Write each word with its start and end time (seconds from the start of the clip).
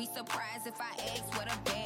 Be 0.00 0.06
surprised 0.06 0.66
if 0.66 0.80
I 0.80 0.94
ask 1.12 1.36
what 1.36 1.46
a 1.52 1.58
bag 1.70 1.79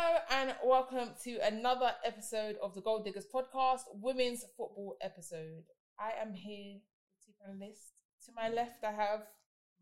Hello 0.00 0.18
and 0.30 0.54
welcome 0.64 1.10
to 1.24 1.38
another 1.44 1.90
episode 2.04 2.54
of 2.62 2.72
the 2.72 2.80
Gold 2.80 3.04
Diggers 3.04 3.26
podcast, 3.34 3.80
women's 3.94 4.44
football 4.56 4.96
episode. 5.00 5.64
I 5.98 6.12
am 6.22 6.34
here 6.34 6.76
with 6.76 7.26
two 7.26 7.32
panelists. 7.42 7.90
To 8.26 8.32
my 8.36 8.48
left, 8.48 8.84
I 8.84 8.92
have, 8.92 9.22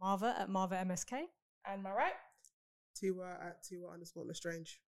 Marva 0.00 0.34
at 0.38 0.48
Marva 0.48 0.76
MSK. 0.76 1.24
and 1.70 1.82
my 1.82 1.90
right, 1.92 2.14
Tiwa 2.96 3.28
at 3.46 3.62
Tiwa 3.62 3.92
underscore 3.92 4.24
Lestrange. 4.24 4.80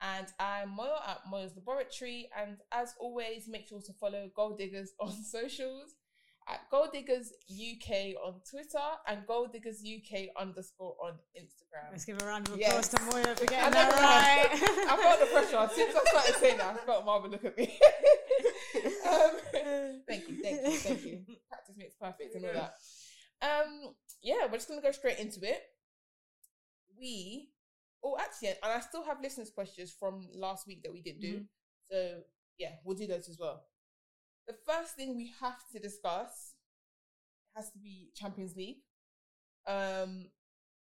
and 0.00 0.26
I'm 0.40 0.70
Moyo 0.70 0.96
at 1.06 1.20
Moyo's 1.32 1.54
Laboratory. 1.54 2.28
And 2.36 2.56
as 2.72 2.94
always, 2.98 3.46
make 3.46 3.68
sure 3.68 3.80
to 3.82 3.92
follow 3.92 4.30
Gold 4.34 4.58
Diggers 4.58 4.90
on 5.00 5.12
socials 5.12 5.94
at 6.52 6.70
Gold 6.70 6.92
Diggers 6.92 7.32
UK 7.48 8.14
on 8.22 8.34
Twitter 8.48 8.84
and 9.08 9.26
Gold 9.26 9.52
Diggers 9.52 9.82
UK 9.82 10.28
underscore 10.38 10.94
on 11.02 11.14
Instagram. 11.38 11.90
Let's 11.90 12.04
give 12.04 12.20
a 12.20 12.26
round 12.26 12.48
of 12.48 12.58
Yes. 12.58 12.70
applause 12.70 12.88
to 12.88 13.00
Moya 13.02 13.34
for 13.34 13.46
getting 13.46 13.72
that 13.72 13.92
right? 13.92 14.50
I 14.90 14.96
felt 14.96 15.20
the 15.20 15.26
pressure. 15.26 15.74
Since 15.74 15.96
I 15.96 16.10
started 16.10 16.34
saying 16.36 16.58
that, 16.58 16.74
I 16.74 16.84
felt 16.84 17.04
Marvin 17.06 17.30
look 17.30 17.44
at 17.44 17.56
me. 17.56 17.64
um, 19.08 19.30
thank 20.06 20.28
you, 20.28 20.42
thank 20.42 20.66
you, 20.66 20.76
thank 20.78 21.04
you. 21.04 21.20
Practice 21.48 21.76
makes 21.76 21.94
perfect 21.94 22.34
and 22.34 22.44
all 22.44 22.52
that. 22.52 22.74
Um, 23.40 23.94
yeah, 24.22 24.46
we're 24.46 24.58
just 24.58 24.68
gonna 24.68 24.82
go 24.82 24.92
straight 24.92 25.18
into 25.18 25.40
it. 25.42 25.62
We, 26.98 27.48
oh, 28.04 28.16
actually, 28.20 28.48
and 28.48 28.72
I 28.72 28.80
still 28.80 29.04
have 29.04 29.22
listeners' 29.22 29.50
questions 29.50 29.94
from 29.98 30.28
last 30.34 30.66
week 30.66 30.82
that 30.82 30.92
we 30.92 31.00
didn't 31.00 31.22
do. 31.22 31.44
So 31.90 32.20
yeah, 32.58 32.72
we'll 32.84 32.96
do 32.96 33.06
those 33.06 33.28
as 33.28 33.38
well. 33.38 33.64
The 34.46 34.54
first 34.66 34.96
thing 34.96 35.16
we 35.16 35.32
have 35.40 35.58
to 35.72 35.78
discuss 35.78 36.54
has 37.54 37.70
to 37.70 37.78
be 37.78 38.10
Champions 38.14 38.56
League. 38.56 38.82
Um, 39.66 40.26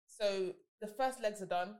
so 0.07 0.53
the 0.81 0.87
first 0.87 1.21
legs 1.21 1.41
are 1.41 1.47
done. 1.47 1.75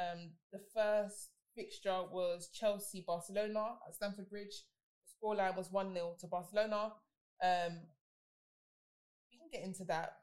Um, 0.00 0.30
the 0.52 0.60
first 0.74 1.30
fixture 1.54 2.02
was 2.12 2.48
Chelsea 2.52 3.04
Barcelona 3.06 3.76
at 3.86 3.94
Stamford 3.94 4.28
Bridge. 4.28 4.64
The 5.04 5.26
scoreline 5.26 5.56
was 5.56 5.70
1 5.70 5.92
0 5.92 6.16
to 6.20 6.26
Barcelona. 6.26 6.92
Um, 7.42 7.80
we 9.30 9.38
can 9.38 9.48
get 9.52 9.64
into 9.64 9.84
that, 9.84 10.16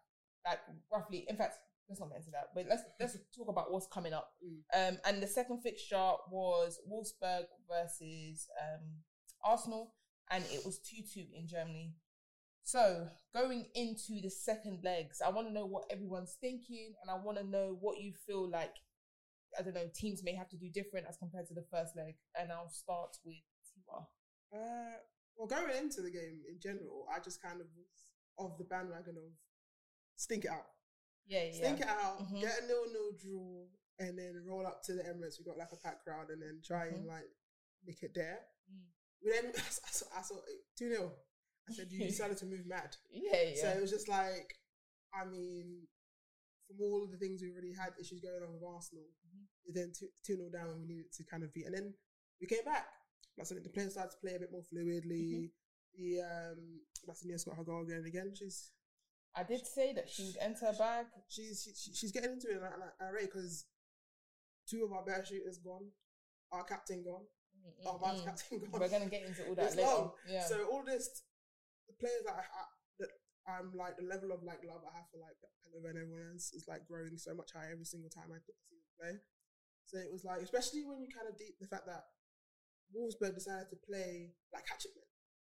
like 0.46 0.60
roughly. 0.92 1.26
In 1.28 1.36
fact, 1.36 1.56
let's 1.90 2.00
not 2.00 2.10
get 2.10 2.20
into 2.20 2.32
that, 2.32 2.50
but 2.56 2.66
let's 2.70 2.84
let's 3.00 3.18
talk 3.36 3.50
about 3.50 3.72
what's 3.72 3.88
coming 3.88 4.14
up. 4.14 4.32
Um, 4.74 4.98
and 5.06 5.22
the 5.22 5.28
second 5.28 5.62
fixture 5.62 6.12
was 6.32 6.80
Wolfsburg 6.90 7.46
versus 7.70 8.48
um, 8.62 9.04
Arsenal, 9.44 9.94
and 10.32 10.44
it 10.52 10.66
was 10.66 10.80
2 10.80 11.04
2 11.04 11.26
in 11.34 11.48
Germany. 11.48 11.96
So, 12.66 13.10
going 13.34 13.66
into 13.76 14.22
the 14.22 14.30
second 14.30 14.84
legs, 14.84 15.22
I 15.22 15.30
want 15.30 15.48
to 15.48 15.54
know 15.54 15.66
what 15.66 15.86
everyone's 15.90 16.38
thinking, 16.40 16.94
and 17.02 17.12
I 17.12 17.16
want 17.16 17.38
to 17.38 17.44
know 17.44 17.78
what 17.80 18.00
you 18.00 18.14
feel 18.26 18.50
like. 18.50 18.76
I 19.60 19.62
don't 19.62 19.76
know, 19.76 19.90
teams 19.94 20.24
may 20.24 20.34
have 20.34 20.50
to 20.50 20.58
do 20.58 20.70
different 20.70 21.06
as 21.08 21.18
compared 21.18 21.46
to 21.48 21.54
the 21.54 21.66
first 21.70 21.96
leg. 21.96 22.16
And 22.40 22.52
I'll 22.52 22.70
start 22.70 23.18
with 23.24 23.36
Tiwa. 23.68 24.08
Uh, 24.52 24.98
well, 25.36 25.48
going 25.48 25.78
into 25.78 26.02
the 26.02 26.10
game 26.10 26.42
in 26.50 26.60
general, 26.60 27.06
I 27.14 27.20
just 27.20 27.42
kind 27.42 27.60
of 27.62 27.68
was 27.76 28.08
of 28.40 28.58
the 28.58 28.64
bandwagon 28.64 29.18
of 29.18 29.32
stink 30.16 30.46
it 30.46 30.52
out. 30.52 30.66
Yeah, 31.28 31.44
yeah. 31.44 31.52
Stink 31.54 31.82
it 31.82 31.88
out, 31.88 32.20
Mhm. 32.20 32.42
get 32.42 32.64
a 32.64 32.66
nil 32.68 32.86
nil 32.92 33.12
draw, 33.12 33.68
and 34.00 34.18
then 34.18 34.44
roll 34.46 34.66
up 34.66 34.82
to 34.84 34.94
the 34.94 35.04
Emirates. 35.04 35.38
We 35.38 35.46
got 35.46 35.58
like 35.58 35.72
a 35.72 35.78
packed 35.78 36.04
crowd, 36.06 36.30
and 36.32 36.42
then 36.42 36.62
try 36.64 36.88
and 36.88 37.04
Mhm. 37.06 37.08
like 37.08 37.30
nick 37.86 38.02
it 38.04 38.14
there. 38.16 38.48
Mm. 38.72 38.86
We 39.24 39.32
then 39.32 39.52
I 39.58 39.90
saw, 39.92 40.06
I 40.18 40.22
saw 40.22 40.36
two 40.78 40.90
0 40.90 41.12
I 41.70 41.74
said 41.74 41.88
you 41.92 42.00
decided 42.08 42.38
to 42.38 42.46
move 42.46 42.66
mad. 42.68 42.96
Yeah, 43.12 43.56
yeah. 43.56 43.62
So 43.62 43.68
it 43.70 43.82
was 43.82 43.92
just 43.92 44.10
like, 44.10 44.60
I 45.14 45.26
mean, 45.26 45.88
from 46.68 46.78
all 46.82 47.04
of 47.04 47.12
the 47.12 47.18
things 47.18 47.42
we 47.42 47.52
already 47.52 47.74
had 47.74 47.94
issues 48.00 48.20
going 48.22 48.44
on 48.44 48.54
with 48.54 48.64
Arsenal, 48.64 49.06
Mhm. 49.28 49.46
we 49.68 49.74
then 49.74 49.92
2 49.94 50.36
0 50.36 50.50
down 50.50 50.68
when 50.70 50.80
we 50.82 50.88
needed 50.88 51.12
to 51.14 51.24
kind 51.24 51.44
of 51.44 51.54
beat. 51.54 51.66
And 51.66 51.76
then 51.76 51.94
we 52.42 52.48
came 52.48 52.66
back. 52.66 52.88
Like, 53.38 53.48
so 53.48 53.56
the 53.56 53.70
players 53.70 53.94
started 53.94 54.12
to 54.12 54.18
play 54.22 54.36
a 54.36 54.40
bit 54.40 54.52
more 54.52 54.62
fluidly. 54.62 55.52
The 55.96 56.22
um, 56.22 56.82
Bassinia 57.08 57.40
Scott 57.40 57.56
Hagar 57.58 57.82
again. 57.82 58.04
Again, 58.06 58.34
she's 58.36 58.72
I 59.36 59.44
did 59.44 59.66
say 59.66 59.94
that 59.94 60.10
she 60.10 60.26
would 60.26 60.38
enter 60.40 60.72
bag. 60.78 61.08
she's 61.30 61.64
she, 61.64 61.94
she's 61.94 62.12
getting 62.12 62.34
into 62.34 62.50
it, 62.52 62.58
and 62.58 62.66
I, 62.66 62.74
and 62.74 62.84
I, 63.02 63.06
I 63.06 63.10
rate 63.10 63.32
because 63.34 63.66
two 64.70 64.84
of 64.84 64.92
our 64.94 65.04
better 65.04 65.26
shooters 65.26 65.58
gone, 65.58 65.88
our 66.52 66.64
captain 66.64 67.04
gone, 67.04 67.26
Mm, 67.54 67.86
mm, 67.86 68.00
vice 68.02 68.22
mm. 68.22 68.26
captain 68.26 68.60
gone. 68.60 68.80
We're 68.82 68.90
gonna 68.90 69.10
get 69.10 69.24
into 69.26 69.46
all 69.48 69.56
that 69.56 69.66
It's 69.68 69.76
later. 69.76 69.88
long. 69.90 70.12
Yeah. 70.30 70.44
So 70.46 70.56
all 70.72 70.84
this, 70.84 71.24
the 71.88 71.94
players 72.00 72.24
that 72.26 72.36
I, 72.36 72.44
I 72.44 72.64
that 73.00 73.12
I'm 73.48 73.72
like 73.76 73.98
the 73.98 74.04
level 74.08 74.32
of 74.32 74.44
like 74.44 74.64
love 74.66 74.82
I 74.84 74.94
have 74.98 75.08
for 75.12 75.20
like 75.20 75.38
Pelova 75.62 75.90
and 75.92 76.00
everyone 76.00 76.30
else 76.34 76.54
is 76.54 76.66
like 76.68 76.88
growing 76.88 77.18
so 77.18 77.34
much 77.34 77.52
higher 77.54 77.72
every 77.72 77.86
single 77.86 78.10
time 78.10 78.32
I 78.32 78.40
see 78.42 78.54
them 78.72 78.84
play. 79.00 79.16
So 79.86 79.98
it 80.00 80.12
was 80.12 80.24
like, 80.24 80.42
especially 80.42 80.86
when 80.86 81.02
you 81.02 81.08
kind 81.12 81.28
of 81.30 81.38
deep 81.38 81.60
the 81.60 81.68
fact 81.68 81.86
that 81.88 82.04
Wolfsburg 82.96 83.36
decided 83.36 83.70
to 83.70 83.78
play 83.88 84.32
like 84.54 84.66
hatchet 84.68 84.92
men 84.96 85.04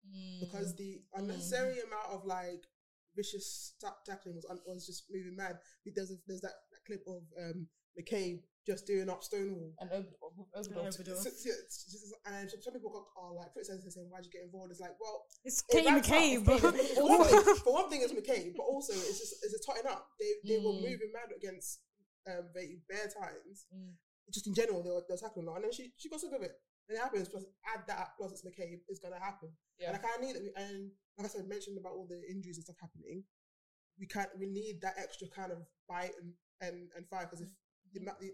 Mm, 0.03 0.41
because 0.41 0.75
the 0.75 1.01
unnecessary 1.15 1.79
amount 1.79 2.11
of 2.11 2.25
like 2.25 2.67
vicious 3.15 3.75
tackling 4.05 4.35
was 4.35 4.45
un- 4.51 4.59
was 4.67 4.85
just 4.85 5.05
moving 5.09 5.37
mad. 5.37 5.59
There's 5.87 6.11
a, 6.11 6.17
there's 6.27 6.41
that, 6.41 6.55
that 6.73 6.85
clip 6.85 7.05
of 7.07 7.23
um 7.39 7.69
McCabe 7.97 8.41
just 8.67 8.87
doing 8.87 9.11
up 9.11 9.23
Stonewall 9.25 9.75
and 9.81 9.91
over, 9.91 10.09
overdose. 10.55 10.95
Overdose. 10.97 11.25
so, 11.25 11.31
so 11.31 11.51
it's 11.51 11.85
just- 11.91 12.15
and 12.27 12.47
some 12.63 12.73
people 12.75 12.91
got, 12.95 13.07
are 13.21 13.35
like 13.35 13.53
criticizing 13.53 13.83
and 13.83 13.93
saying, 13.93 14.09
"Why'd 14.11 14.25
you 14.25 14.31
get 14.31 14.43
involved?" 14.47 14.71
It's 14.71 14.81
like, 14.81 14.95
well, 15.01 15.27
It's 15.45 15.65
it 15.69 15.83
Katie 15.83 15.91
backs 15.91 16.07
up. 16.09 16.15
McCabe. 16.15 16.95
for, 16.95 17.03
one 17.09 17.25
thing, 17.27 17.55
for 17.67 17.73
one 17.73 17.89
thing, 17.91 18.01
it's 18.03 18.13
McCabe, 18.15 18.55
but 18.57 18.63
also 18.65 18.93
it's 18.95 19.19
just 19.19 19.35
it's 19.43 19.55
a 19.55 19.63
totting 19.67 19.91
up. 19.91 20.07
They 20.21 20.31
they 20.47 20.59
were 20.63 20.73
Mm. 20.79 20.83
moving 20.87 21.11
mad 21.13 21.35
against 21.35 21.81
um 22.31 22.51
Beattie 22.55 22.83
bare 22.89 23.11
times. 23.11 23.67
Mm. 23.75 23.95
Just 24.31 24.47
in 24.47 24.55
general, 24.55 24.83
they 24.83 24.91
were, 24.95 25.03
they 25.09 25.15
were 25.15 25.19
tackling 25.19 25.47
a 25.47 25.51
lot, 25.51 25.57
and 25.57 25.65
then 25.67 25.73
she 25.75 25.91
she 25.99 26.09
got 26.09 26.21
sick 26.23 26.31
of 26.33 26.43
it. 26.43 26.55
And 26.89 26.99
it 26.99 27.03
happens. 27.03 27.29
Plus, 27.29 27.45
add 27.67 27.83
that 27.89 28.15
plus 28.17 28.31
it's 28.31 28.43
McCabe, 28.47 28.79
it's 28.89 29.01
gonna 29.03 29.19
happen. 29.19 29.51
Yeah. 29.79 29.89
And 29.91 29.97
I 29.97 30.01
kind 30.01 30.15
of 30.17 30.23
need 30.23 30.37
it. 30.39 30.53
And 30.55 30.91
like 31.19 31.27
I 31.27 31.31
said, 31.31 31.49
mentioned 31.49 31.79
about 31.79 31.95
all 31.99 32.07
the 32.07 32.23
injuries 32.31 32.59
and 32.59 32.65
stuff 32.65 32.79
happening. 32.81 33.25
We 33.99 34.07
can't. 34.07 34.31
We 34.39 34.47
need 34.47 34.81
that 34.83 34.95
extra 34.99 35.27
kind 35.29 35.51
of 35.51 35.59
bite 35.89 36.15
and 36.23 36.33
and, 36.63 36.89
and 36.97 37.07
fire 37.09 37.27
because 37.27 37.41
if 37.43 37.51
the, 37.93 38.01
amount- 38.01 38.21
the 38.21 38.31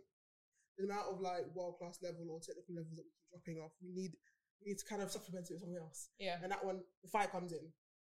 the 0.79 0.85
amount 0.85 1.07
of 1.13 1.21
like 1.21 1.43
world 1.55 1.77
class 1.79 1.99
level 2.03 2.31
or 2.31 2.41
technical 2.41 2.75
levels 2.75 2.97
that 2.97 3.05
we 3.05 3.11
keep 3.13 3.29
dropping 3.35 3.59
off, 3.63 3.73
we 3.83 3.91
need 3.93 4.13
we 4.63 4.71
need 4.71 4.79
to 4.79 4.85
kind 4.87 5.03
of 5.03 5.11
supplement 5.11 5.47
it 5.51 5.53
with 5.55 5.61
something 5.61 5.79
else. 5.79 6.11
Yeah. 6.19 6.37
And 6.43 6.51
that 6.51 6.65
one, 6.65 6.81
the 7.03 7.09
fight 7.09 7.31
comes 7.31 7.53
in, 7.53 7.63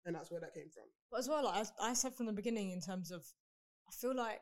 and 0.05 0.15
that's 0.15 0.31
where 0.31 0.39
that 0.41 0.53
came 0.53 0.69
from. 0.73 0.85
But 1.11 1.19
as 1.19 1.29
well, 1.29 1.45
like 1.45 1.67
I, 1.81 1.89
I 1.89 1.93
said 1.93 2.15
from 2.15 2.25
the 2.25 2.33
beginning, 2.33 2.71
in 2.71 2.81
terms 2.81 3.11
of, 3.11 3.25
I 3.87 3.91
feel 3.93 4.15
like, 4.15 4.41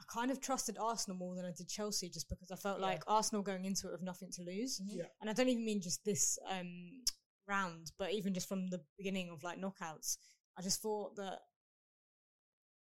I 0.00 0.02
I 0.02 0.04
kind 0.12 0.30
of 0.32 0.40
trusted 0.40 0.76
Arsenal 0.80 1.16
more 1.16 1.36
than 1.36 1.44
I 1.44 1.52
did 1.56 1.68
Chelsea, 1.68 2.08
just 2.08 2.28
because 2.28 2.50
I 2.50 2.56
felt 2.56 2.80
Yeah. 2.80 2.86
like 2.86 3.02
Arsenal 3.06 3.42
going 3.42 3.64
into 3.64 3.86
it 3.88 3.92
with 3.92 4.02
nothing 4.02 4.30
to 4.32 4.42
lose, 4.42 4.80
Yeah. 4.84 5.04
and 5.20 5.30
I 5.30 5.32
don't 5.32 5.48
even 5.48 5.64
mean 5.64 5.80
just 5.80 6.04
this 6.04 6.38
um, 6.50 7.02
round, 7.46 7.92
but 7.98 8.12
even 8.12 8.34
just 8.34 8.48
from 8.48 8.68
the 8.70 8.80
beginning 8.98 9.30
of 9.30 9.44
like 9.44 9.58
knockouts, 9.60 10.16
I 10.58 10.62
just 10.62 10.82
thought 10.82 11.14
that 11.16 11.38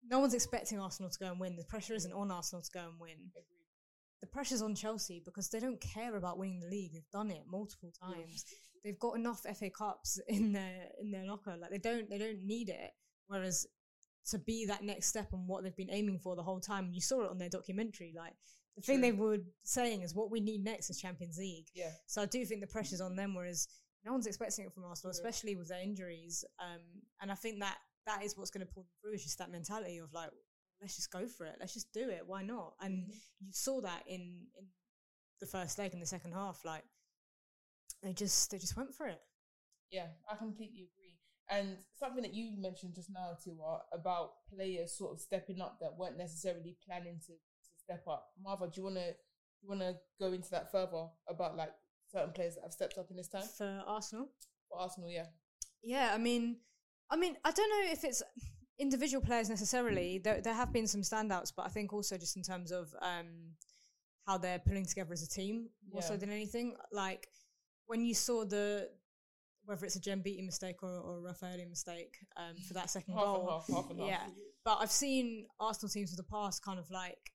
no 0.04 0.20
one's 0.20 0.34
expecting 0.34 0.80
Arsenal 0.80 1.12
to 1.12 1.20
go 1.20 1.28
and 1.32 1.40
win. 1.40 1.56
The 1.56 1.64
pressure 1.66 1.94
isn't 1.94 2.12
on 2.12 2.32
Arsenal 2.32 2.64
to 2.64 2.72
go 2.74 2.88
and 2.90 3.00
win. 3.00 3.32
The 4.24 4.28
pressure's 4.28 4.62
on 4.62 4.74
Chelsea 4.74 5.22
because 5.26 5.50
they 5.50 5.60
don't 5.60 5.82
care 5.82 6.16
about 6.16 6.38
winning 6.38 6.62
the 6.62 6.68
league. 6.68 6.94
They've 6.94 7.12
done 7.12 7.30
it 7.30 7.44
multiple 7.46 7.92
times. 8.02 8.46
They've 8.82 8.98
got 8.98 9.18
enough 9.18 9.42
FA 9.60 9.70
Cups 9.70 10.18
in 10.30 10.54
their 10.54 10.86
in 11.02 11.12
their 11.12 11.26
locker. 11.26 11.58
Like 11.60 11.72
they 11.72 11.78
don't 11.78 12.10
they 12.10 12.18
don't 12.18 12.42
need 12.42 12.70
it. 12.70 12.92
Whereas 13.28 13.68
to 14.30 14.40
be 14.40 14.66
that 14.68 14.82
next 14.82 15.08
step 15.08 15.34
and 15.34 15.46
what 15.46 15.64
they've 15.64 15.76
been 15.76 15.92
aiming 15.92 16.20
for 16.20 16.38
the 16.38 16.42
whole 16.44 16.62
time, 16.62 16.86
And 16.86 16.96
you 16.96 17.02
saw 17.02 17.26
it 17.26 17.30
on 17.32 17.38
their 17.38 17.50
documentary. 17.50 18.14
Like 18.18 18.32
the 18.78 18.82
thing 18.82 19.02
they 19.02 19.12
were 19.12 19.40
saying 19.66 20.04
is 20.04 20.16
what 20.16 20.32
we 20.32 20.40
need 20.40 20.64
next 20.64 20.90
is 20.90 21.02
Champions 21.02 21.38
League. 21.38 21.68
Yeah. 21.76 21.92
So 22.08 22.22
I 22.22 22.26
do 22.26 22.46
think 22.46 22.62
the 22.62 22.68
pressure's 22.68 23.02
on 23.02 23.18
them, 23.18 23.36
whereas 23.36 23.68
no 24.06 24.14
one's 24.14 24.26
expecting 24.26 24.64
it 24.64 24.74
from 24.74 24.86
Arsenal, 24.86 25.14
Yeah. 25.14 25.20
especially 25.20 25.58
with 25.58 25.68
their 25.68 25.82
injuries. 25.82 26.46
Um, 26.60 26.80
and 27.22 27.30
I 27.30 27.36
think 27.36 27.60
that 27.60 27.76
that 28.06 28.24
is 28.24 28.38
what's 28.38 28.52
going 28.52 28.66
to 28.66 28.74
pull 28.74 28.84
them 28.84 28.90
through 29.02 29.16
is 29.16 29.24
just 29.24 29.38
that 29.40 29.52
mentality 29.52 29.98
of 29.98 30.14
like, 30.14 30.30
let's 30.82 30.96
just 30.96 31.12
go 31.12 31.26
for 31.28 31.46
it, 31.46 31.56
let's 31.60 31.74
just 31.74 31.92
do 31.94 32.10
it, 32.10 32.24
why 32.26 32.44
not? 32.44 32.74
And 32.82 33.04
mm-hmm. 33.04 33.12
you 33.46 33.52
saw 33.52 33.82
that 33.82 34.04
in 34.08 34.48
in 34.58 34.66
the 35.40 35.46
first 35.46 35.78
leg 35.78 35.94
in 35.94 36.00
the 36.00 36.06
second 36.06 36.34
half, 36.34 36.64
like 36.66 36.84
they 38.02 38.14
just 38.14 38.52
they 38.52 38.58
just 38.58 38.78
went 38.78 38.94
for 38.94 39.08
it. 39.08 39.22
Yeah, 39.92 40.08
I 40.30 40.36
completely 40.36 40.90
agree. 40.92 41.18
And 41.50 41.78
something 42.00 42.24
that 42.24 42.34
you 42.34 42.52
mentioned 42.58 42.96
just 42.96 43.10
now, 43.12 43.38
Tiwa, 43.46 43.82
about 43.92 44.32
players 44.54 44.98
sort 44.98 45.14
of 45.14 45.20
stepping 45.20 45.62
up 45.62 45.78
that 45.82 45.98
weren't 45.98 46.18
necessarily 46.18 46.76
planning 46.86 47.20
to, 47.28 47.34
to 47.34 47.70
step 47.78 48.04
up. 48.08 48.30
Marva, 48.42 48.68
do 48.68 48.82
you 48.82 48.84
wanna 48.84 49.12
do 49.12 49.62
you 49.62 49.70
wanna 49.70 49.94
go 50.20 50.32
into 50.32 50.50
that 50.52 50.72
further 50.72 51.08
about 51.28 51.56
like 51.58 51.74
certain 52.12 52.32
players 52.32 52.56
that 52.56 52.64
have 52.64 52.74
stepped 52.74 52.98
up 52.98 53.10
in 53.12 53.18
this 53.18 53.28
time 53.28 53.44
For 53.58 53.84
Arsenal, 53.86 54.30
for 54.70 54.80
Arsenal? 54.80 55.10
Yeah, 55.10 55.26
Yeah, 55.84 56.12
I 56.14 56.18
mean, 56.18 56.58
I 57.10 57.18
mean, 57.18 57.36
I 57.44 57.52
don't 57.52 57.70
know 57.70 57.92
if 57.92 58.04
it's 58.04 58.24
individual 58.80 59.24
players 59.24 59.50
necessarily. 59.50 60.20
There, 60.20 60.42
there 60.42 60.54
have 60.54 60.74
been 60.74 60.88
some 60.88 61.02
standouts, 61.02 61.52
but 61.56 61.66
I 61.66 61.70
think 61.70 61.94
also 61.94 62.18
just 62.18 62.36
in 62.38 62.44
terms 62.44 62.72
of 62.72 62.94
um, 63.02 63.54
how 64.28 64.38
they're 64.38 64.60
pulling 64.60 64.86
together 64.86 65.14
as 65.14 65.24
a 65.24 65.30
team, 65.30 65.70
more 65.92 66.02
so 66.02 66.18
than 66.18 66.30
anything. 66.32 66.76
Like 66.92 67.28
when 67.88 68.06
you 68.06 68.14
saw 68.14 68.46
the 68.46 68.90
whether 69.66 69.86
it's 69.86 69.96
a 69.96 70.02
Jen 70.02 70.22
Beattie 70.22 70.42
mistake 70.42 70.84
or, 70.84 70.90
or 70.90 71.20
a 71.20 71.22
Rafaelle 71.22 71.66
mistake 71.70 72.18
um, 72.36 72.56
for 72.68 72.74
that 72.74 72.90
second 72.90 73.14
half 73.14 73.24
goal. 73.24 73.48
half, 73.50 73.68
half 73.74 73.90
and 73.92 74.00
half. 74.00 74.10
Yeah, 74.10 74.24
but 74.66 74.80
I've 74.82 74.92
seen 74.92 75.46
Arsenal 75.60 75.90
teams 75.90 76.12
of 76.12 76.18
the 76.18 76.24
past 76.24 76.64
kind 76.66 76.78
of 76.80 76.92
like, 76.92 77.32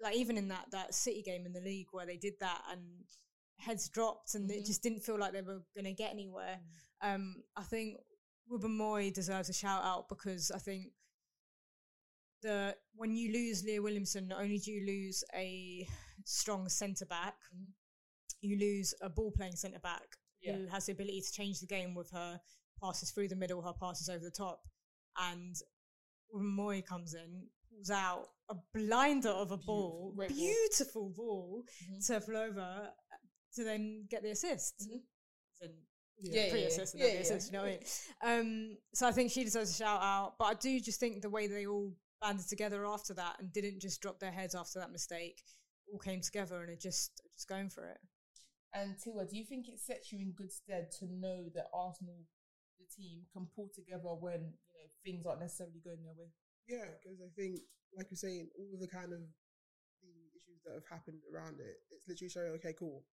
like 0.00 0.14
even 0.14 0.36
in 0.38 0.46
that 0.48 0.66
that 0.70 0.94
City 0.94 1.22
game 1.22 1.44
in 1.44 1.52
the 1.52 1.60
league 1.60 1.88
where 1.90 2.06
they 2.06 2.16
did 2.16 2.34
that 2.40 2.60
and 2.70 2.80
heads 3.58 3.88
dropped 3.88 4.34
and 4.36 4.48
it 4.50 4.62
Mhm. 4.62 4.66
just 4.66 4.82
didn't 4.82 5.00
feel 5.00 5.18
like 5.18 5.32
they 5.32 5.42
were 5.42 5.62
going 5.74 5.84
to 5.84 5.92
get 5.92 6.10
anywhere. 6.12 6.60
Um, 7.00 7.42
I 7.56 7.62
think 7.62 7.98
Wubben-Moy 8.50 9.10
deserves 9.12 9.48
a 9.48 9.52
shout 9.52 9.82
out 9.84 10.08
because 10.08 10.50
I 10.50 10.58
think 10.58 10.92
the 12.42 12.76
when 12.94 13.14
you 13.14 13.32
lose 13.32 13.64
Leah 13.64 13.80
Williamson, 13.82 14.28
not 14.28 14.40
only 14.40 14.58
do 14.58 14.70
you 14.72 14.84
lose 14.86 15.22
a 15.34 15.86
strong 16.24 16.68
centre 16.68 17.06
back, 17.06 17.36
you 18.40 18.58
lose 18.58 18.94
a 19.00 19.08
ball 19.08 19.30
playing 19.30 19.56
centre 19.56 19.78
back 19.78 20.16
Yeah. 20.40 20.56
who 20.56 20.66
has 20.66 20.86
the 20.86 20.92
ability 20.92 21.20
to 21.20 21.32
change 21.32 21.60
the 21.60 21.66
game 21.66 21.94
with 21.94 22.10
her 22.10 22.40
passes 22.80 23.12
through 23.12 23.28
the 23.28 23.36
middle, 23.36 23.62
her 23.62 23.72
passes 23.72 24.08
over 24.08 24.24
the 24.24 24.30
top, 24.30 24.66
and 25.18 25.54
when 26.30 26.46
Moy 26.46 26.82
comes 26.82 27.14
in, 27.14 27.48
pulls 27.70 27.90
out 27.90 28.28
a 28.48 28.56
blinder 28.74 29.28
of 29.28 29.52
a 29.52 29.56
ball, 29.56 30.12
ball. 30.16 30.26
beautiful 30.28 31.10
ball 31.10 31.64
Mhm. 31.84 32.06
to 32.06 32.20
Flova 32.20 32.92
to 33.54 33.64
then 33.64 34.06
get 34.10 34.22
the 34.22 34.30
assist. 34.30 34.88
Mhm. 34.88 35.02
As 36.20 36.28
in, 36.28 36.34
Yeah, 36.34 36.40
yeah, 36.40 36.46
yeah. 36.46 36.52
pre-assist, 36.52 36.94
and 36.94 37.02
Yeah, 37.02 37.08
yeah. 37.08 37.38
you 37.46 37.52
know 37.52 37.62
what 37.62 37.68
I 37.68 37.70
mean? 37.70 37.80
Um, 38.22 38.76
so 38.94 39.06
I 39.06 39.12
think 39.12 39.30
she 39.30 39.44
deserves 39.44 39.70
a 39.70 39.74
shout 39.74 40.02
out. 40.02 40.34
But 40.38 40.44
I 40.44 40.54
do 40.54 40.80
just 40.80 41.00
think 41.00 41.22
the 41.22 41.30
way 41.30 41.46
they 41.46 41.66
all 41.66 41.92
banded 42.20 42.48
together 42.48 42.86
after 42.86 43.14
that 43.14 43.36
and 43.40 43.52
didn't 43.52 43.80
just 43.80 44.00
drop 44.00 44.20
their 44.20 44.30
heads 44.30 44.54
after 44.54 44.78
that 44.78 44.92
mistake, 44.92 45.42
all 45.92 45.98
came 45.98 46.20
together 46.20 46.62
and 46.62 46.70
it 46.70 46.80
just 46.80 47.20
just 47.34 47.48
going 47.48 47.68
for 47.68 47.86
it. 47.88 47.98
And 48.74 48.96
Tiwa, 48.96 49.28
do 49.28 49.36
you 49.36 49.44
think 49.44 49.68
it 49.68 49.80
sets 49.80 50.12
you 50.12 50.18
in 50.20 50.32
good 50.32 50.52
stead 50.52 50.90
to 50.98 51.04
know 51.06 51.44
that 51.54 51.66
Arsenal, 51.74 52.24
the 52.78 52.86
team, 52.88 53.26
can 53.32 53.46
pull 53.54 53.68
together 53.74 54.08
when 54.16 54.54
you 54.72 54.78
know 54.80 54.88
things 55.04 55.26
aren't 55.26 55.40
necessarily 55.40 55.82
going 55.84 56.02
their 56.02 56.16
way? 56.16 56.30
Yeah, 56.66 56.88
because 57.02 57.20
I 57.20 57.28
think, 57.36 57.60
like 57.96 58.06
you're 58.10 58.16
saying, 58.16 58.48
all 58.56 58.70
of 58.72 58.80
the 58.80 58.88
kind 58.88 59.12
of 59.12 59.20
the 60.00 60.14
issues 60.32 60.62
that 60.64 60.72
have 60.74 60.88
happened 60.88 61.20
around 61.28 61.60
it, 61.60 61.76
it's 61.90 62.08
literally 62.08 62.30
showing, 62.30 62.52
okay, 62.56 62.72
cool, 62.78 63.04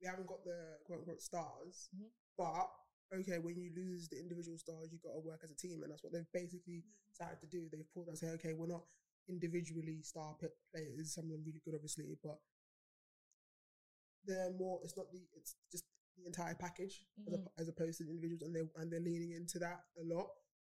we 0.00 0.06
haven't 0.06 0.26
got 0.26 0.44
the 0.44 0.78
quote 0.84 1.00
unquote 1.00 1.22
stars, 1.22 1.88
Mhm. 1.94 2.10
but 2.36 2.68
okay, 3.12 3.38
when 3.38 3.58
you 3.60 3.70
lose 3.74 4.08
the 4.08 4.18
individual 4.18 4.58
stars, 4.58 4.92
you 4.92 4.98
got 4.98 5.14
to 5.14 5.20
work 5.20 5.40
as 5.44 5.50
a 5.50 5.54
team, 5.54 5.82
and 5.82 5.90
that's 5.92 6.02
what 6.02 6.12
they've 6.12 6.30
basically 6.32 6.84
started 7.12 7.40
to 7.40 7.46
do. 7.46 7.68
They've 7.68 7.90
pulled 7.94 8.06
out 8.08 8.10
and 8.10 8.18
say, 8.18 8.30
okay, 8.30 8.52
we're 8.52 8.66
not 8.66 8.84
individually 9.28 10.02
star 10.02 10.34
players, 10.72 11.14
some 11.14 11.24
of 11.24 11.30
them 11.30 11.44
really 11.44 11.60
good, 11.64 11.74
obviously, 11.74 12.16
but 12.22 12.38
they're 14.24 14.52
more. 14.52 14.80
It's 14.84 14.96
not 14.96 15.10
the. 15.12 15.22
It's 15.34 15.54
just 15.70 15.84
the 16.16 16.26
entire 16.26 16.54
package 16.54 17.06
as, 17.26 17.34
Mhm. 17.34 17.46
a, 17.46 17.60
as 17.60 17.68
opposed 17.68 17.98
to 17.98 18.04
the 18.04 18.10
individuals, 18.10 18.42
and 18.42 18.54
they 18.56 18.64
and 18.80 18.90
they're 18.92 19.00
leaning 19.00 19.32
into 19.32 19.58
that 19.60 19.84
a 19.98 20.02
lot. 20.02 20.30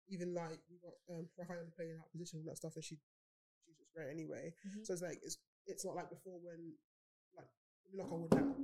Even 0.07 0.33
like 0.33 0.59
we 0.69 0.77
got 0.77 0.93
um, 1.09 1.29
Rafaelle 1.37 1.71
playing 1.75 1.97
that 1.97 2.11
position 2.11 2.39
and 2.39 2.47
that 2.47 2.57
stuff, 2.57 2.75
and 2.75 2.83
she 2.83 2.99
she's 3.65 3.75
just 3.77 3.91
great 3.93 4.09
anyway. 4.09 4.53
Mhm. 4.65 4.85
So 4.85 4.93
it's 4.93 5.01
like 5.01 5.19
it's 5.23 5.37
it's 5.65 5.83
not 5.85 5.95
like 5.95 6.09
before 6.09 6.39
when 6.39 6.77
like 7.35 7.49
knock 7.93 8.11
on 8.11 8.21
wood 8.21 8.33
now. 8.35 8.55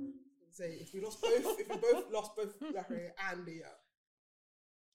Say 0.52 0.78
if 0.80 0.92
we 0.94 1.00
lost 1.00 1.20
both, 1.22 1.58
if 1.60 1.68
we 1.68 1.76
both 1.76 2.10
lost 2.12 2.36
both 2.36 2.54
Zachary 2.72 3.10
and 3.30 3.44
Leah, 3.44 3.74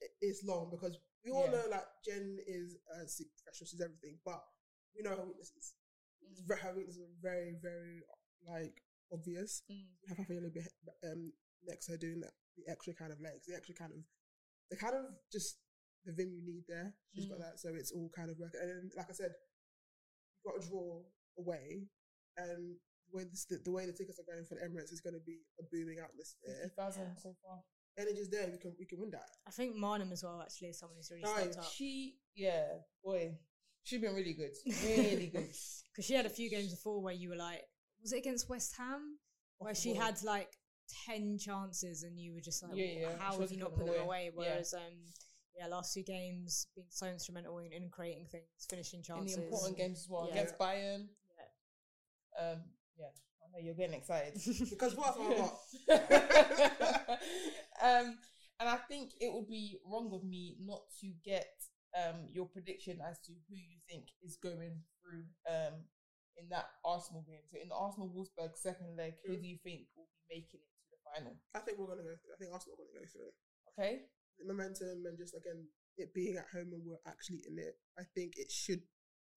it, 0.02 0.12
it's 0.22 0.44
long 0.44 0.70
because 0.72 0.98
we 1.26 1.32
all 1.32 1.46
Yeah. 1.46 1.52
know 1.52 1.64
like 1.72 1.88
Jen 2.06 2.38
is 2.48 2.76
a 2.92 3.06
professional, 3.06 3.68
she's 3.68 3.82
everything, 3.82 4.18
but 4.26 4.44
we 4.96 5.04
know 5.04 5.16
her 5.16 5.26
weaknesses. 5.26 5.74
It's 6.32 6.42
Mm. 6.42 6.48
very, 6.48 6.60
her 6.62 6.74
weaknesses 6.76 7.02
are 7.04 7.16
very, 7.22 7.56
very 7.62 8.02
like 8.48 8.82
obvious. 9.12 9.64
Mm. 9.72 9.86
Have 10.10 10.18
Rafaelle 10.20 10.50
be- 10.54 11.08
um, 11.08 11.34
next 11.66 11.86
to 11.86 11.92
her 11.94 11.98
doing 11.98 12.20
that, 12.22 12.34
the 12.58 12.70
extra 12.72 12.94
kind 12.94 13.12
of 13.14 13.22
legs, 13.22 13.46
the 13.46 13.56
extra 13.56 13.76
kind 13.76 13.92
of, 13.94 14.00
the 14.70 14.78
kind 14.78 14.96
of 14.96 15.06
just 15.32 15.60
the 16.06 16.12
vim 16.14 16.34
you 16.34 16.42
need 16.46 16.64
there. 16.68 16.94
She's 17.16 17.26
got 17.28 17.38
Mm. 17.40 17.42
that, 17.42 17.60
so 17.60 17.74
it's 17.76 17.92
all 17.92 18.10
kind 18.16 18.30
of 18.32 18.40
working. 18.40 18.60
And 18.62 18.70
then, 18.70 18.92
like 18.98 19.10
I 19.10 19.14
said, 19.14 19.32
you've 20.44 20.54
got 20.54 20.62
to 20.62 20.68
draw 20.68 21.04
away, 21.38 21.88
and 22.38 22.76
the 23.14 23.18
way 23.18 23.24
the, 23.26 23.58
the 23.64 23.72
way 23.72 23.86
the 23.86 23.94
tickets 23.94 24.20
are 24.20 24.26
going 24.32 24.44
for 24.46 24.56
the 24.56 24.62
Emirates 24.62 24.92
is 24.92 25.02
going 25.02 25.14
to 25.14 25.20
be 25.26 25.38
a 25.60 25.64
booming 25.72 26.00
atmosphere. 26.00 26.56
Fifty 26.64 26.76
thousand 26.76 27.16
so 27.22 27.34
far. 27.46 27.60
Energy's 27.98 28.30
there, 28.30 28.48
we 28.52 28.58
can 28.58 28.74
we 28.80 28.86
can 28.86 29.00
win 29.00 29.12
that. 29.12 29.30
I 29.48 29.52
think 29.52 29.76
Maanum 29.76 30.12
as 30.12 30.24
well 30.24 30.42
actually 30.42 30.70
is 30.70 30.80
someone 30.80 30.98
who's 30.98 31.12
really 31.12 31.24
Oh, 31.26 31.38
stepped 31.38 31.58
up. 31.60 31.72
She, 31.72 32.16
yeah, 32.36 32.66
boy, 33.04 33.38
she's 33.84 34.02
been 34.02 34.16
really 34.16 34.34
good, 34.34 34.52
really 34.84 35.28
good. 35.28 35.50
Because 35.94 36.06
she 36.06 36.16
had 36.16 36.26
a 36.26 36.30
few 36.30 36.50
games 36.50 36.72
before 36.72 37.04
where 37.04 37.14
you 37.14 37.30
were 37.30 37.36
like, 37.36 37.62
was 38.02 38.14
it 38.14 38.18
against 38.18 38.50
West 38.50 38.74
Ham? 38.80 39.20
Where 39.60 39.70
Off 39.70 39.76
the 39.76 39.82
she 39.82 39.94
ball. 39.94 40.02
had 40.02 40.24
like 40.24 40.50
10 41.06 41.38
chances 41.38 42.02
and 42.02 42.20
you 42.20 42.34
were 42.34 42.42
just 42.42 42.64
like, 42.64 42.72
Yeah, 42.76 42.86
yeah, 42.86 43.10
how 43.20 43.26
she 43.30 43.32
have 43.34 43.40
wasn't 43.42 43.58
you 43.60 43.64
not 43.64 43.76
put 43.76 43.86
them 43.86 43.94
them 43.94 44.04
away. 44.06 44.06
away? 44.06 44.24
Yeah. 44.48 44.54
Whereas, 44.54 44.74
um, 44.74 44.94
yeah, 45.56 45.68
last 45.68 45.94
few 45.94 46.04
games 46.04 46.66
being 46.76 46.88
so 46.90 47.06
instrumental 47.06 47.60
in, 47.60 47.72
in 47.74 47.90
creating 47.92 48.26
things, 48.32 48.48
finishing 48.68 49.04
chances. 49.04 49.36
in 49.36 49.42
the 49.42 49.46
important 49.46 49.78
games 49.78 50.00
as 50.00 50.08
well 50.10 50.26
Yeah. 50.28 50.34
against 50.42 50.58
Bayern. 50.58 51.06
Yeah. 51.38 52.52
Um, 52.54 52.58
yeah, 52.98 53.12
I 53.42 53.46
know 53.52 53.60
you're 53.64 53.76
getting 53.76 53.96
excited. 53.98 54.34
Because 54.70 54.96
what 54.96 55.08
else 55.08 55.18
have 55.90 56.02
I 56.10 56.88
got? 56.88 57.20
um, 57.84 58.18
and 58.60 58.70
I 58.70 58.78
think 58.88 59.12
it 59.20 59.34
would 59.34 59.48
be 59.48 59.80
wrong 59.86 60.12
of 60.14 60.24
me 60.24 60.58
not 60.62 60.82
to 61.02 61.12
get 61.26 61.48
um 61.94 62.26
your 62.34 62.48
prediction 62.50 62.98
as 63.06 63.20
to 63.22 63.32
who 63.50 63.56
you 63.56 63.78
think 63.90 64.06
is 64.26 64.38
going 64.42 64.82
through 65.02 65.26
um 65.46 65.86
in 66.42 66.50
that 66.50 66.66
Arsenal 66.84 67.22
game. 67.28 67.46
So 67.52 67.62
in 67.62 67.70
the 67.70 67.76
Arsenal 67.78 68.10
Wolfsburg 68.10 68.58
second 68.58 68.98
leg, 68.98 69.14
who 69.26 69.34
Mm. 69.38 69.42
do 69.42 69.48
you 69.48 69.58
think 69.64 69.86
will 69.96 70.10
be 70.10 70.42
making 70.42 70.62
it 70.66 70.74
to 70.74 70.86
the 70.90 71.00
final? 71.06 71.38
I 71.54 71.60
think 71.62 71.78
we're 71.78 71.88
gonna 71.94 72.02
go. 72.02 72.18
I 72.18 72.38
think 72.42 72.50
Arsenal 72.54 72.74
are 72.78 72.82
gonna 72.82 72.98
go 73.02 73.06
through. 73.12 73.32
Okay. 73.78 74.10
The 74.40 74.46
momentum 74.50 75.06
and 75.06 75.18
just 75.18 75.36
again 75.38 75.68
it 75.98 76.14
being 76.14 76.38
at 76.42 76.50
home 76.50 76.74
and 76.74 76.82
we're 76.82 77.04
actually 77.06 77.46
in 77.46 77.60
it. 77.62 77.78
I 78.00 78.04
think 78.18 78.34
it 78.38 78.50
should 78.50 78.82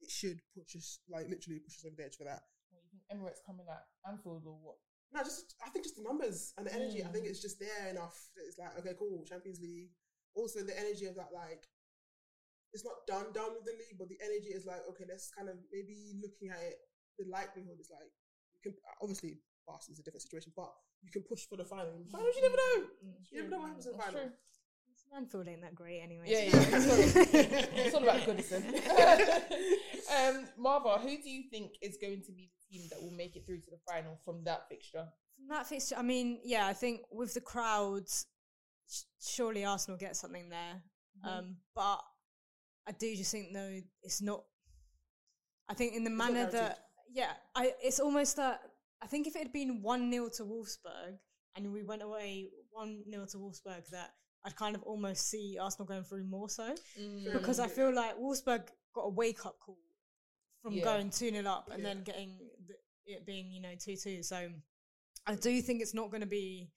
it 0.00 0.10
should 0.10 0.40
push 0.56 0.76
us 0.76 0.98
like 1.08 1.28
literally 1.28 1.60
push 1.60 1.76
us 1.78 1.84
over 1.86 1.96
the 1.96 2.04
edge 2.04 2.16
for 2.16 2.24
that. 2.24 2.42
Well, 2.70 2.82
you 2.84 2.88
think 2.92 3.04
Emirates 3.12 3.40
coming 3.46 3.66
at 3.70 3.84
Anfield 4.08 4.42
or 4.46 4.58
what? 4.60 4.76
No, 5.14 5.22
just 5.22 5.54
I 5.64 5.70
think 5.70 5.84
just 5.86 5.96
the 5.96 6.02
numbers 6.02 6.52
and 6.58 6.66
the 6.66 6.74
energy. 6.74 7.04
I 7.04 7.08
think 7.08 7.26
Mm. 7.26 7.30
it's 7.30 7.40
just 7.40 7.58
there 7.60 7.88
enough. 7.88 8.16
that 8.36 8.44
It's 8.46 8.58
like 8.58 8.76
okay, 8.78 8.94
cool, 8.98 9.24
Champions 9.24 9.60
League. 9.60 9.90
Also, 10.34 10.62
the 10.62 10.76
energy 10.78 11.06
of 11.06 11.14
that 11.16 11.32
like 11.32 11.64
it's 12.74 12.84
not 12.84 13.06
done 13.06 13.32
done 13.32 13.54
with 13.54 13.64
the 13.64 13.72
league, 13.78 13.96
but 13.96 14.08
the 14.08 14.18
energy 14.20 14.52
is 14.52 14.66
like 14.66 14.82
okay, 14.90 15.04
let's 15.08 15.30
kind 15.32 15.48
of 15.48 15.56
maybe 15.72 16.18
looking 16.20 16.50
at 16.50 16.60
it. 16.60 16.76
The 17.18 17.24
likelihood 17.30 17.80
is 17.80 17.88
like 17.88 18.10
you 18.54 18.60
can 18.60 18.74
obviously 19.00 19.40
Barca 19.66 19.90
is 19.90 19.98
a 19.98 20.02
different 20.02 20.22
situation, 20.22 20.52
but 20.54 20.70
you 21.02 21.10
can 21.10 21.22
push 21.22 21.46
for 21.48 21.56
the 21.56 21.64
final. 21.64 22.04
Finals, 22.10 22.36
you 22.36 22.42
never 22.42 22.56
know. 22.56 22.76
Mm, 23.02 23.14
You 23.30 23.36
never 23.42 23.50
know 23.50 23.58
what 23.60 23.66
happens 23.68 23.86
in 23.86 23.92
the 23.92 23.98
final. 23.98 24.20
true. 24.20 24.32
Manfield 25.14 25.48
ain't 25.48 25.62
that 25.62 25.74
great 25.74 26.00
anyway. 26.00 26.24
Yeah, 26.26 26.44
yeah. 26.44 26.50
It's 27.74 27.94
all, 27.94 28.02
about 28.02 28.20
Goodison. 28.20 28.62
um, 30.36 30.46
Marva, 30.58 30.98
who 30.98 31.08
do 31.08 31.30
you 31.30 31.44
think 31.50 31.72
is 31.80 31.96
going 32.00 32.22
to 32.22 32.32
be 32.32 32.50
the 32.50 32.78
team 32.78 32.88
that 32.90 33.02
will 33.02 33.12
make 33.16 33.36
it 33.36 33.46
through 33.46 33.60
to 33.60 33.70
the 33.70 33.78
final 33.88 34.18
from 34.24 34.44
that 34.44 34.68
fixture? 34.68 35.06
From 35.36 35.48
that 35.48 35.66
fixture, 35.66 35.96
I 35.96 36.02
mean, 36.02 36.40
yeah, 36.44 36.66
I 36.66 36.72
think 36.72 37.00
with 37.10 37.34
the 37.34 37.40
crowds, 37.40 38.26
sh- 38.88 39.02
surely 39.20 39.64
Arsenal 39.64 39.98
get 39.98 40.16
something 40.16 40.48
there. 40.48 40.82
Mm-hmm. 41.24 41.28
Um, 41.28 41.56
but 41.74 42.00
I 42.86 42.92
do 42.98 43.14
just 43.16 43.32
think 43.32 43.52
though 43.52 43.80
it's 44.02 44.22
not. 44.22 44.42
I 45.68 45.74
think 45.74 45.94
in 45.94 46.04
the 46.04 46.10
not 46.10 46.32
manner 46.32 46.50
that 46.52 46.78
yeah, 47.12 47.32
I 47.54 47.72
it's 47.82 48.00
almost 48.00 48.36
that 48.36 48.60
I 49.02 49.06
think 49.06 49.26
if 49.26 49.36
it 49.36 49.42
had 49.42 49.52
been 49.52 49.82
one 49.82 50.10
0 50.10 50.28
to 50.36 50.44
Wolfsburg 50.44 51.18
and 51.54 51.72
we 51.72 51.82
went 51.82 52.02
away 52.02 52.48
one 52.70 53.02
0 53.10 53.26
to 53.32 53.38
Wolfsburg, 53.38 53.88
that 53.90 54.10
I'd 54.46 54.54
kind 54.56 54.76
of 54.76 54.82
almost 54.84 55.28
see 55.28 55.58
Arsenal 55.60 55.86
going 55.86 56.04
through 56.04 56.24
more 56.24 56.48
so 56.48 56.72
Mm. 56.98 57.32
because 57.32 57.58
I 57.58 57.66
feel 57.68 57.92
like 57.92 58.16
Wolfsburg 58.16 58.68
got 58.94 59.02
a 59.02 59.08
wake 59.10 59.44
up 59.44 59.58
call 59.58 59.76
from 60.62 60.74
Yeah. 60.74 60.84
going 60.84 61.10
2 61.10 61.30
0 61.30 61.44
up 61.50 61.68
and 61.70 61.82
Yeah. 61.82 61.88
then 61.94 62.04
getting 62.04 62.38
the, 62.66 62.76
it 63.06 63.26
being, 63.26 63.50
you 63.50 63.60
know, 63.60 63.74
2 63.74 63.96
2. 63.96 64.22
So 64.22 64.52
I 65.26 65.34
do 65.34 65.60
think 65.60 65.82
it's 65.82 65.94
not 65.94 66.10
going 66.10 66.20
to 66.20 66.26
be 66.28 66.70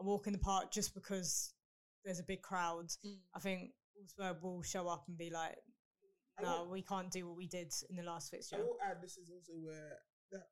a 0.00 0.04
walk 0.04 0.26
in 0.26 0.32
the 0.34 0.38
park 0.38 0.70
just 0.70 0.92
because 0.94 1.54
there's 2.04 2.18
a 2.20 2.24
big 2.24 2.42
crowd. 2.42 2.88
Mm. 3.02 3.20
I 3.34 3.40
think 3.40 3.72
Wolfsburg 3.96 4.42
will 4.42 4.62
show 4.62 4.86
up 4.88 5.08
and 5.08 5.16
be 5.16 5.30
like, 5.30 5.56
no, 6.42 6.64
we 6.64 6.82
can't 6.82 7.10
do 7.10 7.26
what 7.26 7.36
we 7.36 7.46
did 7.46 7.72
in 7.88 7.96
the 7.96 8.02
last 8.02 8.30
fixture. 8.30 8.56
I 8.56 8.60
will 8.60 8.78
add 8.82 9.00
this 9.00 9.16
is 9.16 9.30
also 9.30 9.52
where 9.54 9.98
the 10.30 10.44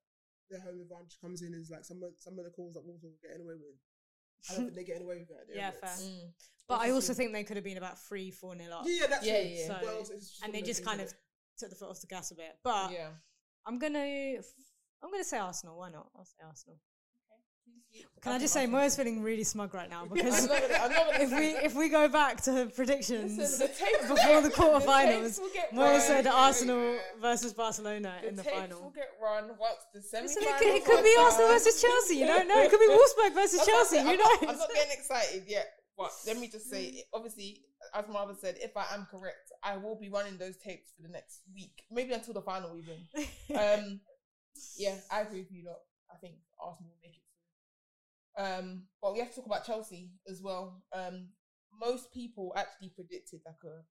the 0.48 0.60
home 0.60 0.80
advantage 0.80 1.18
comes 1.20 1.40
in 1.42 1.54
is 1.54 1.70
like 1.70 1.84
some 1.84 2.02
of 2.02 2.12
some 2.18 2.38
of 2.38 2.44
the 2.44 2.50
calls 2.50 2.74
that 2.74 2.84
Wolves 2.84 3.02
were 3.02 3.10
getting 3.22 3.42
away 3.42 3.54
with. 3.56 3.76
I 4.50 4.54
don't 4.54 4.64
think 4.64 4.74
they're 4.74 4.84
getting 4.84 5.02
away 5.04 5.18
with 5.18 5.30
it. 5.30 5.48
Yeah, 5.54 5.70
fair. 5.70 5.90
Mm. 5.90 6.32
But 6.68 6.80
I 6.80 6.90
also 6.90 7.12
think 7.14 7.32
they 7.32 7.44
could 7.44 7.56
have 7.56 7.64
been 7.64 7.76
about 7.76 7.98
3 7.98 8.30
4 8.30 8.54
nil 8.54 8.72
up. 8.72 8.84
Yeah, 8.86 9.00
yeah, 9.02 9.06
that's 9.08 9.26
Yeah, 9.26 9.40
true. 9.40 9.50
yeah. 9.50 9.66
So- 9.66 9.78
Well, 9.82 10.06
and 10.44 10.54
they 10.54 10.62
just 10.62 10.84
kind 10.84 11.00
that- 11.00 11.08
of 11.08 11.14
took 11.58 11.70
the 11.70 11.76
foot 11.76 11.90
off 11.90 12.00
the 12.00 12.06
gas 12.06 12.30
a 12.30 12.34
bit. 12.34 12.58
But 12.64 12.92
yeah. 12.92 13.10
I'm 13.66 13.78
going 13.78 13.92
to. 13.92 14.42
I'm 15.02 15.10
going 15.10 15.22
to 15.22 15.28
say 15.28 15.38
Arsenal. 15.38 15.78
Why 15.78 15.90
not? 15.90 16.10
I'll 16.16 16.24
say 16.24 16.38
Arsenal. 16.46 16.78
Can 18.22 18.32
I, 18.32 18.38
just 18.38 18.54
say 18.54 18.66
Mo's 18.66 18.94
feeling 18.94 19.20
really 19.22 19.42
smug 19.42 19.74
right 19.74 19.90
now 19.90 20.06
because 20.06 20.46
not 20.46 20.60
gonna- 20.62 20.94
not 20.94 21.20
if 21.20 21.30
we 21.32 21.46
if 21.66 21.74
we 21.74 21.88
go 21.88 22.08
back 22.08 22.40
to 22.42 22.52
her 22.52 22.66
predictions 22.66 23.36
Listen, 23.36 23.66
the 23.66 24.14
before 24.14 24.40
the 24.46 24.48
quarterfinals, 24.50 25.22
tapes 25.22 25.38
will 25.40 25.50
get 25.52 25.70
run. 25.74 26.00
said 26.00 26.26
Arsenal 26.28 26.94
yeah. 26.94 26.98
versus 27.20 27.52
Barcelona 27.52 28.14
The 28.22 28.28
in 28.28 28.36
the 28.36 28.44
final. 28.44 28.80
will 28.80 28.90
get 28.90 29.10
run 29.20 29.50
once 29.58 29.80
the 29.92 30.00
semi 30.00 30.22
Listen, 30.28 30.44
it 30.44 30.56
could, 30.58 30.68
it 30.68 30.84
could 30.84 31.02
be 31.02 31.14
Arsenal 31.18 31.48
versus 31.48 31.82
Chelsea. 31.82 32.16
You 32.16 32.26
don't 32.26 32.46
know. 32.46 32.62
It 32.62 32.70
could 32.70 32.78
be 32.80 32.86
Wolfsburg 32.90 33.34
versus 33.34 33.66
Chelsea. 33.66 33.98
I'm 33.98 34.04
Who. 34.06 34.12
I'm 34.12 34.18
not. 34.18 34.48
I'm 34.50 34.58
not 34.58 34.68
getting 34.72 34.92
excited 34.92 35.42
yet, 35.48 35.66
but 35.98 36.12
let 36.26 36.38
me 36.38 36.46
just 36.48 36.70
say, 36.70 37.02
obviously, 37.12 37.62
as 37.92 38.04
Marva 38.08 38.36
said, 38.40 38.54
if 38.60 38.76
I 38.76 38.86
am 38.94 39.06
correct, 39.10 39.50
I 39.64 39.76
will 39.78 39.98
be 39.98 40.08
running 40.08 40.38
those 40.38 40.56
tapes 40.58 40.92
for 40.96 41.02
the 41.02 41.08
next 41.12 41.40
week, 41.52 41.82
maybe 41.90 42.12
until 42.12 42.34
the 42.34 42.42
final 42.42 42.76
even. 42.76 43.02
Um, 43.58 44.00
yeah, 44.78 44.94
I 45.10 45.22
agree 45.22 45.40
with 45.40 45.50
you. 45.50 45.66
Lot. 45.66 45.80
I 46.10 46.16
think 46.18 46.34
Arsenal 46.60 46.90
will 46.90 46.98
make 47.02 47.16
it. 47.16 47.22
Um, 48.38 48.84
but 49.02 49.12
we 49.12 49.18
have 49.20 49.30
to 49.30 49.36
talk 49.36 49.46
about 49.46 49.66
Chelsea 49.66 50.12
as 50.28 50.40
well. 50.42 50.82
Um, 50.92 51.28
most 51.80 52.12
people 52.12 52.52
actually 52.56 52.90
predicted 52.94 53.40
like 53.44 53.56
a 53.64 53.82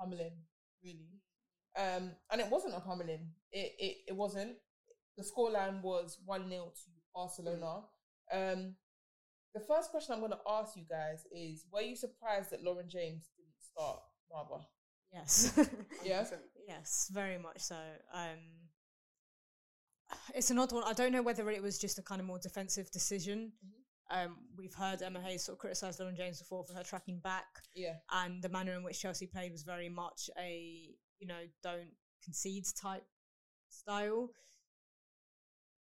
pummeling, 0.00 0.32
really, 0.84 1.20
um, 1.78 2.12
and 2.30 2.40
it 2.40 2.50
wasn't 2.50 2.74
a 2.74 2.80
pummeling. 2.80 3.30
It 3.52 3.72
it, 3.78 3.96
it 4.08 4.16
wasn't. 4.16 4.56
The 5.16 5.24
scoreline 5.24 5.82
was 5.82 6.18
one 6.24 6.48
0 6.48 6.66
to 6.66 6.90
Barcelona. 7.14 7.82
Um, 8.32 8.74
the 9.54 9.60
first 9.60 9.90
question 9.90 10.14
I'm 10.14 10.20
going 10.20 10.30
to 10.32 10.38
ask 10.48 10.76
you 10.76 10.84
guys 10.88 11.24
is: 11.32 11.64
Were 11.72 11.82
you 11.82 11.96
surprised 11.96 12.50
that 12.50 12.62
Lauren 12.62 12.88
James 12.88 13.28
didn't 13.36 13.60
start 13.60 14.00
Marva? 14.32 14.64
yes, 15.12 15.52
Yeah. 16.04 16.24
yes, 16.68 17.10
very 17.12 17.38
much 17.38 17.60
so. 17.60 17.76
Um, 18.14 18.38
it's 20.34 20.50
an 20.50 20.58
odd 20.58 20.72
one. 20.72 20.84
I 20.84 20.92
don't 20.92 21.12
know 21.12 21.22
whether 21.22 21.48
it 21.50 21.62
was 21.62 21.78
just 21.78 21.98
a 21.98 22.02
kind 22.02 22.20
of 22.20 22.26
more 22.26 22.38
defensive 22.38 22.90
decision. 22.90 23.52
Um, 24.10 24.36
we've 24.58 24.74
heard 24.74 25.02
Emma 25.02 25.20
Hayes 25.20 25.44
sort 25.44 25.54
of 25.54 25.60
criticise 25.60 26.00
Lauren 26.00 26.16
James 26.16 26.40
before 26.40 26.64
for 26.64 26.74
her 26.74 26.82
tracking 26.82 27.20
back. 27.20 27.46
Yeah. 27.74 27.94
and 28.12 28.42
the 28.42 28.48
manner 28.48 28.72
in 28.74 28.82
which 28.82 29.00
Chelsea 29.00 29.26
played 29.26 29.52
was 29.52 29.62
very 29.62 29.88
much 29.88 30.28
a 30.38 30.88
you 31.20 31.26
know 31.28 31.42
don't 31.62 31.90
concede 32.24 32.64
type 32.80 33.04
style. 33.68 34.30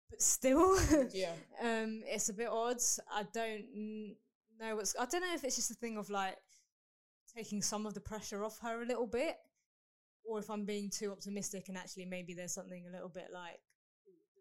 But 0.10 0.22
still, 0.22 0.78
Yeah. 1.14 1.34
um, 1.62 2.04
it's 2.06 2.30
a 2.30 2.34
bit 2.34 2.50
odd. 2.50 2.78
I 3.12 3.24
don't 3.34 4.16
know 4.60 4.76
what's. 4.76 4.96
I 5.00 5.06
don't 5.06 5.22
know 5.22 5.34
if 5.34 5.44
it's 5.44 5.56
just 5.56 5.72
a 5.72 5.76
thing 5.76 5.98
of 5.98 6.10
like 6.10 6.38
taking 7.36 7.62
some 7.64 7.86
of 7.88 7.94
the 7.96 8.00
pressure 8.00 8.44
off 8.44 8.60
her 8.60 8.84
a 8.84 8.86
little 8.86 9.08
bit, 9.08 9.38
or 10.24 10.38
if 10.40 10.50
I'm 10.52 10.66
being 10.66 10.92
too 10.92 11.12
optimistic 11.12 11.68
and 11.70 11.78
actually 11.78 12.06
maybe 12.06 12.36
there's 12.36 12.54
something 12.54 12.86
a 12.88 12.92
little 12.92 13.10
bit 13.10 13.30
like 13.34 13.60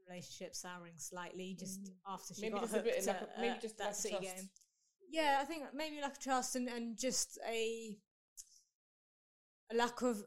relationship 0.09 0.55
souring 0.55 0.95
slightly 0.97 1.57
just 1.59 1.81
after 2.07 2.35
she 2.35 2.43
Maybe 2.43 2.55
got 2.55 2.63
just 2.63 2.75
a 2.77 2.81
bit 2.81 2.95
hooked 2.97 3.07
like 3.07 3.17
at, 3.17 3.23
a- 3.37 3.41
maybe 3.41 3.57
uh, 3.57 3.61
just 3.61 3.79
that 3.79 3.85
like 3.85 3.93
a 3.93 3.97
City 3.97 4.15
trust. 4.17 4.37
game. 4.37 4.49
Yeah, 5.11 5.39
I 5.41 5.45
think 5.45 5.63
maybe 5.75 6.01
lack 6.01 6.13
of 6.13 6.19
trust 6.21 6.57
and, 6.57 6.69
and 6.69 6.99
just 6.99 7.39
a 7.49 7.97
a 9.73 9.77
lack 9.77 10.03
of 10.03 10.23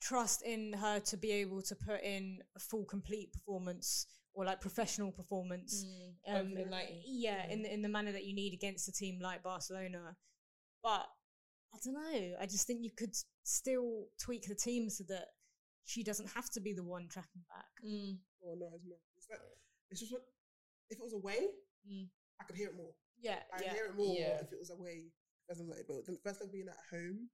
trust 0.00 0.42
in 0.42 0.72
her 0.74 1.00
to 1.00 1.16
be 1.16 1.30
able 1.32 1.62
to 1.62 1.74
put 1.74 2.02
in 2.02 2.38
a 2.54 2.60
full 2.60 2.84
complete 2.84 3.32
performance 3.32 4.06
or 4.34 4.44
like 4.44 4.60
professional 4.60 5.10
performance 5.10 5.84
Mm, 6.28 6.36
over 6.40 6.48
the 6.64 6.64
90. 6.70 7.02
yeah 7.06 7.46
in 7.50 7.62
the, 7.62 7.72
in 7.72 7.82
the 7.82 7.88
manner 7.88 8.12
that 8.12 8.24
you 8.24 8.34
need 8.34 8.52
against 8.52 8.88
a 8.88 8.92
team 8.92 9.18
like 9.20 9.42
Barcelona 9.42 10.16
but 10.82 11.06
I 11.74 11.78
don't 11.84 11.94
know 11.94 12.36
I 12.40 12.44
just 12.46 12.66
think 12.66 12.82
you 12.82 12.90
could 12.96 13.14
still 13.44 14.04
tweak 14.22 14.46
the 14.46 14.54
team 14.54 14.90
so 14.90 15.04
that 15.08 15.28
she 15.86 16.02
doesn't 16.02 16.28
have 16.36 16.50
to 16.50 16.60
be 16.60 16.72
the 16.74 16.82
one 16.84 17.08
tracking 17.08 17.42
back 17.48 17.72
Mm. 17.82 18.18
Oh 18.44 18.54
no, 18.58 18.66
it's 18.74 18.84
not. 18.86 18.98
It's 19.16 19.28
like 19.30 19.40
it's 19.90 20.00
just 20.00 20.12
what 20.12 20.22
if 20.90 20.98
it 20.98 21.02
was 21.04 21.14
away, 21.14 21.48
Mm. 21.88 22.08
I 22.40 22.44
could 22.44 22.56
hear 22.56 22.68
it 22.68 22.76
more. 22.76 22.92
yeah 23.18 23.40
I 23.54 23.62
yeah 23.62 23.72
hear 23.72 23.86
it 23.86 23.96
more 23.96 24.14
Yeah. 24.18 24.40
if 24.44 24.52
it 24.52 24.58
was 24.58 24.70
away. 24.70 25.12
First 25.48 25.60
leg, 25.62 25.84
but 25.86 26.04
the 26.04 26.18
first 26.24 26.40
leg 26.42 26.50
being 26.52 26.68
at 26.68 26.76
home, 26.90 27.30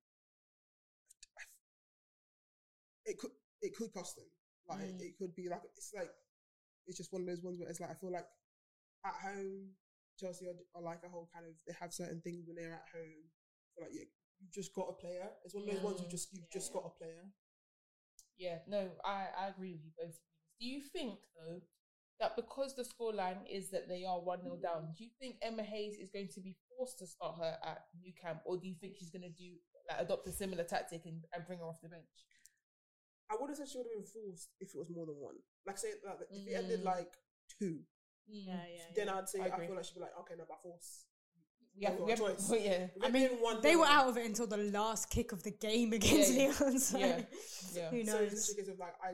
it 3.06 3.18
could 3.18 3.30
it 3.62 3.74
could 3.74 3.92
cost 3.92 4.16
them. 4.16 4.28
Like 4.68 4.80
Mm. 4.80 5.00
it 5.00 5.16
could 5.18 5.34
be 5.34 5.48
like 5.48 5.62
it's 5.76 5.92
like 5.94 6.10
it's 6.86 6.96
just 6.98 7.12
one 7.12 7.22
of 7.22 7.26
those 7.28 7.42
ones 7.42 7.58
where 7.58 7.68
it's 7.68 7.80
like 7.80 7.90
I 7.90 7.94
feel 7.94 8.12
like 8.12 8.26
at 9.04 9.14
home 9.14 9.70
Chelsea 10.18 10.46
are, 10.46 10.54
are 10.74 10.82
like 10.82 11.02
a 11.04 11.08
whole 11.08 11.28
kind 11.32 11.46
of 11.46 11.54
they 11.66 11.72
have 11.80 11.92
certain 11.92 12.20
things 12.20 12.46
when 12.46 12.56
they're 12.56 12.74
at 12.74 12.88
home. 12.92 13.24
So 13.74 13.82
like 13.82 13.92
yeah, 13.94 14.04
you've 14.40 14.52
just 14.52 14.74
got 14.74 14.88
a 14.88 14.92
player. 14.92 15.28
It's 15.44 15.54
one 15.54 15.64
of 15.68 15.74
those 15.74 15.82
ones 15.82 16.00
you 16.00 16.06
Mm. 16.06 16.10
just 16.10 16.32
you've 16.32 16.42
Yeah, 16.44 16.52
just 16.58 16.70
yeah. 16.70 16.80
got 16.80 16.86
a 16.86 16.98
player. 16.98 17.24
Yeah, 18.42 18.58
no, 18.66 18.90
I, 19.04 19.26
I 19.38 19.48
agree 19.54 19.70
with 19.72 19.84
you 19.84 19.92
both. 19.96 20.18
Do 20.60 20.66
you 20.66 20.80
think 20.80 21.18
though 21.38 21.60
that 22.18 22.34
because 22.36 22.74
the 22.74 22.82
scoreline 22.82 23.38
is 23.48 23.70
that 23.70 23.88
they 23.88 24.04
are 24.04 24.20
one 24.20 24.42
0 24.42 24.58
down, 24.62 24.90
do 24.98 25.04
you 25.04 25.10
think 25.20 25.36
Emma 25.42 25.62
Hayes 25.62 25.94
is 25.94 26.10
going 26.10 26.28
to 26.34 26.40
be 26.40 26.56
forced 26.76 26.98
to 26.98 27.06
start 27.06 27.36
her 27.38 27.54
at 27.64 27.86
Nou 28.02 28.12
Camp, 28.20 28.40
or 28.44 28.56
do 28.58 28.66
you 28.66 28.74
think 28.80 28.94
she's 28.98 29.10
going 29.10 29.22
to 29.22 29.30
do 29.30 29.50
like 29.88 30.00
adopt 30.00 30.26
a 30.26 30.32
similar 30.32 30.64
tactic 30.64 31.02
and, 31.06 31.22
and 31.34 31.46
bring 31.46 31.60
her 31.60 31.64
off 31.64 31.80
the 31.82 31.88
bench? 31.88 32.10
I 33.30 33.36
would 33.40 33.48
have 33.48 33.56
said 33.56 33.68
she 33.68 33.78
would 33.78 33.86
have 33.86 33.96
been 33.96 34.12
forced 34.12 34.50
if 34.60 34.74
it 34.74 34.78
was 34.78 34.90
more 34.90 35.06
than 35.06 35.16
one. 35.16 35.36
Like 35.66 35.78
say 35.78 35.94
like 36.04 36.18
if 36.30 36.46
it 36.48 36.54
ended 36.54 36.80
Mm. 36.80 36.84
like 36.84 37.12
two, 37.58 37.78
yeah 38.28 38.66
yeah, 38.66 38.90
then 38.94 39.06
yeah. 39.06 39.18
I'd 39.18 39.28
say 39.28 39.40
I 39.40 39.46
I, 39.46 39.66
feel 39.66 39.76
like 39.76 39.84
she'd 39.84 39.94
be 39.94 40.00
like, 40.00 40.18
okay, 40.20 40.34
no, 40.36 40.44
by 40.48 40.56
force. 40.62 41.06
We 41.78 41.86
have, 41.86 41.98
we 42.00 42.10
have, 42.10 42.18
choice. 42.18 42.52
yeah, 42.60 42.86
I 43.02 43.08
mean, 43.10 43.28
one 43.40 43.60
they 43.62 43.76
were 43.76 43.86
out 43.86 44.08
of 44.08 44.16
it 44.16 44.26
until 44.26 44.46
the 44.46 44.58
last 44.58 45.08
kick 45.10 45.32
of 45.32 45.42
the 45.42 45.50
game 45.50 45.92
against 45.98 46.32
yeah. 46.34 46.52
Lyon. 46.60 46.78
So 46.78 46.98
Yeah, 46.98 47.20
yeah. 47.74 47.90
who 47.90 48.04
So 48.04 48.18
it's 48.18 48.30
knows? 48.30 48.30
just 48.30 48.52
a 48.52 48.56
case 48.56 48.68
of 48.68 48.78
like 48.78 48.94
I, 49.02 49.12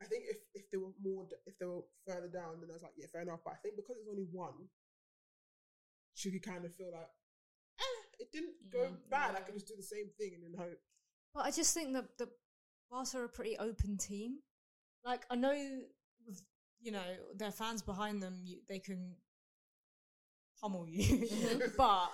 I 0.00 0.04
think 0.06 0.24
if 0.30 0.36
if 0.54 0.70
they 0.70 0.78
were 0.78 0.92
more 1.02 1.26
if 1.46 1.58
they 1.58 1.66
were 1.66 1.82
further 2.06 2.28
down, 2.28 2.60
then 2.60 2.70
I 2.70 2.72
was 2.74 2.82
like, 2.82 2.92
yeah, 2.96 3.06
fair 3.12 3.22
enough. 3.22 3.40
But 3.44 3.54
I 3.54 3.56
think 3.56 3.76
because 3.76 3.96
it's 3.98 4.08
only 4.08 4.26
one, 4.30 4.68
she 6.14 6.30
could 6.30 6.42
kind 6.42 6.64
of 6.64 6.74
feel 6.74 6.92
like, 6.92 7.08
eh, 7.80 8.00
it 8.20 8.28
didn't 8.32 8.54
go 8.72 8.90
bad. 9.10 9.34
I 9.36 9.40
could 9.40 9.54
just 9.54 9.66
do 9.68 9.74
the 9.76 9.82
same 9.82 10.06
thing 10.18 10.32
and 10.34 10.42
then 10.44 10.58
hope. 10.58 10.78
But 11.34 11.46
I 11.46 11.50
just 11.50 11.74
think 11.74 11.92
that 11.94 12.16
the 12.18 12.28
Barca 12.90 13.18
are 13.18 13.24
a 13.24 13.28
pretty 13.28 13.58
open 13.58 13.98
team. 13.98 14.38
Like 15.04 15.26
I 15.30 15.34
know, 15.36 15.52
with 16.26 16.42
you 16.80 16.92
know 16.92 17.02
their 17.36 17.52
fans 17.52 17.82
behind 17.82 18.22
them, 18.22 18.40
you, 18.44 18.58
they 18.68 18.78
can 18.78 19.16
pummel 20.60 20.86
you, 20.88 21.28
but 21.76 22.10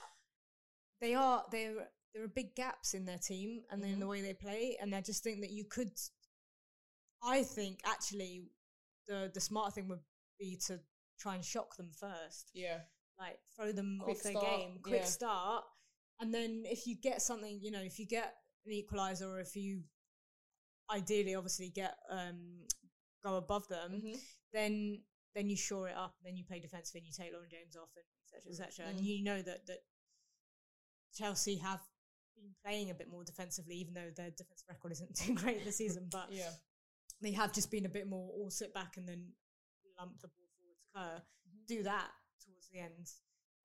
they 1.01 1.15
are 1.15 1.45
they're 1.51 1.89
there 2.15 2.23
are 2.25 2.29
big 2.29 2.55
gaps 2.55 2.95
in 2.95 3.05
their 3.05 3.19
team 3.19 3.63
and 3.71 3.85
in 3.85 3.99
the 3.99 4.07
way 4.07 4.21
they 4.21 4.35
play, 4.35 4.77
and 4.81 4.95
I 4.95 5.01
just 5.01 5.23
think 5.25 5.41
that 5.41 5.51
you 5.51 5.65
could. 5.65 5.91
I 7.23 7.43
think 7.43 7.81
actually, 7.87 8.45
the 9.09 9.31
the 9.33 9.41
smart 9.41 9.75
thing 9.75 9.89
would 9.89 10.01
be 10.39 10.59
to 10.67 10.81
try 11.19 11.35
and 11.35 11.45
shock 11.45 11.77
them 11.77 11.91
first 11.99 12.51
yeah, 12.55 12.79
like 13.19 13.39
throw 13.57 13.73
them 13.73 14.01
Quick 14.03 14.17
off 14.17 14.23
their 14.23 14.33
start, 14.33 14.47
game, 14.61 14.79
quick 14.83 15.01
yeah. 15.01 15.07
start, 15.07 15.65
and 16.21 16.33
then 16.35 16.65
if 16.67 16.87
you 16.87 16.97
get 16.97 17.23
something, 17.23 17.59
you 17.63 17.71
know, 17.71 17.83
if 17.83 17.99
you 17.99 18.07
get 18.07 18.35
an 18.67 18.73
equalizer, 18.73 19.27
or 19.29 19.41
if 19.41 19.57
you 19.57 19.83
ideally, 20.91 21.35
obviously, 21.35 21.71
get 21.71 21.97
um 22.11 22.67
go 23.25 23.37
above 23.37 23.67
them, 23.69 24.03
Mhm. 24.05 24.21
then 24.53 25.03
then 25.35 25.49
you 25.49 25.57
shore 25.57 25.89
it 25.89 25.97
up, 25.97 26.15
then 26.23 26.37
you 26.37 26.45
play 26.45 26.61
defensive, 26.61 26.95
and 26.97 27.07
you 27.07 27.13
take 27.13 27.33
Lauren 27.33 27.49
James 27.51 27.75
off, 27.77 27.91
and 27.97 28.05
etc. 28.37 28.67
etc. 28.67 28.87
Mm. 28.87 28.91
And 28.91 29.01
you 29.07 29.25
know 29.25 29.43
that 29.43 29.67
that 29.67 29.79
Chelsea 31.15 31.57
have 31.59 31.81
been 32.37 32.51
playing 32.65 32.91
a 32.91 32.95
bit 32.95 33.09
more 33.11 33.25
defensively, 33.25 33.77
even 33.77 33.95
though 33.95 34.11
their 34.17 34.31
defense 34.31 34.65
record 34.69 34.93
isn't 34.93 35.15
too 35.17 35.35
great 35.35 35.65
this 35.65 35.77
season. 35.77 36.09
But 36.11 36.29
Yeah. 36.33 36.51
they 37.21 37.33
have 37.33 37.53
just 37.53 37.71
been 37.71 37.87
a 37.87 37.91
bit 37.91 38.09
more 38.09 38.31
all 38.33 38.51
sit 38.51 38.75
back 38.75 38.97
and 38.97 39.09
then 39.09 39.33
lump 39.99 40.21
the 40.21 40.29
ball 40.29 40.49
forward 40.59 40.77
to 40.79 40.87
Kerr. 40.95 41.23
Mm-hmm. 41.23 41.65
Do 41.69 41.83
that 41.85 42.09
towards 42.45 42.69
the 42.73 42.79
end. 42.81 43.11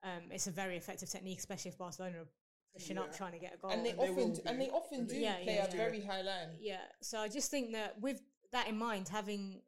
Um, 0.02 0.30
it's 0.30 0.46
a 0.46 0.50
very 0.50 0.76
effective 0.76 1.10
technique, 1.10 1.38
especially 1.38 1.70
if 1.70 1.78
Barcelona 1.78 2.20
are 2.20 2.28
pushing 2.72 2.96
up 2.96 3.14
trying 3.14 3.32
to 3.32 3.38
get 3.38 3.54
a 3.54 3.58
goal. 3.58 3.70
and 3.70 3.84
they 3.84 3.90
and 3.90 3.98
often 4.00 4.16
will 4.16 4.28
do, 4.34 4.42
and 4.46 4.60
they 4.60 4.68
often 4.70 5.06
do 5.06 5.16
Yeah, 5.16 5.34
play 5.42 5.56
yeah, 5.56 5.66
a 5.66 5.70
yeah. 5.70 5.76
very 5.76 6.00
high 6.00 6.22
line. 6.22 6.56
yeah, 6.60 6.78
so 7.02 7.18
I 7.18 7.28
just 7.28 7.50
think 7.50 7.72
that 7.72 8.00
with 8.00 8.22
that 8.52 8.68
in 8.68 8.78
mind, 8.78 9.08
having 9.08 9.60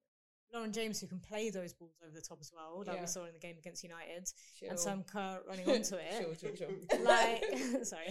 Lauren 0.52 0.73
James 0.73 1.00
who 1.00 1.06
can 1.06 1.18
play 1.18 1.50
those 1.50 1.73
balls 1.73 1.97
over 2.04 2.14
the 2.14 2.21
top 2.21 2.38
as 2.40 2.52
well, 2.54 2.78
like 2.87 2.97
Yeah. 2.97 3.00
we 3.02 3.06
saw 3.06 3.25
in 3.25 3.32
the 3.32 3.38
game 3.38 3.56
against 3.59 3.82
United, 3.82 4.30
Chill. 4.59 4.71
and 4.71 4.78
Sam 4.78 5.02
Kerr 5.04 5.40
running 5.49 5.68
onto 5.68 5.97
it, 5.97 6.37
chill, 6.38 6.52
chill. 6.56 7.02
like 7.02 7.42
sorry 7.85 8.09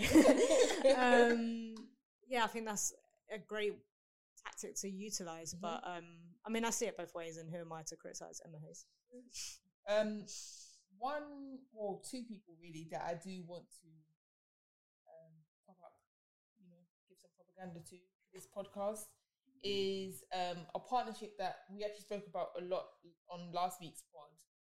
um 0.95 1.75
yeah 2.27 2.43
i 2.43 2.47
think 2.47 2.65
that's 2.65 2.93
a 3.33 3.37
great 3.37 3.73
tactic 4.43 4.75
to 4.75 4.89
utilize 4.89 5.53
Mm-hmm. 5.53 5.61
but 5.61 5.83
um 5.85 6.05
i 6.45 6.49
mean 6.49 6.65
i 6.65 6.69
see 6.71 6.85
it 6.85 6.97
both 6.97 7.13
ways 7.13 7.37
and 7.37 7.49
who 7.49 7.57
am 7.59 7.71
i 7.73 7.83
to 7.83 7.95
criticize 7.95 8.41
emma 8.45 8.57
hayes 8.65 8.85
Um, 9.89 10.25
one 10.99 11.57
or 11.75 11.99
two 12.09 12.23
people 12.23 12.53
really 12.61 12.87
that 12.91 13.01
I 13.01 13.13
do 13.15 13.41
want 13.47 13.65
to 13.81 13.89
um 15.09 15.33
pop 15.65 15.77
up, 15.83 15.93
you 16.61 16.69
know, 16.69 16.77
give 17.09 17.17
some 17.19 17.31
propaganda 17.35 17.79
to 17.89 17.95
this 18.33 18.45
podcast 18.45 19.09
is 19.63 20.23
um 20.33 20.57
a 20.75 20.79
partnership 20.79 21.37
that 21.37 21.57
we 21.71 21.83
actually 21.83 22.01
spoke 22.01 22.25
about 22.27 22.49
a 22.59 22.63
lot 22.63 22.85
on 23.29 23.51
last 23.53 23.79
week's 23.81 24.03
pod. 24.13 24.29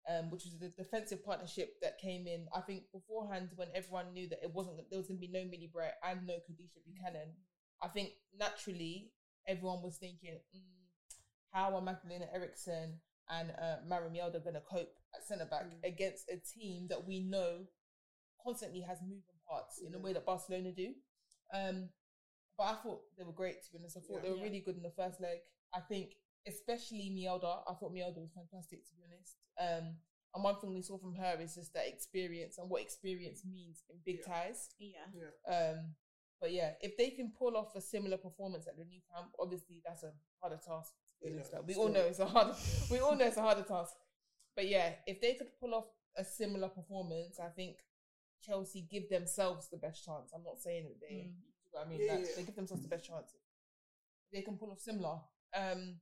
Um, 0.10 0.32
which 0.32 0.46
was 0.46 0.58
the 0.58 0.70
defensive 0.70 1.24
partnership 1.24 1.76
that 1.84 2.00
came 2.00 2.26
in. 2.26 2.48
I 2.56 2.62
think 2.62 2.86
beforehand, 2.92 3.50
when 3.56 3.68
everyone 3.76 4.14
knew 4.14 4.28
that 4.30 4.40
it 4.42 4.52
wasn't 4.52 4.78
there 4.90 4.98
was 4.98 5.08
going 5.08 5.22
to 5.22 5.28
be 5.28 5.32
no 5.32 5.46
Millie 5.46 5.70
Bright 5.72 5.94
and 6.04 6.26
no 6.26 6.34
Kadeisha 6.34 6.82
Buchanan, 6.84 7.36
I 7.84 7.88
think 7.88 8.10
naturally 8.36 9.12
everyone 9.48 9.82
was 9.82 9.98
thinking, 9.98 10.40
mm, 10.56 10.62
how 11.52 11.76
are 11.76 11.82
Magdalena 11.82 12.26
Eriksson 12.34 13.00
and 13.30 13.52
uh, 13.52 13.78
Maren 13.88 14.14
Mjelde 14.14 14.44
going 14.44 14.56
to 14.56 14.62
cope 14.62 14.94
at 15.16 15.26
centre 15.28 15.46
back 15.46 15.66
against 15.84 16.30
a 16.30 16.38
team 16.38 16.88
that 16.90 17.06
we 17.06 17.20
know 17.20 17.66
constantly 18.44 18.82
has 18.82 19.00
moving 19.02 19.22
parts 19.48 19.82
in 19.86 19.92
the 19.92 20.00
way 20.00 20.14
that 20.14 20.26
Barcelona 20.26 20.72
do? 20.72 20.94
Um, 21.54 21.90
but 22.62 22.68
I 22.74 22.75
thought 22.84 23.01
they 23.18 23.24
were 23.24 23.34
great, 23.34 23.63
to 23.63 23.72
be 23.72 23.80
honest. 23.80 23.98
I 23.98 24.01
thought 24.01 24.18
Yeah. 24.18 24.22
they 24.22 24.30
were 24.30 24.38
Yeah. 24.38 24.44
really 24.44 24.60
good 24.62 24.77
in 24.77 24.84
the 24.84 24.91
first 24.91 25.20
leg. 25.20 25.39
I 25.74 25.80
think, 25.82 26.15
especially 26.46 27.10
Mjelde, 27.10 27.63
I 27.68 27.74
thought 27.74 27.91
Mjelde 27.91 28.20
was 28.22 28.32
fantastic, 28.34 28.86
to 28.88 28.96
be 28.96 29.03
honest. 29.03 29.38
Um, 29.58 29.98
and 30.34 30.44
one 30.44 30.60
thing 30.60 30.74
we 30.75 30.82
saw 30.84 30.98
from 31.00 31.15
her 31.15 31.41
is 31.41 31.56
just 31.56 31.74
that 31.74 31.88
experience 31.88 32.58
and 32.60 32.70
what 32.70 32.82
experience 32.84 33.44
means 33.46 33.84
in 33.89 33.98
big 34.06 34.24
ties. 34.24 34.70
yeah 34.77 35.08
Yeah. 35.13 35.32
Um, 35.56 35.96
but 36.39 36.51
yeah, 36.51 36.75
if 36.82 36.96
they 36.98 37.10
can 37.12 37.32
pull 37.32 37.58
off 37.58 37.75
a 37.75 37.82
similar 37.82 38.18
performance 38.18 38.68
at 38.68 38.77
the 38.77 38.86
Nou 38.86 39.01
Camp, 39.13 39.34
obviously 39.39 39.82
that's 39.86 40.03
a 40.03 40.13
harder 40.39 40.58
task. 40.58 40.94
To 41.20 41.25
be 41.25 41.30
Yeah, 41.32 41.36
honest. 41.38 41.53
Like, 41.53 41.68
we 41.68 41.75
all 41.75 41.89
know 41.89 42.06
it's 42.06 42.20
a 42.20 42.25
harder. 42.27 42.56
we 42.91 43.00
all 43.00 43.15
know 43.15 43.25
it's 43.25 43.38
a 43.38 43.41
harder 43.41 43.63
task. 43.63 43.94
But 44.56 44.68
yeah, 44.68 44.96
if 45.08 45.20
they 45.22 45.34
could 45.36 45.51
pull 45.60 45.74
off 45.74 45.88
a 46.15 46.24
similar 46.24 46.70
performance, 46.70 47.39
I 47.39 47.50
think 47.50 47.77
Chelsea 48.41 48.82
give 48.82 49.10
themselves 49.10 49.70
the 49.70 49.77
best 49.77 50.03
chance. 50.06 50.32
I'm 50.34 50.44
not 50.44 50.60
saying 50.62 50.86
that 50.89 51.00
they. 51.00 51.15
Mm. 51.15 51.36
You 51.74 51.80
know 51.80 51.86
what 51.86 51.88
I 51.88 51.90
mean, 51.90 52.01
Yeah, 52.06 52.13
like, 52.16 52.22
yeah. 52.25 52.36
they 52.38 52.44
give 52.44 52.56
themselves 52.56 52.84
the 52.84 52.90
best 52.90 53.06
chance. 53.06 53.34
They 54.34 54.42
can 54.42 54.58
pull 54.58 54.72
off 54.72 54.80
similar. 54.80 55.20
Um, 55.56 56.00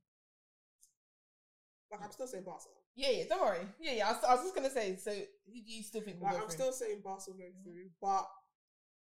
Like 1.90 2.02
I'm 2.04 2.12
still 2.12 2.26
saying 2.26 2.44
Barca. 2.44 2.70
yeah, 2.94 3.10
yeah. 3.10 3.24
Don't 3.28 3.42
worry. 3.42 3.66
Yeah, 3.80 3.92
yeah. 3.92 4.08
I 4.08 4.12
was, 4.12 4.24
I 4.24 4.34
was 4.34 4.42
just 4.44 4.54
gonna 4.54 4.70
say. 4.70 4.96
So, 4.96 5.10
who 5.10 5.58
do 5.62 5.70
you 5.72 5.82
still 5.82 6.02
think 6.02 6.20
Like 6.22 6.34
I'm 6.34 6.42
through? 6.42 6.50
still 6.50 6.72
saying 6.72 7.00
Barca 7.02 7.32
going 7.32 7.54
through, 7.64 7.90
but 8.00 8.26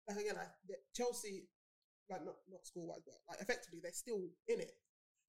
like 0.10 0.18
again, 0.18 0.36
like 0.36 0.52
Chelsea, 0.94 1.48
like 2.10 2.26
not 2.26 2.36
not 2.52 2.66
score 2.68 2.88
wise, 2.88 3.00
but 3.06 3.16
like 3.30 3.40
effectively 3.42 3.80
they're 3.82 3.94
still 3.96 4.28
in 4.48 4.60
it. 4.60 4.72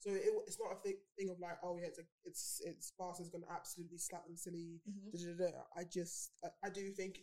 So 0.01 0.11
it, 0.11 0.27
it's 0.47 0.59
not 0.61 0.73
a 0.77 0.81
thing, 0.83 0.97
thing 1.19 1.31
of 1.31 1.39
like, 1.41 1.57
oh 1.63 1.77
yeah, 1.81 1.87
it's 1.87 1.99
a, 1.99 2.03
it's 2.25 2.61
it's 2.67 2.93
Barca's 2.99 3.31
going 3.31 3.45
to 3.45 3.53
absolutely 3.53 3.99
slap 3.99 4.27
them 4.27 4.37
silly. 4.37 4.81
Mhm. 4.91 5.13
da, 5.15 5.47
da, 5.47 5.51
da. 5.53 5.63
I 5.77 5.85
just 5.85 6.33
I, 6.45 6.49
I 6.67 6.71
do 6.71 6.91
think 6.91 7.21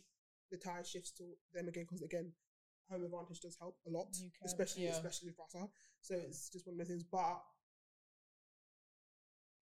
the 0.50 0.56
tide 0.58 0.86
shifts 0.86 1.12
to 1.20 1.24
them 1.52 1.68
again 1.68 1.84
because 1.84 2.02
again, 2.02 2.32
home 2.90 3.04
advantage 3.04 3.40
does 3.40 3.56
help 3.58 3.76
a 3.86 3.90
lot, 3.90 4.14
especially 4.44 4.84
yeah. 4.84 4.90
especially 4.90 5.28
with 5.28 5.36
Barca. 5.36 5.68
So 6.00 6.14
it's 6.14 6.50
just 6.50 6.66
one 6.66 6.74
of 6.74 6.78
the 6.78 6.84
things. 6.84 7.04
But 7.04 7.40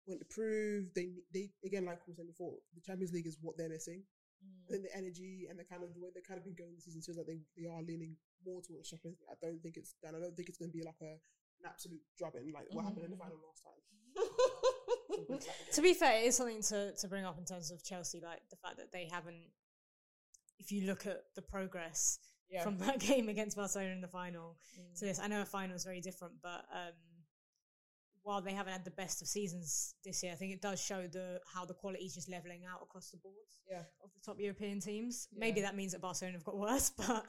when 0.06 0.18
to 0.18 0.24
prove 0.24 0.92
they 0.94 1.10
they 1.32 1.50
again 1.64 1.84
like 1.84 2.00
we 2.06 2.12
were 2.12 2.16
saying 2.16 2.28
before, 2.28 2.54
the 2.74 2.80
Champions 2.80 3.12
League 3.12 3.26
is 3.26 3.36
what 3.40 3.56
they're 3.56 3.68
missing. 3.68 4.02
Mm. 4.44 4.70
Think 4.70 4.82
the 4.84 4.96
energy 4.96 5.46
and 5.50 5.58
the 5.58 5.64
kind 5.64 5.82
of 5.82 5.92
the 5.94 6.00
way 6.00 6.10
they've 6.14 6.26
kind 6.26 6.38
of 6.38 6.44
been 6.44 6.54
going 6.54 6.74
this 6.74 6.84
season 6.84 7.02
feels 7.02 7.18
like 7.18 7.26
they, 7.26 7.40
they 7.58 7.66
are 7.66 7.82
leaning 7.82 8.14
more 8.46 8.62
towards 8.62 8.88
Champions 8.88 9.18
League. 9.18 9.28
I 9.32 9.34
don't 9.44 9.60
think 9.60 9.76
it's 9.76 9.94
done. 10.00 10.14
I 10.14 10.20
don't 10.20 10.36
think 10.36 10.48
it's 10.48 10.58
going 10.58 10.70
to 10.70 10.76
be 10.76 10.84
like 10.84 11.00
a 11.02 11.18
an 11.60 11.66
absolute 11.66 12.00
drubbing 12.16 12.52
like 12.54 12.66
what 12.70 12.84
happened 12.84 13.04
in 13.04 13.10
the 13.10 13.16
Mhm. 13.16 13.20
final 13.20 13.38
last 13.42 13.64
time. 13.66 13.82
Like 15.28 15.42
to 15.74 15.82
be 15.82 15.92
fair 15.94 16.20
it 16.22 16.26
is 16.26 16.36
something 16.36 16.62
to, 16.62 16.94
to 16.94 17.08
bring 17.08 17.24
up 17.24 17.38
in 17.38 17.44
terms 17.44 17.70
of 17.70 17.82
chelsea 17.82 18.20
like 18.20 18.40
the 18.50 18.56
fact 18.56 18.76
that 18.76 18.92
they 18.92 19.08
haven't 19.10 19.50
if 20.58 20.70
you 20.72 20.86
look 20.86 21.06
at 21.06 21.22
the 21.34 21.42
progress 21.42 22.18
yeah. 22.50 22.62
from 22.62 22.78
that 22.78 22.98
game 23.10 23.28
against 23.28 23.56
barcelona 23.56 23.90
in 23.92 24.00
the 24.00 24.08
final 24.08 24.56
Mm. 24.78 24.98
to 24.98 25.04
this. 25.06 25.18
I 25.18 25.26
know 25.28 25.42
a 25.42 25.44
final 25.44 25.74
is 25.76 25.84
very 25.84 26.00
different, 26.00 26.34
but 26.42 26.64
um, 26.72 26.92
while 28.22 28.40
they 28.42 28.52
haven't 28.52 28.72
had 28.72 28.84
the 28.84 28.90
best 28.92 29.22
of 29.22 29.28
seasons 29.28 29.94
this 30.04 30.22
year, 30.22 30.32
I 30.32 30.34
think 30.36 30.52
it 30.52 30.60
does 30.60 30.80
show 30.82 31.06
the 31.06 31.40
how 31.52 31.64
the 31.64 31.74
quality 31.74 32.04
is 32.04 32.14
just 32.14 32.28
leveling 32.28 32.62
out 32.70 32.80
across 32.82 33.10
the 33.10 33.16
board 33.16 33.34
yeah. 33.70 33.82
of 34.04 34.10
the 34.14 34.20
top 34.24 34.38
European 34.38 34.80
teams. 34.80 35.28
Yeah. 35.32 35.40
Maybe 35.40 35.60
that 35.62 35.74
means 35.76 35.92
that 35.92 36.00
Barcelona 36.00 36.36
have 36.36 36.44
got 36.44 36.58
worse, 36.58 36.90
but 36.96 37.24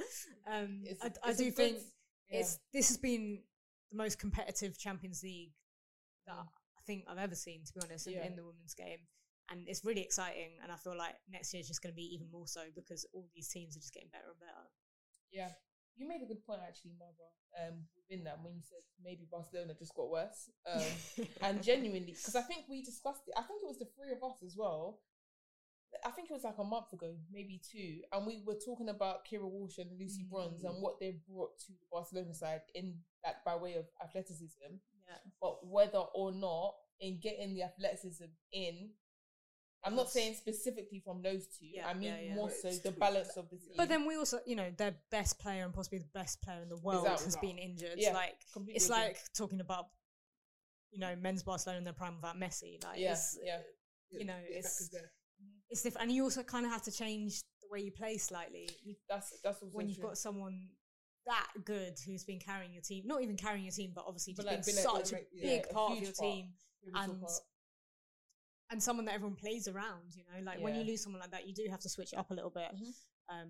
um, 0.51 0.83
It's- 0.83 0.97
I, 1.01 1.27
I 1.27 1.31
it's 1.31 1.39
a 1.39 1.43
do 1.43 1.51
think 1.51 1.77
yeah. 2.29 2.39
it's 2.39 2.59
this 2.73 2.87
has 2.89 2.97
been 2.97 3.41
the 3.91 3.97
most 3.97 4.19
competitive 4.19 4.77
Champions 4.77 5.23
League 5.23 5.53
that 6.27 6.35
Mm. 6.35 6.47
I 6.77 6.81
think 6.85 7.05
I've 7.07 7.17
ever 7.19 7.35
seen, 7.35 7.63
to 7.65 7.73
be 7.73 7.81
honest, 7.83 8.07
in, 8.07 8.13
in 8.19 8.35
the 8.35 8.43
women's 8.43 8.73
game. 8.73 8.99
And 9.51 9.67
it's 9.67 9.83
really 9.85 10.01
exciting, 10.01 10.51
and 10.63 10.71
I 10.71 10.75
feel 10.75 10.97
like 10.97 11.15
next 11.31 11.53
year 11.53 11.61
is 11.61 11.67
just 11.67 11.81
going 11.83 11.91
to 11.91 11.95
be 11.95 12.13
even 12.15 12.27
more 12.31 12.47
so 12.47 12.61
because 12.75 13.05
all 13.13 13.27
these 13.35 13.47
teams 13.49 13.75
are 13.77 13.79
just 13.79 13.93
getting 13.93 14.09
better 14.11 14.25
and 14.29 14.39
better. 14.39 14.65
Yeah, 15.31 15.49
you 15.95 16.07
made 16.07 16.21
a 16.23 16.27
good 16.27 16.45
point 16.45 16.61
actually, 16.65 16.95
Mother. 16.97 17.29
Um, 17.59 17.85
within 17.97 18.23
that, 18.25 18.39
when 18.41 18.53
you 18.55 18.61
said 18.61 18.85
maybe 19.03 19.27
Barcelona 19.29 19.73
just 19.77 19.95
got 19.95 20.09
worse, 20.09 20.49
um, 20.71 21.25
and 21.41 21.63
genuinely, 21.63 22.13
because 22.13 22.35
I 22.35 22.41
think 22.41 22.65
we 22.69 22.83
discussed 22.83 23.27
it. 23.27 23.33
I 23.37 23.41
think 23.43 23.61
it 23.63 23.67
was 23.67 23.79
the 23.79 23.89
three 23.97 24.11
of 24.11 24.23
us 24.23 24.37
as 24.45 24.55
well. 24.57 24.99
I 26.05 26.11
think 26.11 26.29
it 26.29 26.33
was 26.33 26.43
like 26.43 26.59
a 26.59 26.63
month 26.63 26.93
ago, 26.93 27.15
maybe 27.33 27.59
two, 27.59 28.01
and 28.13 28.25
we 28.25 28.43
were 28.45 28.59
talking 28.63 28.89
about 28.89 29.25
Keira 29.25 29.49
Walsh 29.49 29.79
and 29.79 29.89
Lucy 29.99 30.25
Bronze 30.29 30.63
and 30.63 30.81
what 30.81 30.99
they 30.99 31.17
brought 31.27 31.57
to 31.65 31.71
the 31.73 31.87
Barcelona 31.91 32.33
side 32.33 32.61
in 32.75 32.95
like 33.25 33.43
by 33.43 33.55
way 33.55 33.73
of 33.73 33.85
athleticism, 34.03 34.69
yeah. 34.69 35.17
but 35.41 35.65
whether 35.65 35.97
or 36.13 36.31
not 36.31 36.75
in 37.01 37.19
getting 37.19 37.55
the 37.55 37.63
athleticism 37.63 38.25
in. 38.53 38.91
I'm 39.83 39.95
not 39.95 40.09
saying 40.09 40.35
specifically 40.35 40.99
from 40.99 41.21
those 41.21 41.45
two. 41.47 41.67
Yeah, 41.73 41.87
I 41.87 41.93
mean 41.93 42.03
yeah, 42.09 42.19
yeah. 42.21 42.35
more 42.35 42.49
so 42.49 42.69
the 42.69 42.91
balance 42.91 43.37
of 43.37 43.49
the 43.49 43.57
team. 43.57 43.75
But 43.77 43.89
then 43.89 44.05
we 44.05 44.17
also, 44.17 44.39
you 44.45 44.55
know, 44.55 44.69
their 44.77 44.95
best 45.09 45.39
player 45.39 45.63
and 45.63 45.73
possibly 45.73 45.99
the 45.99 46.09
best 46.13 46.41
player 46.41 46.61
in 46.61 46.69
the 46.69 46.77
world 46.77 47.07
out. 47.07 47.21
has 47.21 47.37
been 47.37 47.57
injured. 47.57 47.95
Yeah, 47.95 48.13
like 48.13 48.35
completely 48.51 48.75
it's 48.77 48.85
agree. 48.89 48.97
like 48.97 49.17
talking 49.35 49.61
about, 49.61 49.85
you 50.91 50.99
know, 50.99 51.15
men's 51.15 51.43
Barcelona 51.43 51.77
in 51.77 51.83
their 51.85 51.93
prime 51.93 52.15
without 52.15 52.37
Messi. 52.37 52.83
Like, 52.83 52.99
yeah, 52.99 53.13
it's, 53.13 53.37
yeah. 53.43 53.59
you 54.11 54.25
know, 54.25 54.37
it's- 54.49 54.81
is 54.81 54.89
mm-hmm. 54.93 55.47
it's 55.69 55.81
different, 55.81 56.07
and 56.07 56.15
you 56.15 56.23
also 56.23 56.43
kind 56.43 56.65
of 56.65 56.71
have 56.71 56.81
to 56.83 56.91
change 56.91 57.41
the 57.61 57.67
way 57.71 57.79
you 57.79 57.91
play 57.91 58.17
slightly 58.17 58.69
You- 58.83 58.95
That's 59.07 59.39
that's 59.43 59.61
when 59.71 59.87
you've 59.87 59.99
true. 59.99 60.07
got 60.07 60.17
someone 60.17 60.67
that 61.25 61.47
good 61.63 61.93
who's 62.05 62.23
been 62.23 62.39
carrying 62.39 62.73
your 62.73 62.81
team. 62.81 63.03
Not 63.05 63.21
even 63.21 63.37
carrying 63.37 63.63
your 63.63 63.71
team, 63.71 63.91
but 63.93 64.05
obviously 64.07 64.33
But 64.33 64.45
just 64.45 64.55
like 64.55 64.65
being 64.65 64.75
been 64.75 64.83
such 64.83 65.11
a 65.11 65.15
like, 65.15 65.27
yeah, 65.31 65.57
big 65.57 65.65
a 65.69 65.73
part 65.73 65.91
of 65.93 65.97
your 65.99 66.11
part. 66.11 66.17
team. 66.17 66.53
And 66.95 67.21
part. 67.21 67.31
And 68.71 68.81
someone 68.81 69.05
that 69.05 69.15
everyone 69.15 69.35
plays 69.35 69.67
around. 69.67 70.15
You 70.15 70.23
know, 70.31 70.45
like 70.45 70.61
when 70.61 70.75
you 70.75 70.83
lose 70.83 71.01
someone 71.01 71.21
like 71.21 71.31
that, 71.31 71.47
you 71.47 71.53
do 71.53 71.65
have 71.69 71.79
to 71.81 71.89
switch 71.89 72.13
it 72.13 72.19
up 72.19 72.29
a 72.31 72.33
little 72.33 72.51
bit. 72.51 72.69
Mhm. 72.75 72.93
Um, 73.29 73.49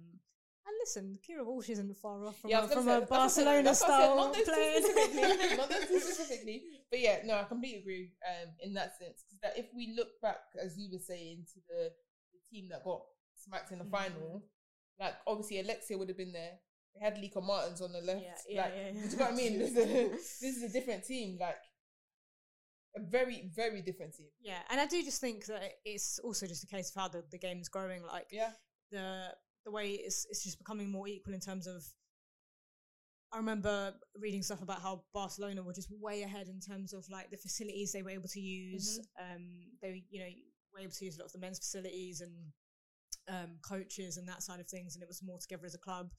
and 0.67 0.75
listen, 0.79 1.17
Keira 1.27 1.43
Walsh 1.45 1.69
isn't 1.69 1.97
far 1.97 2.25
off 2.25 2.37
from 2.39 2.49
Yeah, 2.51 2.63
a, 2.63 2.67
from 2.67 2.85
say- 2.85 2.97
a 2.97 2.99
that's 2.99 3.09
what 3.11 3.19
I 3.19 3.27
said, 3.27 3.43
Barcelona 3.45 3.63
that's 3.63 3.81
what 3.81 3.89
I 3.91 3.97
said, 3.99 4.05
style 4.05 4.15
Not 4.15 4.33
those 4.33 4.43
player. 4.43 4.81
specifically, 4.81 5.57
not 5.57 5.69
those 5.69 5.87
two 5.87 5.99
specifically. 5.99 6.63
But 6.91 6.99
yeah, 6.99 7.19
no, 7.25 7.33
I 7.35 7.43
completely 7.43 7.79
agree. 7.81 8.11
Um, 8.29 8.49
in 8.61 8.73
that 8.75 8.97
sense, 8.97 9.23
'Cause 9.29 9.39
that 9.41 9.57
if 9.57 9.65
we 9.75 9.93
look 9.97 10.21
back, 10.21 10.39
as 10.61 10.77
you 10.77 10.89
were 10.91 10.99
saying, 10.99 11.45
to 11.53 11.59
the, 11.67 11.91
the 12.33 12.39
team 12.51 12.69
that 12.69 12.83
got 12.83 13.01
smacked 13.35 13.71
in 13.71 13.79
the 13.79 13.85
Mhm. 13.85 13.91
final, 13.91 14.43
like 14.99 15.15
obviously 15.27 15.59
Alexia 15.59 15.97
would 15.97 16.07
have 16.09 16.17
been 16.17 16.33
there. 16.33 16.59
They 16.93 16.99
had 17.05 17.17
Lieke 17.17 17.41
Martens 17.43 17.81
on 17.81 17.91
the 17.91 18.01
left. 18.01 18.21
Yeah, 18.23 18.35
yeah, 18.49 18.61
like, 18.63 18.73
yeah, 18.75 18.91
Do 18.91 18.99
yeah. 18.99 19.05
you 19.09 19.17
know 19.17 19.23
what 19.25 19.33
I 19.33 19.35
mean? 19.35 19.59
This 19.59 19.71
is, 19.71 19.77
a, 19.77 20.09
this 20.09 20.57
is 20.57 20.63
a 20.63 20.69
different 20.69 21.03
team. 21.05 21.37
Like 21.39 21.57
a 22.99 23.09
very, 23.09 23.49
very 23.55 23.81
different 23.81 24.15
team. 24.15 24.27
Yeah, 24.41 24.59
and 24.69 24.79
I 24.79 24.85
do 24.85 25.03
just 25.03 25.21
think 25.21 25.45
that 25.45 25.61
it's 25.85 26.19
also 26.19 26.47
just 26.47 26.63
a 26.63 26.67
case 26.67 26.89
of 26.89 27.01
how 27.01 27.07
the, 27.07 27.23
the 27.31 27.47
is 27.57 27.69
growing. 27.69 28.03
Like 28.03 28.27
Yeah. 28.31 28.51
the 28.91 29.35
the 29.65 29.71
way 29.71 29.91
it's 29.91 30.25
it's 30.29 30.43
just 30.43 30.57
becoming 30.57 30.89
more 30.91 31.07
equal 31.07 31.33
in 31.33 31.39
terms 31.39 31.67
of. 31.67 31.83
I 33.31 33.37
remember 33.37 33.93
reading 34.15 34.41
stuff 34.41 34.63
about 34.63 34.81
how 34.81 35.03
Barcelona 35.13 35.61
were 35.61 35.73
just 35.73 35.91
way 35.91 36.23
ahead 36.23 36.47
in 36.47 36.59
terms 36.59 36.93
of 36.93 37.07
like 37.11 37.29
the 37.29 37.37
facilities 37.37 37.91
they 37.91 38.01
were 38.01 38.09
able 38.09 38.27
to 38.29 38.39
use. 38.39 38.99
Um, 39.19 39.45
they 39.81 40.03
you 40.09 40.19
know 40.19 40.29
were 40.73 40.79
able 40.79 40.91
to 40.93 41.05
use 41.05 41.15
a 41.17 41.19
lot 41.19 41.27
of 41.27 41.33
the 41.33 41.39
men's 41.39 41.59
facilities 41.59 42.21
and 42.21 42.33
um, 43.27 43.57
coaches 43.61 44.17
and 44.17 44.27
that 44.27 44.41
side 44.41 44.59
of 44.59 44.67
things, 44.67 44.95
and 44.95 45.03
it 45.03 45.07
was 45.07 45.21
more 45.23 45.37
together 45.39 45.65
as 45.65 45.75
a 45.75 45.79
club. 45.79 46.09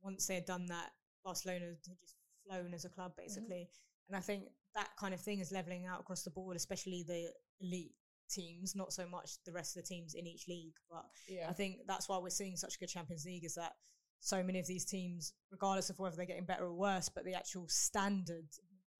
Once 0.00 0.26
they 0.26 0.34
had 0.36 0.46
done 0.46 0.66
that, 0.66 0.90
Barcelona 1.24 1.66
had 1.66 1.82
just 1.84 2.14
flown 2.46 2.72
as 2.72 2.84
a 2.84 2.88
club, 2.88 3.12
basically. 3.16 3.68
And 4.08 4.16
I 4.16 4.20
think 4.20 4.44
that 4.74 4.90
kind 4.98 5.14
of 5.14 5.20
thing 5.20 5.40
is 5.40 5.52
leveling 5.52 5.86
out 5.86 6.00
across 6.00 6.22
the 6.22 6.30
board, 6.30 6.56
especially 6.56 7.04
the 7.06 7.30
elite 7.60 7.92
teams, 8.30 8.76
not 8.76 8.92
so 8.92 9.06
much 9.06 9.32
the 9.44 9.52
rest 9.52 9.76
of 9.76 9.82
the 9.82 9.88
teams 9.88 10.14
in 10.14 10.26
each 10.26 10.46
league. 10.48 10.74
But 10.90 11.04
Yeah. 11.28 11.48
I 11.48 11.52
think 11.52 11.80
that's 11.86 12.08
why 12.08 12.18
we're 12.18 12.30
seeing 12.30 12.56
such 12.56 12.76
a 12.76 12.78
good 12.78 12.88
Champions 12.88 13.24
League 13.24 13.44
is 13.44 13.54
that 13.56 13.72
so 14.20 14.42
many 14.42 14.60
of 14.60 14.66
these 14.66 14.84
teams, 14.84 15.32
regardless 15.50 15.90
of 15.90 15.98
whether 15.98 16.14
they're 16.16 16.26
getting 16.26 16.44
better 16.44 16.64
or 16.66 16.74
worse, 16.74 17.08
but 17.08 17.24
the 17.24 17.34
actual 17.34 17.66
standard 17.68 18.46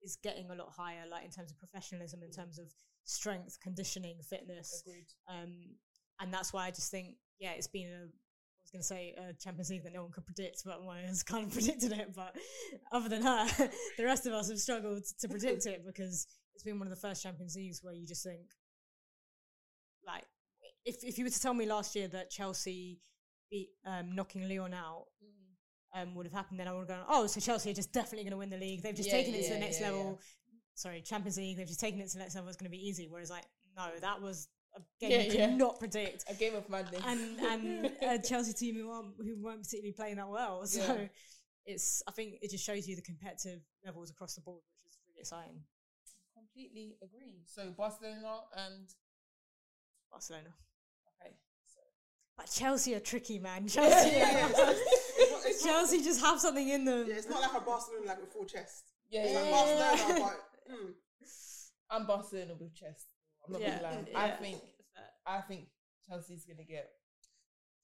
is 0.02 0.16
getting 0.22 0.50
a 0.50 0.54
lot 0.54 0.72
higher, 0.74 1.06
like 1.08 1.24
in 1.24 1.30
terms 1.30 1.50
of 1.52 1.58
professionalism, 1.58 2.22
in 2.22 2.30
terms 2.30 2.58
of 2.58 2.72
strength, 3.04 3.58
conditioning, 3.62 4.18
fitness. 4.28 4.82
Agreed. 4.86 5.06
Um, 5.28 5.76
and 6.20 6.32
that's 6.32 6.52
why 6.52 6.66
I 6.66 6.70
just 6.70 6.90
think, 6.90 7.16
yeah, 7.38 7.52
it's 7.52 7.66
been 7.66 7.88
a, 7.88 8.06
was 8.72 8.88
going 8.88 9.14
to 9.14 9.16
say 9.18 9.30
a 9.30 9.32
Champions 9.34 9.70
League 9.70 9.84
that 9.84 9.92
no 9.92 10.02
one 10.02 10.12
could 10.12 10.26
predict, 10.26 10.62
but 10.64 10.82
Moya 10.82 11.06
has 11.06 11.22
kind 11.22 11.46
of 11.46 11.52
predicted 11.52 11.92
it. 11.92 12.14
But 12.14 12.36
other 12.92 13.08
than 13.08 13.22
her, 13.22 13.46
the 13.98 14.04
rest 14.04 14.26
of 14.26 14.32
us 14.32 14.48
have 14.48 14.58
struggled 14.58 15.04
to 15.20 15.28
predict 15.28 15.66
it 15.66 15.84
because 15.86 16.26
it's 16.54 16.64
been 16.64 16.78
one 16.78 16.86
of 16.86 16.94
the 16.94 17.00
first 17.00 17.22
Champions 17.22 17.56
Leagues 17.56 17.80
where 17.82 17.94
you 17.94 18.06
just 18.06 18.24
think, 18.24 18.40
like, 20.06 20.24
if, 20.84 21.02
if 21.02 21.18
you 21.18 21.24
were 21.24 21.30
to 21.30 21.40
tell 21.40 21.54
me 21.54 21.66
last 21.66 21.94
year 21.94 22.08
that 22.08 22.30
Chelsea 22.30 23.00
beat 23.50 23.70
um, 23.86 24.14
knocking 24.14 24.48
Lyon 24.48 24.74
out, 24.74 25.04
um, 25.94 26.14
would 26.14 26.26
have 26.26 26.32
happened, 26.32 26.60
then 26.60 26.68
I 26.68 26.72
would 26.72 26.80
have 26.80 26.88
gone, 26.88 27.06
oh, 27.08 27.26
so 27.26 27.40
Chelsea 27.40 27.70
are 27.70 27.74
just 27.74 27.92
definitely 27.92 28.22
going 28.22 28.30
to 28.32 28.36
win 28.36 28.50
the 28.50 28.56
league. 28.56 28.82
They've 28.82 28.94
just 28.94 29.08
Yeah, 29.08 29.16
taken 29.16 29.34
it 29.34 29.42
to 29.48 29.54
the 29.54 29.58
next 29.58 29.80
yeah, 29.80 29.90
level. 29.90 30.20
Sorry, 30.74 31.02
Champions 31.02 31.36
League. 31.36 31.56
They've 31.56 31.66
just 31.66 31.80
taken 31.80 32.00
it 32.00 32.08
to 32.10 32.12
the 32.12 32.20
next 32.20 32.36
level. 32.36 32.48
It's 32.48 32.56
going 32.56 32.70
to 32.70 32.76
be 32.76 32.88
easy. 32.88 33.08
Whereas, 33.10 33.28
like, 33.28 33.44
no, 33.76 33.88
that 34.00 34.22
was 34.22 34.48
a 34.76 34.80
game 35.00 35.10
Yeah, 35.10 35.18
you 35.22 35.30
could 35.30 35.38
yeah. 35.40 35.56
not 35.56 35.78
predict. 35.78 36.24
A 36.28 36.34
game 36.34 36.54
of 36.54 36.68
madness. 36.68 37.02
And 37.06 37.38
and 37.40 37.92
a 38.02 38.18
Chelsea 38.18 38.52
team 38.52 38.76
who 38.76 38.90
aren't 38.90 39.14
who 39.18 39.36
weren't 39.42 39.62
particularly 39.62 39.92
playing 39.92 40.16
that 40.16 40.28
well. 40.28 40.64
So 40.66 40.80
Yeah. 40.94 41.06
it's 41.66 42.02
I 42.08 42.12
think 42.12 42.34
it 42.42 42.50
just 42.50 42.64
shows 42.64 42.86
you 42.88 42.96
the 42.96 43.02
competitive 43.02 43.60
levels 43.84 44.10
across 44.10 44.34
the 44.34 44.40
board, 44.42 44.62
which 44.84 44.92
is 44.94 44.98
really 45.08 45.20
exciting. 45.20 45.60
completely 46.34 46.96
agree. 47.02 47.42
So 47.46 47.70
Barcelona 47.76 48.40
and 48.56 48.88
Barcelona. 50.10 50.52
okay. 51.20 51.34
So 51.66 51.80
But 52.36 52.46
Chelsea 52.50 52.94
are 52.94 53.00
tricky, 53.00 53.38
man. 53.38 53.68
Chelsea, 53.76 54.10
yeah, 54.16 54.30
yeah. 54.32 54.48
It's 54.48 54.58
not- 54.58 54.74
it's 54.76 55.64
not- 55.64 55.70
Chelsea 55.72 56.02
just 56.02 56.20
have 56.20 56.40
something 56.40 56.68
in 56.68 56.84
them. 56.84 57.06
Yeah, 57.08 57.16
it's 57.16 57.28
not 57.28 57.42
like 57.42 57.60
a 57.60 57.64
Barcelona 57.64 58.06
like 58.06 58.20
with 58.20 58.32
full 58.32 58.44
chest. 58.46 58.84
yeah, 59.10 59.24
It's 59.24 59.32
yeah, 59.32 59.40
like 59.40 59.50
yeah. 59.50 59.78
Barcelona, 59.78 60.20
but 60.68 60.74
mm, 60.74 60.92
I'm 61.90 62.06
Barcelona 62.06 62.54
with 62.58 62.74
chest. 62.74 63.06
I'm 63.46 63.52
not 63.52 63.60
Yeah, 63.62 63.80
gonna 63.80 64.06
lie. 64.12 64.22
I 64.24 64.30
think 64.30 64.58
I 65.26 65.40
think 65.40 65.68
Chelsea's 66.06 66.44
gonna 66.44 66.64
get. 66.64 66.90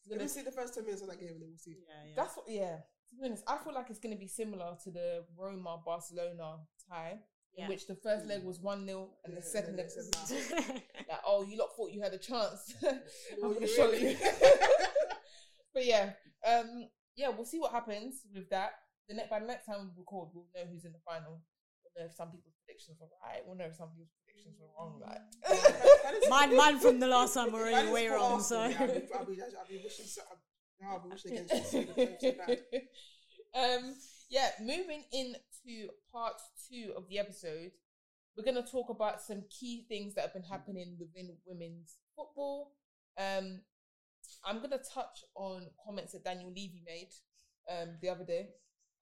it's 0.00 0.08
let 0.10 0.16
gonna- 0.18 0.24
me 0.24 0.28
see 0.28 0.42
the 0.42 0.52
first 0.52 0.74
ten 0.74 0.84
minutes 0.84 1.02
of 1.02 1.08
that 1.08 1.18
game, 1.20 1.30
and 1.30 1.40
then 1.42 1.48
we'll 1.48 1.58
see. 1.58 1.76
Yeah, 1.88 2.04
yeah. 2.08 2.12
That's 2.16 2.36
what. 2.36 2.46
Yeah. 2.48 2.76
To 3.10 3.16
be 3.16 3.24
honest, 3.26 3.44
I 3.46 3.56
feel 3.58 3.72
like 3.74 3.88
it's 3.90 4.00
gonna 4.00 4.16
be 4.16 4.26
similar 4.28 4.76
to 4.84 4.90
the 4.90 5.24
Roma 5.36 5.80
Barcelona 5.84 6.58
tie, 6.90 7.20
Yeah. 7.54 7.64
in 7.64 7.68
which 7.70 7.86
the 7.86 7.94
first 7.94 8.26
leg 8.26 8.42
was 8.42 8.58
one 8.60 8.84
0 8.84 9.10
and 9.24 9.32
the 9.36 9.40
Yeah, 9.40 9.46
second 9.46 9.76
leg 9.76 9.86
and 9.86 9.96
was 9.96 10.28
then 10.28 10.82
like, 11.08 11.20
oh, 11.24 11.42
you 11.44 11.56
lot 11.56 11.70
thought 11.76 11.92
you 11.92 12.02
had 12.02 12.12
a 12.14 12.18
chance. 12.18 12.74
I'm 12.82 13.00
gonna 13.54 13.60
you 13.60 13.66
show 13.68 13.92
you. 13.92 14.16
but 15.74 15.84
yeah, 15.86 16.12
um, 16.46 16.88
yeah, 17.16 17.28
we'll 17.28 17.44
see 17.44 17.58
what 17.60 17.72
happens 17.72 18.22
with 18.34 18.48
that. 18.50 18.72
The 19.08 19.14
next 19.14 19.30
by 19.30 19.38
the 19.40 19.46
next 19.46 19.66
time 19.66 19.92
we 19.94 20.00
record, 20.02 20.30
we'll 20.34 20.48
know 20.54 20.66
who's 20.70 20.84
in 20.84 20.92
the 20.92 20.98
final. 21.06 21.40
We'll 21.84 21.94
know 22.04 22.10
if 22.10 22.16
some 22.16 22.30
people's 22.32 22.54
predictions 22.64 22.98
are 23.00 23.08
right. 23.22 23.42
We'll 23.46 23.56
know 23.56 23.66
if 23.66 23.76
some 23.76 23.90
people's 23.90 24.10
predictions 24.36 24.58
were 24.60 24.68
wrong. 24.78 25.00
Like, 25.00 26.28
mine, 26.28 26.56
mine 26.56 26.78
from 26.78 27.00
the 27.00 27.06
last 27.06 27.34
time 27.34 27.52
were 27.52 27.66
If 27.66 27.74
already 27.74 27.90
way 27.90 28.08
wrong. 28.08 28.42
So 28.42 28.66
yeah, 28.66 28.76
I'll 28.80 28.86
be, 28.86 29.02
I'll 29.14 29.24
be, 29.24 29.40
I'll 29.42 29.68
be 29.68 29.80
wishing. 29.82 30.06
So, 30.06 30.22
I'll, 30.30 30.92
I'll 30.92 31.02
be 31.02 31.08
wishing 31.10 31.32
against 31.32 31.52
Chelsea 31.52 31.86
so, 31.86 32.08
so 32.20 32.32
bad. 32.32 32.58
um, 33.54 33.94
yeah, 34.30 34.50
moving 34.60 35.04
into 35.12 35.88
part 36.12 36.34
two 36.68 36.92
of 36.96 37.08
the 37.08 37.18
episode, 37.18 37.70
we're 38.36 38.44
going 38.44 38.62
to 38.62 38.70
talk 38.70 38.90
about 38.90 39.22
some 39.22 39.44
key 39.48 39.86
things 39.88 40.14
that 40.14 40.22
have 40.22 40.34
been 40.34 40.42
happening 40.42 40.96
within 40.98 41.36
women's 41.46 41.96
football. 42.14 42.72
Um, 43.18 43.60
I'm 44.44 44.58
going 44.58 44.70
to 44.70 44.78
touch 44.78 45.24
on 45.34 45.66
comments 45.84 46.12
that 46.12 46.24
Daniel 46.24 46.50
Levy 46.50 46.82
made 46.84 47.10
um, 47.70 47.96
the 48.02 48.08
other 48.08 48.24
day. 48.24 48.48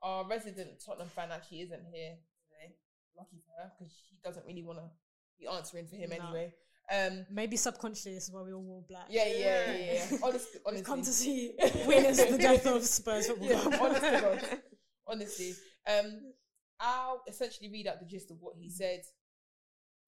Our 0.02 0.28
resident 0.28 0.82
Tottenham 0.84 1.08
fan 1.08 1.30
actually 1.32 1.62
isn't 1.62 1.82
here 1.92 2.16
today. 2.44 2.76
Lucky 3.16 3.40
for 3.46 3.62
her 3.62 3.72
because 3.78 3.94
she 4.08 4.16
doesn't 4.22 4.46
really 4.46 4.62
want 4.62 4.78
to 4.78 4.84
be 4.84 5.03
answering 5.48 5.86
for 5.86 5.96
him 5.96 6.10
No. 6.10 6.16
anyway. 6.24 6.54
Um, 6.92 7.24
maybe 7.30 7.56
subconsciously 7.56 8.14
this 8.14 8.24
is 8.24 8.30
why 8.30 8.42
we 8.42 8.52
all 8.52 8.62
wore 8.62 8.84
black. 8.88 9.06
yeah, 9.08 9.24
yeah, 9.26 9.72
yeah, 9.72 9.92
yeah. 10.10 10.18
Honestly, 10.22 10.60
honestly. 10.66 10.72
We've 10.74 10.84
come 10.84 11.02
to 11.02 11.12
see 11.12 11.52
witness 11.86 12.22
the 12.22 12.36
death 12.38 12.66
of 12.66 12.84
Spurs 12.84 13.26
football 13.28 13.48
Yeah, 13.48 13.60
club. 13.60 13.74
honest 13.80 14.02
God. 14.02 14.58
honestly. 15.06 15.52
Um, 15.88 16.32
I'll 16.80 17.22
essentially 17.26 17.70
read 17.70 17.86
out 17.86 18.00
the 18.00 18.06
gist 18.06 18.30
of 18.30 18.36
what 18.40 18.54
he 18.60 18.68
said. 18.68 19.00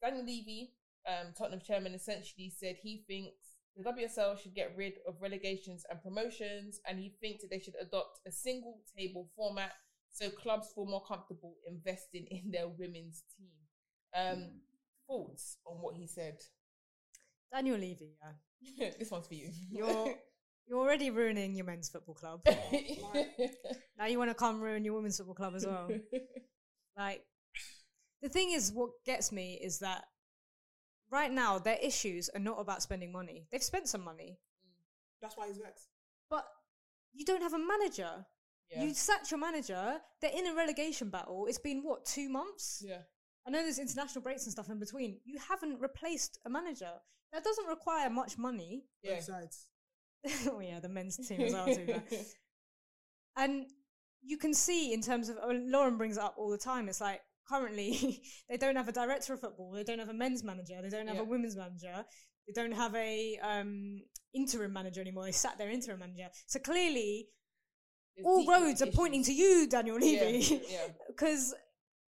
Daniel 0.02 0.24
Levy, 0.26 0.72
um, 1.08 1.32
Tottenham 1.36 1.60
chairman, 1.66 1.94
essentially 1.94 2.50
said 2.54 2.76
he 2.82 3.04
thinks 3.06 3.36
the 3.76 3.84
WSL 3.84 4.38
should 4.38 4.54
get 4.54 4.74
rid 4.76 4.94
of 5.08 5.14
relegations 5.22 5.84
and 5.90 6.02
promotions, 6.02 6.80
and 6.86 6.98
he 6.98 7.14
thinks 7.20 7.42
that 7.42 7.50
they 7.50 7.58
should 7.58 7.74
adopt 7.80 8.20
a 8.26 8.30
single 8.32 8.80
table 8.96 9.30
format 9.36 9.72
so 10.12 10.28
clubs 10.30 10.70
feel 10.74 10.86
more 10.86 11.04
comfortable 11.04 11.56
investing 11.66 12.26
in 12.30 12.50
their 12.50 12.68
women's 12.68 13.22
team. 13.36 13.50
Um, 14.14 14.50
thoughts 15.06 15.58
on 15.66 15.76
what 15.76 15.94
he 15.96 16.06
said? 16.06 16.38
Daniel 17.52 17.76
Levy, 17.78 18.16
yeah. 18.60 18.90
this 18.98 19.10
one's 19.10 19.26
for 19.26 19.34
you. 19.34 19.50
You're 19.70 20.14
you're 20.66 20.78
already 20.78 21.10
ruining 21.10 21.54
your 21.54 21.64
men's 21.66 21.88
football 21.88 22.14
club. 22.14 22.40
now 23.98 24.06
you 24.06 24.18
want 24.18 24.30
to 24.30 24.34
come 24.34 24.60
ruin 24.60 24.84
your 24.84 24.94
women's 24.94 25.16
football 25.16 25.34
club 25.34 25.54
as 25.54 25.64
well. 25.64 25.88
Like 26.96 27.22
the 28.22 28.28
thing 28.28 28.50
is, 28.50 28.72
what 28.72 28.90
gets 29.04 29.30
me 29.30 29.60
is 29.62 29.78
that 29.80 30.04
right 31.10 31.30
now 31.30 31.58
their 31.58 31.78
issues 31.82 32.28
are 32.30 32.40
not 32.40 32.58
about 32.60 32.82
spending 32.82 33.12
money. 33.12 33.46
They've 33.52 33.62
spent 33.62 33.88
some 33.88 34.02
money, 34.02 34.38
mm. 34.66 34.72
That's 35.22 35.36
why 35.36 35.46
he's 35.48 35.58
vexed. 35.58 35.88
but 36.28 36.44
you 37.12 37.24
don't 37.24 37.42
have 37.42 37.54
a 37.54 37.58
manager. 37.58 38.26
yeah. 38.70 38.82
You 38.82 38.92
sacked 38.92 39.30
your 39.30 39.38
manager. 39.40 40.00
They're 40.20 40.36
in 40.36 40.48
a 40.48 40.54
relegation 40.54 41.10
battle. 41.10 41.46
It's 41.48 41.58
been 41.58 41.82
what 41.82 42.04
two 42.04 42.28
months? 42.28 42.82
yeah. 42.84 43.02
I 43.46 43.50
know 43.50 43.62
there's 43.62 43.78
international 43.78 44.22
breaks 44.22 44.44
and 44.44 44.52
stuff 44.52 44.68
in 44.70 44.78
between. 44.78 45.20
You 45.24 45.38
haven't 45.48 45.80
replaced 45.80 46.38
a 46.44 46.50
manager. 46.50 46.90
That 47.32 47.44
doesn't 47.44 47.66
require 47.66 48.10
much 48.10 48.38
money. 48.38 48.84
Yeah. 49.02 49.14
Both 49.16 49.24
sides. 49.24 49.66
oh 50.50 50.60
yeah, 50.60 50.80
the 50.80 50.88
men's 50.88 51.16
team 51.28 51.40
as 51.40 51.52
well 51.52 51.66
too. 51.66 51.84
yeah. 51.88 51.98
And 53.38 53.66
you 54.22 54.38
can 54.38 54.54
see 54.54 54.92
in 54.94 55.02
terms 55.02 55.28
of 55.28 55.36
oh, 55.42 55.52
Lauren 55.66 55.98
brings 55.98 56.16
it 56.16 56.22
up 56.22 56.36
all 56.38 56.50
the 56.50 56.58
time. 56.58 56.88
It's 56.88 57.00
like 57.02 57.20
currently 57.48 58.22
they 58.48 58.56
don't 58.56 58.76
have 58.76 58.88
a 58.88 58.92
director 58.92 59.34
of 59.34 59.40
football, 59.40 59.72
they 59.72 59.84
don't 59.84 59.98
have 59.98 60.08
a 60.08 60.14
men's 60.14 60.42
manager, 60.42 60.80
they 60.82 60.88
don't 60.88 61.06
have 61.06 61.16
Yeah. 61.16 61.22
a 61.22 61.26
women's 61.26 61.54
manager, 61.56 62.04
they 62.46 62.52
don't 62.54 62.72
have 62.72 62.94
a 62.94 63.38
um, 63.42 64.00
interim 64.34 64.72
manager 64.72 65.00
anymore. 65.00 65.24
They 65.24 65.32
sat 65.32 65.58
their 65.58 65.70
interim 65.70 66.00
manager. 66.00 66.28
So 66.46 66.58
clearly, 66.60 67.28
There's 68.16 68.26
all 68.26 68.40
deeper 68.40 68.52
roads 68.52 68.82
are 68.82 68.86
pointing 68.90 69.22
to 69.24 69.32
you, 69.32 69.66
Daniel 69.68 70.00
Yeah, 70.00 70.20
Levy, 70.22 70.62
yeah. 70.68 70.88
because 71.06 71.54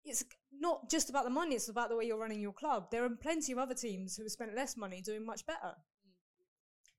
it's 0.04 0.24
not 0.60 0.90
just 0.90 1.08
about 1.10 1.24
the 1.24 1.30
money; 1.30 1.54
it's 1.54 1.68
about 1.68 1.88
the 1.88 1.96
way 1.96 2.04
you're 2.04 2.18
running 2.18 2.40
your 2.40 2.52
club. 2.52 2.90
There 2.90 3.04
are 3.04 3.10
plenty 3.10 3.52
of 3.52 3.58
other 3.58 3.74
teams 3.74 4.16
who 4.16 4.22
have 4.24 4.32
spent 4.32 4.54
less 4.54 4.76
money 4.76 5.00
doing 5.02 5.24
much 5.24 5.46
better. 5.46 5.74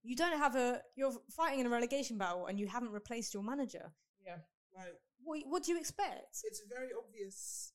You 0.04 0.15
don't 0.15 0.38
have 0.38 0.56
a. 0.56 0.82
You're 0.95 1.13
fighting 1.36 1.60
in 1.60 1.65
a 1.67 1.69
relegation 1.69 2.17
battle, 2.17 2.48
and 2.48 2.60
you 2.60 2.67
haven't 2.67 2.91
replaced 2.91 3.34
your 3.34 3.43
manager. 3.43 3.91
Yeah. 4.26 4.38
Like 4.76 4.93
What, 5.24 5.39
what 5.48 5.63
do 5.63 5.72
you 5.74 5.80
expect? 5.80 6.39
it's 6.43 6.62
very 6.69 6.89
obvious. 6.98 7.74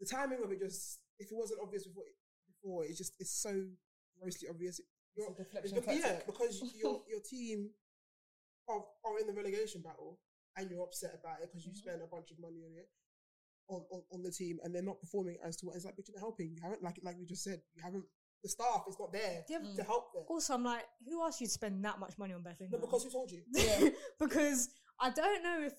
The 0.00 0.06
timing 0.06 0.42
of 0.42 0.50
it 0.50 0.58
just, 0.58 1.00
if 1.18 1.30
it 1.30 1.36
wasn't 1.36 1.60
obvious 1.62 1.86
before, 1.86 2.04
before 2.48 2.84
it's 2.84 2.98
just 2.98 3.12
it's 3.18 3.30
so 3.42 3.52
grossly 4.20 4.48
obvious. 4.48 4.80
You're, 5.16 5.30
a 5.30 5.34
deflection 5.34 5.76
it's 5.78 5.86
because, 5.86 5.98
yeah, 6.00 6.18
because 6.26 6.62
your 6.82 7.02
your 7.08 7.20
team 7.20 7.70
are, 8.68 8.82
are 9.04 9.18
in 9.20 9.26
the 9.28 9.32
relegation 9.32 9.80
battle 9.82 10.18
and 10.56 10.70
you're 10.70 10.82
upset 10.82 11.14
about 11.20 11.38
it 11.42 11.50
because 11.50 11.64
you 11.66 11.72
Mhm. 11.72 11.76
spent 11.76 12.02
a 12.02 12.06
bunch 12.06 12.30
of 12.32 12.38
money 12.40 12.62
on 12.64 12.72
it 12.76 12.88
on, 13.68 13.82
on, 13.90 14.02
on 14.12 14.22
the 14.22 14.30
team 14.30 14.58
and 14.62 14.74
they're 14.74 14.82
not 14.82 15.00
performing 15.00 15.36
as 15.44 15.56
to 15.58 15.66
what 15.66 15.76
it's 15.76 15.84
like. 15.84 15.96
But 15.96 16.08
you're 16.08 16.16
not 16.16 16.20
helping. 16.20 16.50
You 16.54 16.62
haven't 16.62 16.82
like 16.82 16.98
like 17.02 17.16
we 17.18 17.24
just 17.26 17.44
said. 17.44 17.60
You 17.74 17.82
haven't. 17.82 18.04
The 18.42 18.48
staff 18.50 18.84
is 18.88 18.96
not 19.00 19.10
there 19.10 19.42
Yeah, 19.48 19.58
to 19.76 19.82
help 19.84 20.12
them. 20.12 20.24
Also, 20.28 20.52
I'm 20.52 20.64
like, 20.64 20.84
who 21.08 21.24
asked 21.24 21.40
you 21.40 21.46
to 21.46 21.52
spend 21.52 21.82
that 21.86 21.98
much 21.98 22.18
money 22.18 22.34
on 22.34 22.42
Bethlehem? 22.42 22.72
No, 22.72 22.78
because 22.78 23.02
who 23.04 23.10
told 23.10 23.30
you? 23.32 23.40
Yeah. 23.54 23.88
because 24.20 24.68
I 25.00 25.08
don't 25.08 25.42
know 25.42 25.62
if 25.64 25.72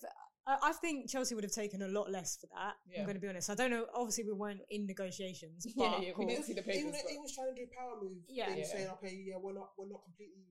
I, 0.48 0.58
I 0.64 0.74
think 0.74 1.08
Chelsea 1.08 1.36
would 1.36 1.44
have 1.44 1.54
taken 1.54 1.84
a 1.84 1.88
lot 1.88 2.10
less 2.12 2.38
for 2.42 2.48
that. 2.58 2.74
Yeah. 2.90 3.00
I'm 3.02 3.06
going 3.06 3.18
to 3.18 3.22
be 3.22 3.28
honest. 3.28 3.52
I 3.52 3.56
don't 3.56 3.70
know. 3.70 3.86
Obviously, 3.94 4.24
we 4.24 4.34
weren't 4.34 4.62
in 4.72 4.88
negotiations. 4.88 5.68
But 5.78 5.84
Yeah, 5.84 5.92
yeah, 6.02 6.08
we 6.08 6.14
cool. 6.14 6.28
didn't 6.28 6.46
see 6.46 6.54
the 6.54 6.64
He 6.64 6.72
papers. 6.72 6.86
was, 6.94 7.02
but- 7.06 7.12
he 7.12 7.18
was 7.20 7.36
trying 7.36 7.54
to 7.54 7.62
do 7.62 7.68
power 7.78 7.96
move. 8.02 8.18
Yeah. 8.28 8.48
thing, 8.50 8.58
Yeah. 8.58 8.66
saying 8.66 8.88
okay, 8.98 9.14
yeah, 9.14 9.36
we're 9.38 9.54
not 9.54 9.70
we're 9.78 9.90
not 9.90 10.02
completely 10.04 10.50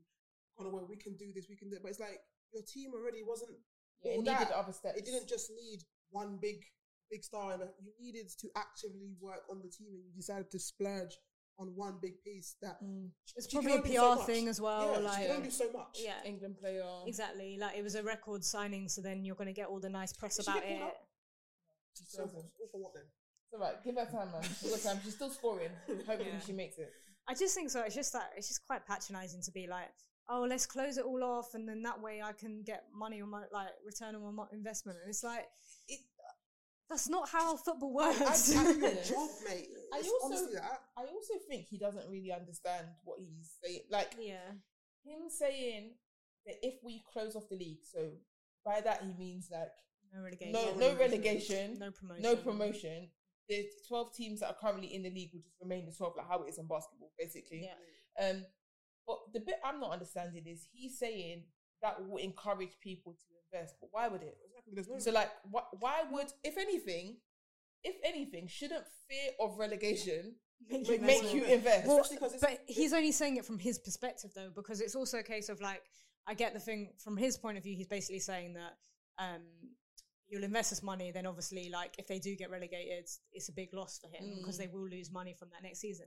on 0.58 0.66
away. 0.66 0.82
We 0.88 0.96
can 0.96 1.16
do 1.16 1.32
this. 1.34 1.46
We 1.50 1.56
can 1.56 1.68
do 1.68 1.76
it. 1.76 1.82
But 1.82 1.90
it's 1.90 1.98
like 2.00 2.20
your 2.54 2.62
team 2.62 2.92
already 2.94 3.22
wasn't. 3.26 3.58
Yeah, 4.04 4.12
it 4.12 4.16
all 4.18 4.22
needed 4.22 4.54
that. 4.54 4.58
other 4.62 4.72
steps. 4.72 4.98
It 4.98 5.04
didn't 5.04 5.26
just 5.28 5.50
need 5.50 5.82
one 6.10 6.38
big 6.40 6.62
big 7.14 7.24
star, 7.30 7.52
and 7.54 7.62
you 7.84 7.92
needed 8.06 8.28
to 8.42 8.46
actively 8.56 9.10
work 9.20 9.42
on 9.50 9.56
the 9.64 9.68
team, 9.76 9.90
and 9.94 10.02
you 10.06 10.12
decided 10.16 10.50
to 10.50 10.58
splurge 10.58 11.14
on 11.62 11.68
one 11.76 11.96
big 12.02 12.16
piece 12.24 12.56
that 12.60 12.76
Mm. 12.82 13.10
It's 13.36 13.46
probably 13.46 13.72
a 13.72 13.76
only 13.76 13.90
do 13.90 13.94
so 13.96 14.16
PR 14.16 14.22
thing 14.30 14.48
as 14.48 14.60
well. 14.60 14.84
Yeah, 14.92 14.98
like, 15.08 15.18
she 15.20 15.26
can 15.26 15.36
only 15.36 15.48
do 15.48 15.54
so 15.62 15.66
much. 15.72 15.94
yeah, 16.08 16.18
England 16.24 16.56
player. 16.58 16.84
exactly. 17.06 17.56
Like 17.64 17.76
it 17.78 17.82
was 17.88 17.94
a 17.94 18.02
record 18.02 18.42
signing, 18.44 18.88
so 18.88 19.00
then 19.00 19.24
you're 19.24 19.36
going 19.42 19.52
to 19.54 19.58
get 19.60 19.68
all 19.68 19.78
the 19.80 19.88
nice 20.00 20.12
press 20.12 20.36
Did 20.36 20.46
she 20.46 20.50
about 20.50 20.62
get 20.64 20.72
it. 20.72 20.82
up? 20.82 20.96
She's 21.96 22.08
So, 22.10 22.22
all 22.24 22.68
for 22.72 22.80
what 22.82 22.92
then? 22.94 23.04
It's 23.44 23.54
alright. 23.54 23.76
Give 23.84 23.94
her 23.94 24.04
time, 24.06 24.32
man. 24.32 24.42
She's 24.60 24.70
got 24.74 24.80
time. 24.90 25.00
She's 25.04 25.14
still 25.14 25.30
scoring. 25.30 25.70
Hopefully 25.86 26.26
Yeah. 26.32 26.40
she 26.44 26.52
makes 26.52 26.76
it. 26.78 26.90
I 27.28 27.34
just 27.34 27.54
think 27.54 27.70
so. 27.70 27.80
It's 27.82 27.94
just 27.94 28.12
that 28.14 28.32
it's 28.36 28.48
just 28.48 28.66
quite 28.66 28.84
patronising 28.84 29.42
to 29.42 29.52
be 29.52 29.68
like, 29.68 29.90
oh, 30.28 30.44
let's 30.48 30.66
close 30.66 30.98
it 30.98 31.04
all 31.04 31.22
off, 31.22 31.54
and 31.54 31.68
then 31.68 31.82
that 31.84 32.00
way 32.02 32.20
I 32.20 32.32
can 32.32 32.62
get 32.64 32.84
money 32.92 33.22
on 33.22 33.30
my 33.30 33.44
like 33.52 33.68
return 33.86 34.16
on 34.16 34.34
my 34.34 34.46
investment. 34.52 34.98
And 35.02 35.08
it's 35.08 35.22
like, 35.22 35.46
it, 35.88 36.00
that's 36.88 37.08
not 37.08 37.28
how 37.28 37.56
football 37.56 37.92
works. 37.94 38.18
That's 38.18 38.54
I- 38.56 38.62
your 38.72 38.88
Yeah. 38.92 39.02
job, 39.02 39.30
mate. 39.48 39.68
I 39.92 39.98
It's 39.98 40.08
also- 40.08 40.26
honestly 40.26 40.54
that. 40.54 40.82
I 40.96 41.04
also 41.06 41.34
think 41.48 41.66
he 41.66 41.78
doesn't 41.78 42.08
really 42.10 42.32
understand 42.32 42.88
what 43.04 43.18
he's 43.20 43.50
saying. 43.62 43.80
Like 43.90 44.14
yeah, 44.18 44.52
him 45.04 45.28
saying 45.28 45.96
that 46.46 46.56
if 46.66 46.82
we 46.82 47.02
close 47.12 47.36
off 47.36 47.48
the 47.48 47.56
league, 47.56 47.84
so 47.84 48.12
by 48.64 48.80
that 48.80 49.02
he 49.02 49.12
means 49.14 49.48
like 49.50 49.72
no 50.12 50.22
relegation, 50.22 50.52
no 50.52 50.64
No 50.64 50.76
no 50.76 50.96
relegation. 50.96 50.98
relegation, 50.98 51.78
no 51.78 51.90
promotion, 51.90 52.22
no 52.22 52.36
promotion. 52.36 53.10
The 53.48 53.70
twelve 53.88 54.14
teams 54.14 54.40
that 54.40 54.48
are 54.48 54.54
currently 54.60 54.94
in 54.94 55.02
the 55.02 55.10
league 55.10 55.30
will 55.34 55.40
just 55.42 55.60
remain 55.60 55.84
the 55.86 55.92
twelve, 55.92 56.16
like 56.16 56.26
how 56.28 56.42
it 56.44 56.48
is 56.48 56.58
in 56.58 56.66
basketball, 56.66 57.12
basically. 57.18 57.62
Yeah, 57.64 57.76
Um, 58.30 58.46
but 59.06 59.18
the 59.32 59.40
bit 59.40 59.56
I'm 59.64 59.80
not 59.80 59.90
understanding 59.90 60.46
is 60.46 60.66
he's 60.72 60.98
saying 60.98 61.44
that 61.82 62.06
will 62.08 62.16
encourage 62.16 62.78
people 62.80 63.12
to 63.14 63.26
invest, 63.54 63.76
but 63.80 63.88
why 63.92 64.08
would 64.08 64.22
it? 64.22 64.36
Exactly. 64.46 64.72
There's 64.74 64.88
no. 64.88 64.98
So 64.98 65.12
like, 65.12 65.30
why, 65.50 65.62
why 65.80 66.02
would, 66.10 66.26
if 66.42 66.56
anything, 66.58 67.16
if 67.82 67.96
anything, 68.04 68.46
shouldn't 68.48 68.84
fear 69.08 69.30
of 69.40 69.58
relegation 69.58 70.34
Make 70.70 70.88
make, 70.88 70.88
you 70.88 71.00
make 71.00 71.22
invest 71.22 71.34
you 71.34 71.44
invest? 71.44 71.86
Well, 71.86 71.98
it's- 71.98 72.40
but 72.40 72.60
he's 72.66 72.92
only 72.92 73.12
saying 73.12 73.36
it 73.36 73.44
from 73.44 73.58
his 73.58 73.78
perspective 73.78 74.30
though, 74.34 74.50
because 74.54 74.80
it's 74.80 74.94
also 74.94 75.18
a 75.18 75.22
case 75.22 75.48
of 75.48 75.60
like, 75.60 75.82
I 76.26 76.34
get 76.34 76.54
the 76.54 76.60
thing 76.60 76.90
from 77.02 77.16
his 77.16 77.36
point 77.36 77.58
of 77.58 77.64
view. 77.64 77.76
He's 77.76 77.86
basically 77.88 78.20
saying 78.20 78.54
that 78.54 78.72
um, 79.18 79.42
you'll 80.28 80.44
invest 80.44 80.70
this 80.70 80.82
money, 80.82 81.10
then 81.10 81.26
obviously, 81.26 81.68
like 81.70 81.94
if 81.98 82.06
they 82.06 82.18
do 82.18 82.34
get 82.34 82.50
relegated, 82.50 83.08
it's 83.32 83.48
a 83.48 83.52
big 83.52 83.74
loss 83.74 83.98
for 83.98 84.08
him 84.08 84.36
because 84.38 84.56
Mm. 84.56 84.60
they 84.60 84.68
will 84.68 84.88
lose 84.88 85.10
money 85.12 85.34
from 85.38 85.48
that 85.52 85.62
next 85.62 85.80
season. 85.80 86.06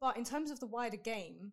But 0.00 0.16
in 0.16 0.24
terms 0.24 0.50
of 0.50 0.58
the 0.60 0.66
wider 0.66 0.96
game, 0.96 1.52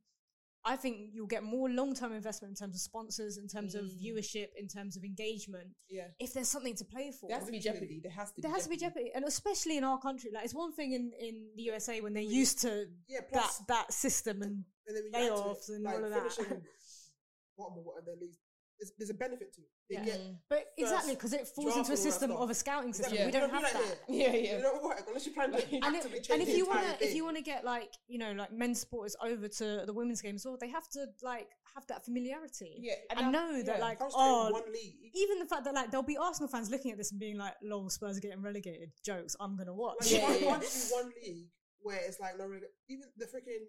I 0.67 0.75
think 0.75 1.11
you'll 1.13 1.27
get 1.27 1.43
more 1.43 1.69
long 1.69 1.93
term 1.93 2.11
investment 2.11 2.51
in 2.53 2.55
terms 2.55 2.75
of 2.75 2.81
sponsors, 2.81 3.37
in 3.37 3.47
terms 3.47 3.75
of 3.75 3.85
Mm. 3.85 4.01
viewership, 4.03 4.47
in 4.57 4.67
terms 4.67 4.97
of 4.97 5.03
engagement. 5.03 5.67
yeah, 5.89 6.07
If 6.19 6.33
there's 6.33 6.49
something 6.49 6.75
to 6.75 6.85
play 6.85 7.11
for, 7.11 7.27
there 7.29 7.37
has 7.37 7.45
to 7.45 7.51
be 7.51 7.59
jeopardy. 7.59 7.99
There 8.01 8.11
has 8.11 8.31
to. 8.33 8.41
there 8.41 8.49
be 8.49 8.55
has 8.55 8.63
to 8.63 8.69
be 8.69 8.77
jeopardy, 8.77 9.11
and 9.13 9.25
especially 9.25 9.77
in 9.77 9.83
our 9.83 9.99
country, 9.99 10.31
like 10.33 10.43
it's 10.45 10.55
one 10.55 10.73
thing 10.73 10.93
in, 10.93 11.11
in 11.19 11.49
the 11.55 11.63
USA 11.63 12.01
when 12.01 12.13
they're 12.13 12.23
used 12.41 12.59
to 12.61 12.87
yeah, 13.07 13.19
that 13.21 13.31
plus, 13.31 13.57
that 13.67 13.93
system 13.93 14.41
and 14.41 14.65
and 14.87 14.97
then 14.97 15.11
playoffs 15.11 15.69
and 15.69 15.83
like, 15.83 15.95
all 15.97 16.03
of 16.03 16.09
that. 16.11 16.31
finishing 16.33 16.57
of 17.59 17.73
what 17.85 18.05
their 18.05 18.15
leagues, 18.15 18.37
there's, 18.79 18.91
there's 18.97 19.09
a 19.09 19.13
benefit 19.13 19.53
to 19.55 19.61
it. 19.61 19.67
They 19.89 19.95
Yeah. 19.97 20.05
get 20.05 20.19
Mm. 20.19 20.37
But 20.49 20.65
exactly 20.77 21.15
because 21.15 21.33
it 21.33 21.47
falls 21.47 21.75
into 21.77 21.79
a 21.79 21.79
and 21.79 21.85
all 21.85 21.95
that 21.95 21.97
system 21.97 22.31
of 22.31 22.49
a 22.49 22.53
scouting 22.53 22.93
system. 22.93 23.13
Exactly. 23.13 23.25
We 23.27 23.31
don't 23.31 23.49
don't 23.51 23.63
have 23.63 23.71
do 23.73 23.79
that. 23.79 23.97
that 24.07 24.13
here. 24.13 24.29
Yeah, 24.29 24.35
yeah. 24.35 24.57
You 24.57 24.61
don't 24.63 24.83
work 24.83 25.03
unless 25.07 25.25
you 25.25 25.33
plan 25.33 25.51
to 25.51 25.57
And, 25.57 25.95
it, 25.95 26.29
and 26.29 26.41
if 26.41 26.47
the 26.47 26.57
you 26.57 26.65
want 26.65 26.79
entire 26.81 26.97
to, 26.97 27.05
if 27.05 27.15
you 27.15 27.23
want 27.23 27.37
to 27.37 27.43
get 27.43 27.63
like 27.63 27.91
you 28.07 28.17
know 28.17 28.31
like 28.33 28.51
men's 28.51 28.79
supporters 28.79 29.15
over 29.21 29.47
to 29.47 29.83
the 29.85 29.93
women's 29.93 30.21
game 30.21 30.35
as 30.35 30.45
well, 30.45 30.57
they 30.59 30.69
have 30.69 30.87
to 30.89 31.05
like 31.23 31.47
have 31.75 31.85
that 31.87 32.03
familiarity. 32.05 32.75
Yeah, 32.79 32.93
and 33.11 33.19
and, 33.19 33.27
I- 33.27 33.31
know 33.31 33.63
that 33.63 33.79
like 33.79 33.99
Concentrate 33.99 34.23
on 34.23 34.47
oh, 34.47 34.53
one 34.53 34.71
league. 34.73 34.95
even 35.13 35.39
the 35.39 35.45
fact 35.45 35.65
that 35.65 35.73
like 35.73 35.91
there'll 35.91 36.03
be 36.03 36.17
Arsenal 36.17 36.47
fans 36.49 36.69
looking 36.69 36.91
at 36.91 36.97
this 36.97 37.11
and 37.11 37.19
being 37.19 37.37
like, 37.37 37.53
"Lol, 37.61 37.89
Spurs 37.89 38.17
are 38.17 38.21
getting 38.21 38.41
relegated." 38.41 38.91
Jokes. 39.03 39.35
I'm 39.39 39.55
gonna 39.57 39.73
watch. 39.73 39.97
Like, 40.01 40.11
Yeah, 40.11 40.27
why, 40.29 40.37
yeah, 40.37 40.47
why 40.51 40.59
do 40.59 40.65
one 40.91 41.11
league 41.23 41.47
where 41.81 41.99
it's 42.07 42.19
like 42.19 42.37
no, 42.37 42.45
even 42.89 43.05
the 43.17 43.25
freaking 43.25 43.65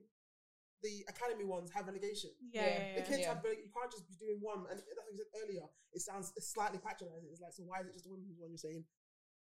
the 0.86 1.02
academy 1.10 1.44
ones 1.44 1.68
have 1.74 1.84
relegation. 1.90 2.30
yeah, 2.38 2.62
Yeah. 2.62 2.70
yeah, 2.70 2.94
The 2.98 3.02
kids 3.10 3.20
Yeah. 3.26 3.34
have 3.34 3.42
releg- 3.42 3.62
you 3.66 3.72
can't 3.74 3.90
just 3.90 4.06
be 4.06 4.14
doing 4.14 4.38
one. 4.40 4.60
And 4.70 4.78
that's 4.78 4.86
what 4.86 5.10
you 5.10 5.18
said 5.18 5.32
earlier. 5.42 5.66
It 5.92 6.00
sounds 6.02 6.32
it's 6.38 6.48
slightly 6.54 6.78
patronising. 6.78 7.30
It's 7.32 7.40
like 7.42 7.52
so 7.58 7.64
why 7.64 7.80
is 7.82 7.86
it 7.88 7.94
just 7.98 8.04
the 8.06 8.12
women's 8.14 8.38
one 8.38 8.50
you're 8.54 8.58
saying 8.68 8.84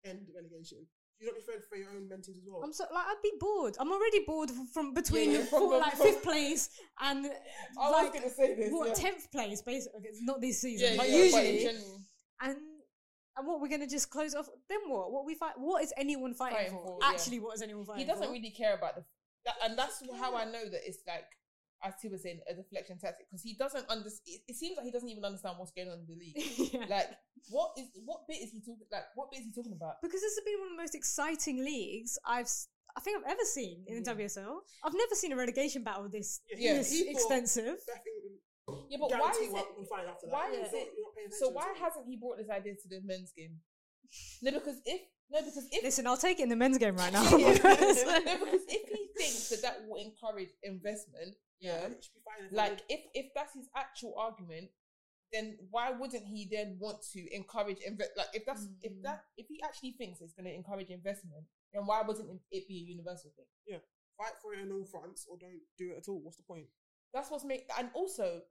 end 0.05 0.29
relegation? 0.33 0.87
You 1.19 1.25
don't 1.27 1.35
be 1.35 1.41
fair 1.41 1.59
for 1.67 1.75
your 1.81 1.89
own 1.89 2.07
mentees 2.07 2.37
as 2.37 2.45
well. 2.45 2.61
I'm 2.63 2.71
so 2.71 2.85
like 2.93 3.05
I'd 3.11 3.21
be 3.23 3.33
bored. 3.39 3.75
I'm 3.79 3.91
already 3.91 4.19
bored 4.25 4.51
from 4.73 4.93
between 4.93 5.31
yeah, 5.31 5.37
from 5.49 5.59
four- 5.61 5.71
the- 5.73 5.77
like 5.79 5.97
fifth 6.07 6.21
place 6.23 6.69
and 7.01 7.25
uh, 7.25 7.29
I 7.81 7.89
was 7.89 8.03
like 8.03 8.13
gonna 8.13 8.29
say 8.29 8.53
this. 8.55 8.71
what 8.71 8.87
yeah. 8.89 8.93
tenth 8.93 9.31
place 9.31 9.61
basically. 9.61 10.01
It's 10.05 10.21
not 10.21 10.39
this 10.41 10.61
season, 10.61 10.91
Yeah, 10.91 10.97
but 10.97 11.09
yeah, 11.09 11.17
but 11.17 11.43
usually. 11.43 11.63
general. 11.63 12.01
and 12.41 12.57
and 13.35 13.47
what 13.47 13.61
we're 13.61 13.67
gonna 13.69 13.87
just 13.87 14.09
close 14.09 14.33
off? 14.35 14.47
Then 14.69 14.79
what? 14.87 15.11
What 15.11 15.25
we 15.25 15.33
fight? 15.35 15.53
What 15.57 15.83
is 15.83 15.91
anyone 15.97 16.33
fighting, 16.33 16.57
Fighting 16.57 16.73
for? 16.73 16.85
for, 16.85 16.99
yeah. 17.01 17.09
Actually, 17.09 17.39
what 17.39 17.55
is 17.55 17.61
anyone 17.63 17.85
fighting 17.85 18.05
for? 18.05 18.05
he 18.05 18.11
doesn't 18.11 18.27
for? 18.27 18.33
really 18.33 18.49
care 18.51 18.75
about 18.75 18.95
the, 18.95 19.03
that, 19.47 19.55
and 19.63 19.73
that's 19.79 20.03
how 20.19 20.35
I 20.35 20.45
know 20.45 20.67
that 20.69 20.81
it's 20.85 20.99
like, 21.07 21.25
as 21.83 21.93
he 22.01 22.09
was 22.09 22.23
saying, 22.23 22.41
a 22.49 22.53
deflection 22.53 22.97
tactic 22.99 23.27
because 23.29 23.41
he 23.41 23.53
doesn't 23.55 23.87
understand. 23.89 24.25
It, 24.27 24.41
it 24.51 24.55
seems 24.55 24.75
like 24.77 24.85
he 24.85 24.91
doesn't 24.91 25.09
even 25.09 25.23
understand 25.25 25.55
what's 25.57 25.71
going 25.71 25.89
on 25.89 26.03
in 26.03 26.07
the 26.09 26.17
league. 26.21 26.37
Yeah. 26.73 26.85
Like, 26.89 27.09
what 27.49 27.71
is 27.77 27.87
what 28.05 28.27
bit 28.27 28.41
is 28.43 28.51
he 28.51 28.59
talking? 28.61 28.85
Like, 28.91 29.05
what 29.15 29.31
bit 29.31 29.39
is 29.41 29.45
he 29.49 29.53
talking 29.53 29.73
about? 29.73 30.01
because 30.01 30.21
this 30.21 30.35
has 30.35 30.43
been 30.45 30.59
one 30.59 30.69
of 30.69 30.75
the 30.77 30.81
most 30.83 30.95
exciting 30.95 31.63
leagues 31.63 32.17
I've 32.25 32.49
s- 32.51 32.67
I 32.95 32.99
think 32.99 33.17
I've 33.21 33.29
ever 33.31 33.45
seen 33.45 33.85
in 33.85 34.01
the 34.01 34.09
Yeah. 34.09 34.17
WSL. 34.25 34.57
I've 34.83 34.97
never 34.97 35.13
seen 35.13 35.31
a 35.31 35.37
relegation 35.37 35.83
battle 35.83 36.09
this, 36.09 36.41
Yeah, 36.49 36.81
this 36.81 36.89
he 36.91 37.07
extensive. 37.09 37.77
Yeah, 38.89 38.97
but 38.99 39.11
why 39.11 39.31
is 39.31 39.53
it? 39.53 39.55
after 39.55 40.25
that. 40.27 40.33
why 40.33 40.51
You're 40.51 40.65
is 40.65 40.73
it- 40.73 40.91
you're 40.97 41.05
not 41.05 41.15
paying 41.15 41.29
So 41.31 41.49
why 41.49 41.71
hasn't 41.79 42.07
he 42.09 42.17
brought 42.17 42.37
this 42.37 42.49
idea 42.49 42.73
to 42.73 42.87
the 42.89 42.99
men's 43.05 43.31
game? 43.37 43.61
No, 44.41 44.51
because 44.51 44.81
if 44.85 45.01
no, 45.31 45.39
because 45.41 45.67
if 45.71 45.83
Listen, 45.83 46.07
I'll 46.07 46.17
take 46.17 46.39
it 46.39 46.43
in 46.43 46.49
the 46.49 46.55
men's 46.55 46.77
game 46.77 46.95
right 46.95 47.11
now. 47.13 47.23
Because- 47.37 48.03
no, 48.05 48.21
because 48.23 48.61
if 48.67 48.89
he 48.89 49.09
thinks 49.17 49.49
that 49.49 49.61
that 49.63 49.87
will 49.87 49.97
encourage 50.01 50.49
investment, 50.63 51.35
yeah, 51.59 51.87
It 51.87 52.03
should 52.03 52.13
be 52.13 52.21
fine 52.23 52.49
like 52.55 52.83
if 52.87 53.01
if 53.13 53.25
that's 53.35 53.53
his 53.55 53.67
actual 53.75 54.13
argument, 54.17 54.69
then 55.33 55.57
why 55.71 55.91
wouldn't 55.91 56.25
he 56.25 56.47
then 56.51 56.77
want 56.79 57.01
to 57.13 57.19
encourage 57.35 57.79
invest? 57.85 58.11
Like 58.15 58.27
if 58.33 58.45
that's 58.45 58.67
if 58.83 58.93
Mm. 58.93 59.01
that 59.03 59.23
if 59.37 59.47
he 59.47 59.59
actually 59.63 59.93
thinks 59.97 60.21
it's 60.21 60.33
going 60.33 60.45
to 60.45 60.53
encourage 60.53 60.89
investment, 60.89 61.45
then 61.73 61.85
why 61.85 62.01
wouldn't 62.03 62.29
it 62.51 62.67
be 62.67 62.77
a 62.77 62.85
universal 62.95 63.31
thing? 63.35 63.45
Yeah, 63.65 63.79
fight 64.17 64.33
for 64.41 64.53
it 64.53 64.61
on 64.61 64.71
all 64.71 64.85
fronts 64.85 65.25
or 65.29 65.37
don't 65.37 65.61
do 65.77 65.91
it 65.91 65.97
at 65.97 66.07
all. 66.07 66.21
What's 66.23 66.37
the 66.37 66.43
point? 66.43 66.67
That's 67.13 67.31
what's 67.31 67.43
make 67.43 67.67
and 67.77 67.89
also 67.95 68.41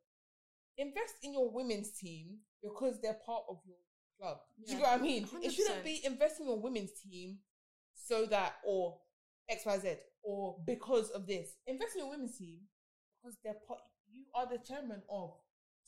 invest 0.76 1.14
in 1.22 1.32
your 1.32 1.48
women's 1.50 1.92
team 1.92 2.38
because 2.62 3.00
they're 3.00 3.20
part 3.24 3.44
of 3.48 3.58
your 3.64 3.76
club. 3.76 3.85
Do 4.66 4.72
you 4.72 4.78
know 4.78 4.88
what 4.88 5.00
I 5.00 5.02
mean? 5.02 5.24
It 5.42 5.50
100%. 5.50 5.54
shouldn't 5.54 5.84
be 5.84 6.00
invest 6.04 6.40
in 6.40 6.46
your 6.46 6.58
women's 6.58 6.92
team 6.92 7.38
so 7.94 8.26
that 8.26 8.56
or 8.64 8.98
XYZ 9.50 9.96
or 10.22 10.56
because 10.66 11.10
of 11.10 11.26
this. 11.26 11.50
Invest 11.66 11.94
in 11.94 12.00
your 12.00 12.10
women's 12.10 12.36
team 12.36 12.58
because 13.22 13.36
they're 13.44 13.54
part 13.66 13.80
you 14.08 14.24
are 14.34 14.46
the 14.46 14.58
chairman 14.58 15.02
of 15.10 15.34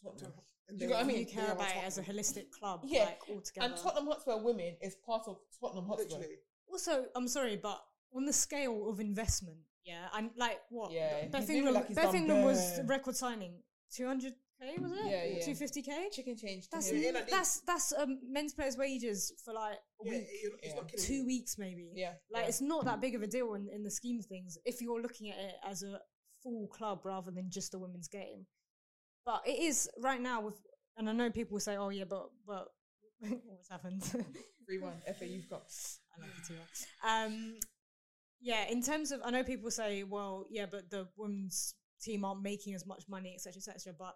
Tottenham. 0.02 0.32
Do 0.68 0.84
you 0.84 0.90
know 0.90 0.96
what 0.96 1.04
I 1.04 1.08
mean? 1.08 1.20
you 1.20 1.26
care 1.26 1.52
about 1.52 1.68
it 1.68 1.84
as 1.84 1.96
a 1.96 2.02
holistic 2.02 2.50
club, 2.50 2.82
Yeah, 2.84 3.06
like 3.06 3.20
altogether. 3.30 3.66
And 3.66 3.76
Tottenham 3.76 4.06
Hotspur 4.06 4.36
women 4.36 4.76
is 4.82 4.96
part 4.96 5.22
of 5.26 5.38
Tottenham 5.58 5.86
Hotspur. 5.86 6.16
Literally. 6.16 6.36
Also, 6.70 7.06
I'm 7.16 7.26
sorry, 7.26 7.56
but 7.56 7.80
on 8.14 8.26
the 8.26 8.32
scale 8.32 8.90
of 8.90 9.00
investment, 9.00 9.56
yeah, 9.84 10.08
and 10.14 10.30
like 10.36 10.60
what? 10.68 10.92
Yeah, 10.92 11.26
Beth 11.28 11.48
England, 11.48 11.74
like 11.74 11.94
Beth 11.94 12.14
England 12.14 12.44
was 12.44 12.80
record 12.84 13.16
signing 13.16 13.54
200k, 14.62 14.82
was 14.82 14.92
it? 14.92 14.98
Yeah, 15.06 15.24
yeah. 15.24 15.46
250k. 15.46 16.12
Chicken 16.12 16.36
change. 16.36 16.68
That's 16.70 16.90
him. 16.90 17.02
Yeah, 17.02 17.10
like 17.12 17.30
that's 17.30 17.60
that's 17.60 17.92
um, 17.92 18.18
men's 18.28 18.54
players' 18.54 18.76
wages 18.76 19.32
for 19.44 19.54
like 19.54 19.74
a 19.74 20.04
Yeah, 20.04 20.12
week, 20.12 20.26
you're, 20.42 20.52
it's 20.62 20.74
Yeah. 20.74 20.80
not 20.80 20.88
two 20.98 21.24
weeks 21.26 21.56
maybe. 21.58 21.90
yeah, 21.94 22.12
Like 22.32 22.42
yeah. 22.44 22.48
it's 22.48 22.60
not 22.60 22.84
that 22.84 23.00
big 23.00 23.14
of 23.14 23.22
a 23.22 23.26
deal 23.26 23.54
in, 23.54 23.68
in 23.72 23.82
the 23.84 23.90
scheme 23.90 24.18
of 24.18 24.26
things 24.26 24.58
if 24.64 24.80
you're 24.82 25.00
looking 25.00 25.30
at 25.30 25.38
it 25.38 25.54
as 25.68 25.82
a 25.82 26.00
full 26.42 26.66
club 26.68 27.00
rather 27.04 27.30
than 27.30 27.50
just 27.50 27.74
a 27.74 27.78
women's 27.78 28.08
game. 28.08 28.46
But 29.24 29.42
it 29.46 29.58
is 29.60 29.88
right 29.98 30.20
now 30.20 30.40
with, 30.40 30.54
and 30.96 31.08
I 31.08 31.12
know 31.12 31.30
people 31.30 31.54
will 31.54 31.60
say, 31.60 31.76
"Oh 31.76 31.90
yeah, 31.90 32.04
but 32.08 32.30
but 32.46 32.68
what's 33.20 33.68
happened?" 33.68 34.02
three 34.02 34.78
one 34.78 34.94
FA 35.18 35.26
Youth 35.26 35.48
Cup. 35.50 35.66
I 36.16 36.20
love 36.20 36.30
you 36.36 36.56
too. 36.56 36.62
Um, 37.06 37.54
yeah, 38.40 38.68
in 38.68 38.82
terms 38.82 39.10
of, 39.12 39.20
I 39.24 39.30
know 39.30 39.42
people 39.42 39.70
say, 39.70 40.04
well, 40.04 40.44
yeah, 40.48 40.66
but 40.70 40.90
the 40.90 41.08
women's 41.16 41.74
team 42.00 42.24
aren't 42.24 42.42
making 42.42 42.74
as 42.74 42.86
much 42.86 43.04
money, 43.08 43.32
etc., 43.34 43.54
etc. 43.56 43.92
But 43.98 44.14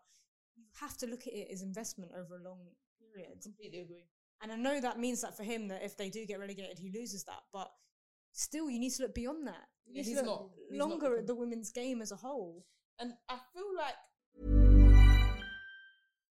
you 0.56 0.64
have 0.80 0.96
to 0.98 1.06
look 1.06 1.26
at 1.26 1.32
it 1.32 1.48
as 1.52 1.62
investment 1.62 2.12
over 2.18 2.36
a 2.36 2.42
long 2.42 2.58
period. 2.98 3.40
Completely 3.42 3.80
agree. 3.80 4.06
And 4.42 4.50
I 4.52 4.56
know 4.56 4.80
that 4.80 4.98
means 4.98 5.20
that 5.22 5.36
for 5.36 5.44
him, 5.44 5.68
that 5.68 5.82
if 5.82 5.96
they 5.96 6.10
do 6.10 6.26
get 6.26 6.40
relegated, 6.40 6.78
he 6.78 6.90
loses 6.90 7.24
that. 7.24 7.42
But 7.52 7.70
still, 8.32 8.68
you 8.68 8.78
need 8.80 8.90
to 8.92 9.02
look 9.02 9.14
beyond 9.14 9.46
that. 9.46 9.68
You 9.86 9.94
Yeah, 9.94 10.02
need 10.02 10.08
he's 10.08 10.18
to 10.20 10.24
look 10.24 10.40
not- 10.40 10.50
not 10.70 10.88
longer 10.88 11.06
looking- 11.08 11.20
at 11.20 11.26
the 11.26 11.34
women's 11.34 11.70
game 11.72 12.02
as 12.02 12.10
a 12.12 12.16
whole. 12.16 12.66
And 12.98 13.16
I 13.28 13.38
feel 13.52 13.74
like 13.76 13.94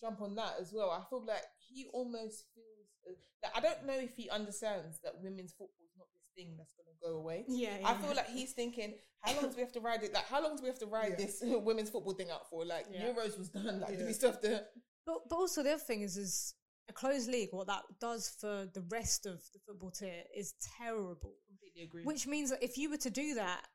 jump 0.00 0.20
on 0.20 0.34
that 0.36 0.54
as 0.60 0.72
well, 0.72 0.90
I 0.90 1.02
feel 1.08 1.24
like 1.26 1.42
he 1.68 1.86
almost 1.92 2.44
feels 2.54 2.88
uh, 3.08 3.12
that 3.42 3.52
I 3.54 3.60
don't 3.60 3.86
know 3.86 3.98
if 3.98 4.14
he 4.16 4.28
understands 4.30 5.00
that 5.04 5.14
women's 5.22 5.52
football 5.52 5.84
is 5.84 5.92
not 5.98 6.06
this 6.14 6.24
thing 6.34 6.54
that's 6.56 6.72
going 6.72 6.86
to 6.86 7.06
go 7.06 7.18
away. 7.18 7.44
Yeah, 7.48 7.76
I 7.84 7.92
yeah. 7.92 7.98
feel 7.98 8.16
like 8.16 8.28
he's 8.28 8.52
thinking, 8.52 8.94
how 9.20 9.34
long 9.34 9.50
do 9.50 9.56
we 9.56 9.62
have 9.62 9.72
to 9.72 9.80
ride 9.80 10.02
it? 10.02 10.12
Like, 10.14 10.26
how 10.26 10.42
long 10.42 10.56
do 10.56 10.62
we 10.62 10.68
have 10.68 10.78
to 10.80 10.86
ride 10.86 11.10
Yeah. 11.18 11.26
this 11.26 11.38
women's 11.42 11.90
football 11.90 12.14
thing 12.14 12.30
out 12.30 12.48
for? 12.48 12.64
Like, 12.64 12.86
Yeah. 12.90 13.06
Euros 13.12 13.38
was 13.38 13.48
done. 13.50 13.80
Like, 13.80 13.94
do 13.96 14.00
Yeah. 14.00 14.06
we 14.06 14.12
still 14.12 14.30
have 14.32 14.40
to? 14.42 14.64
But 15.06 15.28
but 15.28 15.36
also 15.36 15.62
the 15.62 15.72
other 15.72 15.82
thing 15.82 16.02
is 16.02 16.16
is 16.16 16.54
a 16.88 16.92
closed 16.92 17.28
league. 17.30 17.50
What 17.52 17.66
that 17.68 17.82
does 18.00 18.28
for 18.40 18.66
the 18.74 18.82
rest 18.90 19.26
of 19.26 19.40
the 19.52 19.58
football 19.66 19.90
tier 19.90 20.22
is 20.36 20.54
terrible. 20.78 21.34
Completely 21.48 21.82
agree. 21.82 22.04
Which 22.04 22.26
means 22.26 22.50
that 22.50 22.62
if 22.62 22.76
you 22.76 22.90
were 22.90 22.98
to 22.98 23.10
do 23.10 23.34
that 23.34 23.66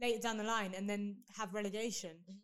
later 0.00 0.20
down 0.20 0.36
the 0.38 0.44
line 0.44 0.74
and 0.74 0.88
then 0.88 1.16
have 1.36 1.54
relegation, 1.54 2.10
Mm-hmm. 2.30 2.38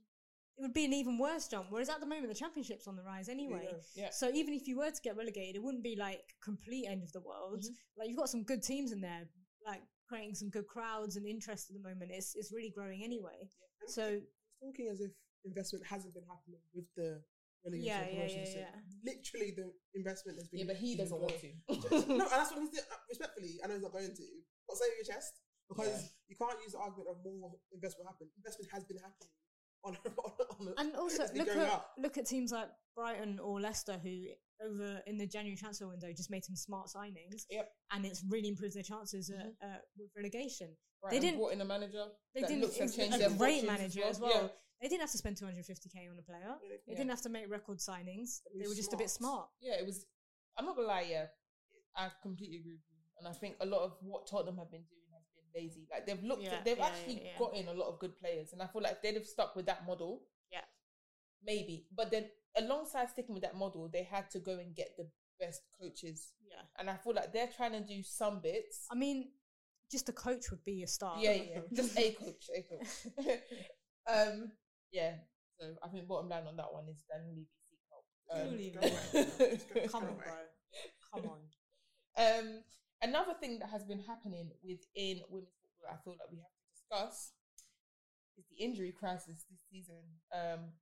It 0.61 0.62
would 0.62 0.75
be 0.75 0.85
an 0.85 0.92
even 0.92 1.16
worse 1.16 1.49
jump. 1.49 1.68
Whereas 1.70 1.88
at 1.88 2.01
the 2.01 2.07
moment 2.07 2.29
the 2.29 2.35
championship's 2.35 2.87
on 2.87 2.94
the 2.94 3.03
rise 3.03 3.31
anyway. 3.31 3.64
Yeah. 3.96 4.05
Yeah. 4.05 4.11
So 4.12 4.29
even 4.29 4.53
if 4.53 4.68
you 4.68 4.77
were 4.77 4.90
to 4.90 5.01
get 5.03 5.16
relegated, 5.16 5.57
it 5.57 5.62
wouldn't 5.62 5.83
be 5.83 5.96
like 5.96 6.20
complete 6.44 6.85
end 6.87 7.03
of 7.03 7.11
the 7.12 7.20
world. 7.20 7.64
Mm-hmm. 7.64 7.96
Like 7.96 8.09
you've 8.09 8.18
got 8.18 8.29
some 8.29 8.44
good 8.44 8.62
teams 8.62 8.92
in 8.92 9.01
there, 9.01 9.25
like 9.64 9.81
creating 10.07 10.35
some 10.35 10.51
good 10.51 10.66
crowds 10.66 11.16
and 11.16 11.27
interest 11.27 11.70
at 11.70 11.81
the 11.81 11.88
moment. 11.88 12.11
It's 12.12 12.37
it's 12.37 12.53
really 12.53 12.68
growing 12.68 13.03
anyway. 13.03 13.49
So 13.88 14.20
It's 14.20 14.61
talking 14.61 14.88
as 14.92 15.01
if 15.01 15.12
investment 15.46 15.87
hasn't 15.87 16.12
been 16.12 16.29
happening 16.29 16.61
with 16.75 16.85
the 16.94 17.25
relegation 17.64 17.88
Yeah, 17.88 18.05
and 18.05 18.31
yeah, 18.31 18.44
yeah, 18.44 18.68
yeah. 18.68 18.77
Literally, 19.01 19.57
the 19.57 19.73
investment 19.96 20.37
has 20.37 20.49
been. 20.53 20.61
Yeah, 20.61 20.68
but 20.68 20.77
he 20.77 20.92
doesn't 20.94 21.16
want 21.16 21.40
to. 21.40 21.49
no, 21.73 22.20
and 22.20 22.20
that's 22.20 22.53
what 22.53 22.61
he's 22.61 22.77
doing. 22.77 22.85
Uh, 22.92 23.01
Respectfully, 23.09 23.57
I 23.64 23.68
know 23.68 23.81
he's 23.81 23.83
not 23.88 23.96
going 23.96 24.12
to. 24.12 24.29
But 24.68 24.77
say 24.77 24.92
your 24.92 25.09
chest 25.09 25.40
because 25.73 25.88
Yeah. 25.88 26.29
you 26.29 26.37
can't 26.37 26.61
use 26.61 26.77
the 26.77 26.83
argument 26.85 27.09
of 27.09 27.25
more 27.25 27.57
investment 27.73 28.12
happen. 28.12 28.29
Investment 28.37 28.68
has 28.77 28.85
been 28.85 29.01
happening 29.01 29.33
on 29.85 29.97
on, 30.05 30.33
on 30.69 30.75
and 30.79 30.95
also 30.97 31.25
look 31.35 31.49
at 31.49 31.57
up. 31.57 31.93
look 31.99 32.19
at 32.19 32.27
teams 32.27 32.53
like 32.53 32.69
Brighton 32.95 33.38
or 33.38 33.61
Leicester 33.61 33.99
who 34.03 34.27
over 34.62 35.01
in 35.07 35.16
the 35.16 35.27
January 35.27 35.57
transfer 35.57 35.88
window 35.88 36.09
just 36.14 36.31
made 36.31 36.45
some 36.45 36.55
smart 36.57 36.88
signings. 36.88 37.45
Yep. 37.51 37.71
And 37.93 38.05
it's 38.05 38.23
really 38.29 38.49
improved 38.49 38.75
their 38.75 38.83
chances 38.83 39.31
at, 39.31 39.47
uh, 39.66 39.79
with 39.97 40.11
relegation. 40.14 40.69
Right, 41.03 41.12
they 41.12 41.19
didn't 41.19 41.38
brought 41.38 41.53
in 41.55 41.61
a 41.62 41.64
manager. 41.64 42.05
they 42.35 42.43
didn't 42.43 42.61
looks 42.61 42.77
it 42.77 42.83
and 42.83 42.93
changed 42.95 43.16
a 43.16 43.19
their 43.21 43.31
great 43.31 43.66
manager 43.66 44.03
as 44.05 44.21
well. 44.21 44.31
Yeah. 44.35 44.49
They 44.83 44.88
didn't 44.88 45.01
have 45.01 45.11
to 45.12 45.19
spend 45.19 45.37
250k 45.37 46.11
on 46.11 46.19
a 46.19 46.23
player. 46.23 46.57
They 46.62 46.93
Yeah. 46.93 46.97
didn't 46.99 47.11
have 47.11 47.23
to 47.23 47.31
make 47.31 47.49
record 47.51 47.79
signings. 47.79 48.40
They 48.55 48.66
were 48.69 48.75
just 48.75 48.93
a 48.93 48.99
bit 48.99 49.09
smart. 49.09 49.49
yeah, 49.61 49.75
it 49.81 49.87
was. 49.87 50.05
I'm 50.59 50.66
not 50.66 50.77
gonna 50.77 50.88
lie, 50.88 51.07
yeah, 51.09 51.27
I 51.97 52.09
completely 52.23 52.59
agree 52.59 52.73
with 52.73 52.83
you, 52.90 52.99
and 53.19 53.27
I 53.27 53.33
think 53.33 53.57
a 53.61 53.66
lot 53.66 53.81
of 53.83 53.97
what 54.03 54.27
Tottenham 54.27 54.59
have 54.59 54.71
been 54.71 54.83
doing 54.83 55.00
lazy. 55.55 55.87
Like 55.91 56.07
they've 56.07 56.23
looked, 56.23 56.43
Yeah, 56.43 56.61
they've 56.65 56.79
yeah, 56.79 56.87
actually 56.87 57.15
yeah, 57.15 57.31
yeah. 57.33 57.39
got 57.39 57.55
in 57.55 57.69
a 57.69 57.75
lot 57.75 57.89
of 57.89 57.99
good 57.99 58.17
players, 58.19 58.53
and 58.53 58.63
I 58.63 58.67
feel 58.67 58.83
like 58.83 58.93
if 58.93 59.03
they'd 59.03 59.15
have 59.15 59.27
stuck 59.27 59.57
with 59.57 59.67
that 59.67 59.87
model, 59.87 60.23
Yeah. 60.51 60.65
maybe. 61.43 61.87
But 61.95 62.11
then 62.11 62.31
alongside 62.57 63.09
sticking 63.11 63.35
with 63.35 63.43
that 63.43 63.57
model, 63.57 63.89
they 63.89 64.03
had 64.05 64.31
to 64.31 64.39
go 64.41 64.59
and 64.59 64.75
get 64.75 64.97
the 64.97 65.09
best 65.39 65.63
coaches, 65.81 66.33
Yeah. 66.47 66.63
and 66.79 66.91
I 66.91 66.97
feel 66.97 67.15
like 67.15 67.33
they're 67.33 67.49
trying 67.57 67.73
to 67.73 67.81
do 67.81 68.03
some 68.03 68.41
bits. 68.41 68.87
I 68.91 68.95
mean, 68.95 69.33
just 69.91 70.09
a 70.09 70.13
coach 70.13 70.51
would 70.51 70.65
be 70.65 70.83
a 70.83 70.87
start. 70.87 71.21
Yeah, 71.21 71.33
yeah, 71.33 71.61
just 71.73 71.99
a 71.99 72.13
coach, 72.13 72.49
a 72.57 72.63
coach. 72.63 73.07
um, 74.07 74.53
yeah. 74.93 75.15
So 75.59 75.75
I 75.83 75.89
think 75.89 76.07
bottom 76.09 76.29
line 76.29 76.47
on 76.47 76.57
that 76.57 76.73
one 76.73 76.89
is 76.89 77.05
Dan 77.11 77.27
Levy 77.29 77.47
seek 77.69 77.81
help. 77.91 78.07
Um, 78.33 79.89
Come 79.91 80.05
on, 80.05 80.17
bro. 80.17 80.33
Come 81.13 81.31
on. 81.31 81.41
Um, 82.17 82.63
another 83.03 83.35
thing 83.41 83.59
that 83.61 83.71
has 83.71 83.85
been 83.85 84.01
happening 84.01 84.51
within 84.63 85.23
women's 85.31 85.57
football, 85.61 85.91
I 85.93 85.97
feel 86.05 86.17
like 86.19 86.31
we 86.31 86.39
have 86.39 86.53
to 86.53 86.65
discuss, 86.73 87.33
is 88.39 88.45
the 88.51 88.63
injury 88.65 88.93
crisis 88.93 89.45
this 89.51 89.61
season. 89.71 90.03
Um, 90.33 90.73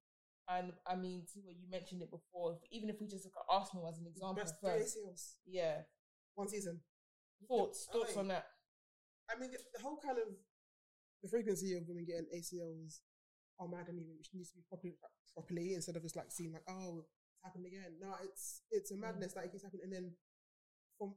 and 0.48 0.72
I 0.86 0.96
mean, 0.96 1.22
Tiwa, 1.28 1.52
you 1.52 1.68
mentioned 1.70 2.02
it 2.02 2.10
before. 2.10 2.54
if- 2.54 2.64
Even 2.72 2.88
if 2.88 3.00
we 3.00 3.06
just 3.06 3.24
look 3.24 3.34
at 3.36 3.44
Arsenal 3.52 3.88
as 3.88 3.98
an 3.98 4.06
example 4.06 4.42
Best 4.42 4.60
three 4.60 4.70
first, 4.70 4.96
ACLs 4.96 5.34
yeah. 5.46 5.82
one 6.34 6.48
season. 6.48 6.80
Thoughts, 7.46 7.86
thoughts 7.92 8.16
Aye. 8.16 8.20
on 8.20 8.28
that? 8.28 8.46
I 9.30 9.38
mean, 9.38 9.50
the, 9.52 9.58
the 9.76 9.82
whole 9.82 9.98
kind 10.02 10.18
of 10.18 10.24
the 11.22 11.28
frequency 11.28 11.74
of 11.76 11.86
women 11.86 12.06
getting 12.06 12.26
ACLs 12.34 13.00
are 13.60 13.68
mad 13.68 13.86
anyway, 13.88 14.14
which 14.16 14.30
needs 14.32 14.50
to 14.50 14.56
be 14.56 14.62
properly 14.68 14.94
properly 15.34 15.74
instead 15.74 15.96
of 15.96 16.02
just 16.02 16.16
like 16.16 16.30
seeing 16.30 16.52
like, 16.52 16.62
oh, 16.68 17.04
it's 17.04 17.44
happened 17.44 17.66
again. 17.66 17.98
No, 18.00 18.14
it's 18.24 18.62
it's 18.70 18.90
a 18.90 18.96
madness 18.96 19.34
that 19.34 19.44
it 19.44 19.52
keeps 19.52 19.62
happening, 19.64 19.82
and 19.84 19.92
then 19.92 20.12
from 20.96 21.14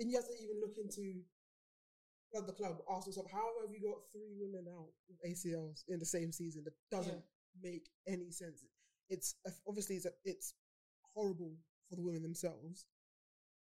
then 0.00 0.08
you 0.08 0.16
have 0.16 0.26
to 0.26 0.42
even 0.42 0.58
look 0.60 0.80
into 0.80 1.20
club 2.32 2.46
the 2.46 2.52
club, 2.52 2.78
ask 2.90 3.06
yourself, 3.06 3.26
how 3.30 3.44
have 3.60 3.70
you 3.70 3.82
got 3.82 4.00
three 4.12 4.32
women 4.40 4.64
out 4.72 4.88
with 5.08 5.20
ACLs 5.28 5.84
in 5.88 5.98
the 5.98 6.06
same 6.06 6.32
season? 6.32 6.64
That 6.64 6.74
doesn't 6.90 7.22
make 7.62 7.90
any 8.08 8.30
sense. 8.30 8.64
It's 9.10 9.34
obviously 9.68 9.96
it's 9.96 10.06
it's 10.24 10.54
horrible 11.14 11.52
for 11.88 11.96
the 11.96 12.02
women 12.02 12.22
themselves, 12.22 12.86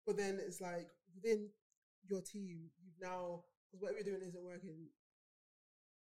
but 0.06 0.16
then 0.16 0.38
it's 0.38 0.60
like 0.60 0.86
within 1.14 1.48
your 2.08 2.20
team, 2.20 2.70
you've 2.80 3.00
now 3.00 3.42
because 3.66 3.82
whatever 3.82 3.98
you're 3.98 4.16
doing 4.16 4.28
isn't 4.28 4.44
working. 4.44 4.86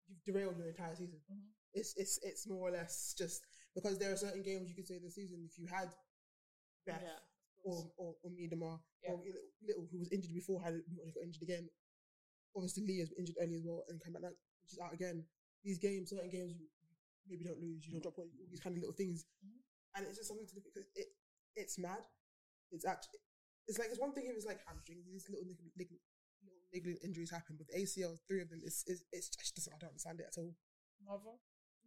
You've 0.09 0.23
derailed 0.25 0.57
your 0.57 0.67
entire 0.67 0.95
season. 0.95 1.19
Mm-hmm. 1.31 1.53
It's 1.73 1.93
it's 1.95 2.19
it's 2.23 2.47
more 2.47 2.67
or 2.67 2.71
less 2.71 3.13
just 3.17 3.41
because 3.75 3.99
there 3.99 4.11
are 4.11 4.17
certain 4.17 4.41
games 4.41 4.69
you 4.69 4.75
could 4.75 4.87
say 4.87 4.97
this 4.97 5.15
season. 5.15 5.45
If 5.45 5.59
you 5.59 5.67
had 5.67 5.89
Beth 6.85 7.01
Yeah, 7.03 7.21
or 7.69 7.91
or, 7.97 8.09
or 8.23 8.29
Miedema 8.31 8.79
Yeah. 9.03 9.11
or 9.13 9.17
Little, 9.23 9.47
Little, 9.61 9.85
who 9.91 9.99
was 9.99 10.09
injured 10.11 10.33
before, 10.33 10.61
had 10.61 10.73
got 11.13 11.23
injured 11.23 11.43
again. 11.43 11.69
Obviously, 12.55 12.83
Lee 12.85 12.99
has 12.99 13.09
been 13.09 13.19
injured 13.19 13.37
early 13.41 13.55
as 13.55 13.65
well 13.65 13.83
and 13.89 14.01
came 14.01 14.13
back, 14.13 14.23
now, 14.23 14.33
which 14.61 14.73
is 14.73 14.79
out 14.79 14.93
again. 14.93 15.23
These 15.63 15.77
games, 15.77 16.09
certain 16.09 16.29
games, 16.29 16.53
you 16.57 16.65
maybe 17.29 17.45
don't 17.45 17.61
lose, 17.61 17.85
you 17.85 17.91
don't 17.93 18.01
drop 18.01 18.17
all 18.17 18.27
these 18.49 18.59
kind 18.59 18.75
of 18.75 18.81
little 18.81 18.95
things, 18.95 19.25
Mm-hmm. 19.45 19.59
and 19.95 20.07
it's 20.07 20.17
just 20.17 20.27
something 20.29 20.47
to 20.47 20.55
look 20.55 20.65
at. 20.65 20.73
'cause 20.73 20.89
It 20.95 21.07
it's 21.55 21.77
mad. 21.77 22.01
It's 22.71 22.85
actually 22.85 23.19
it's 23.67 23.77
like 23.77 23.89
it's 23.89 23.99
one 23.99 24.13
thing 24.13 24.25
if 24.27 24.35
it's 24.35 24.45
like 24.49 24.61
hamstrings, 24.65 25.05
these 25.05 25.29
little 25.29 25.45
niggling, 25.45 25.71
niggling, 25.77 25.99
little 26.43 26.59
niggling 26.73 26.97
injuries 27.03 27.29
happen, 27.31 27.55
but 27.57 27.67
the 27.67 27.77
ACL, 27.81 28.17
three 28.27 28.41
of 28.41 28.49
them, 28.49 28.61
it's 28.63 28.83
it's, 28.87 29.03
it's 29.11 29.29
just 29.29 29.67
I 29.69 29.77
don't 29.79 29.89
understand 29.93 30.19
it 30.21 30.27
at 30.31 30.37
all. 30.41 30.55
Mother? 31.05 31.37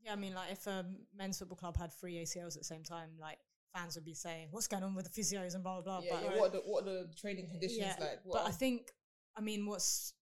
Yeah, 0.05 0.13
I 0.13 0.17
mean, 0.17 0.35
like 0.35 0.51
if 0.53 0.67
a 0.67 0.85
men's 1.15 1.39
football 1.39 1.57
club 1.57 1.77
had 1.77 1.93
three 1.93 2.17
ACLs 2.23 2.55
at 2.57 2.63
the 2.63 2.73
same 2.73 2.83
time, 2.83 3.11
like 3.19 3.39
fans 3.75 3.95
would 3.95 4.05
be 4.05 4.15
saying, 4.15 4.49
"What's 4.51 4.69
going 4.69 4.83
on 4.83 4.95
with 4.95 5.13
the 5.13 5.21
physios 5.21 5.55
and 5.55 5.63
blah 5.63 5.81
blah 5.81 6.01
blah." 6.01 6.01
Yeah, 6.05 6.11
but 6.13 6.23
yeah, 6.23 6.41
what, 6.41 6.49
are 6.49 6.53
the, 6.53 6.59
what 6.59 6.83
are 6.83 6.87
the 6.87 7.15
training 7.21 7.49
conditions 7.51 7.95
like? 8.01 8.21
What 8.25 8.43
but 8.43 8.49
I 8.49 8.53
think, 8.53 8.91
I 9.37 9.41
mean, 9.41 9.67
what's 9.67 10.15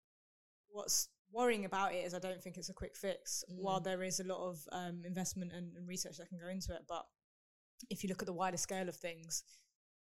what's 0.69 1.09
worrying 1.33 1.65
about 1.65 1.93
it 1.93 2.05
is 2.05 2.15
I 2.15 2.19
don't 2.19 2.43
think 2.43 2.57
it's 2.57 2.71
a 2.71 2.75
quick 2.75 2.97
fix. 2.97 3.45
Mm. 3.51 3.63
While 3.63 3.81
there 3.81 4.03
is 4.03 4.21
a 4.21 4.25
lot 4.25 4.49
of 4.49 4.59
um, 4.73 5.03
investment 5.05 5.53
and, 5.53 5.77
and 5.77 5.89
research 5.89 6.17
that 6.19 6.29
can 6.29 6.39
go 6.39 6.49
into 6.49 6.73
it, 6.75 6.83
but 6.89 7.05
if 7.89 8.03
you 8.03 8.09
look 8.09 8.23
at 8.23 8.27
the 8.27 8.33
wider 8.33 8.57
scale 8.57 8.89
of 8.89 8.97
things, 8.97 9.45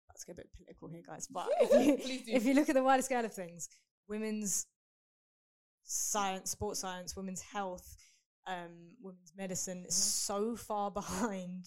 let's 0.09 0.25
get 0.25 0.33
a 0.33 0.37
bit 0.37 0.53
political 0.55 0.89
here, 0.89 1.03
guys. 1.07 1.27
But 1.27 1.49
if 1.61 2.07
you, 2.09 2.21
if 2.35 2.45
you 2.45 2.55
look 2.55 2.69
at 2.69 2.75
the 2.75 2.83
wider 2.83 3.03
scale 3.03 3.25
of 3.25 3.33
things, 3.33 3.69
women's 4.09 4.67
science, 5.85 6.51
sports 6.51 6.81
science, 6.81 7.17
women's 7.17 7.43
health, 7.43 7.97
um, 8.47 8.97
women's 9.01 9.33
medicine 9.37 9.85
is 9.87 9.95
so 9.95 10.57
far 10.57 10.91
behind 11.01 11.67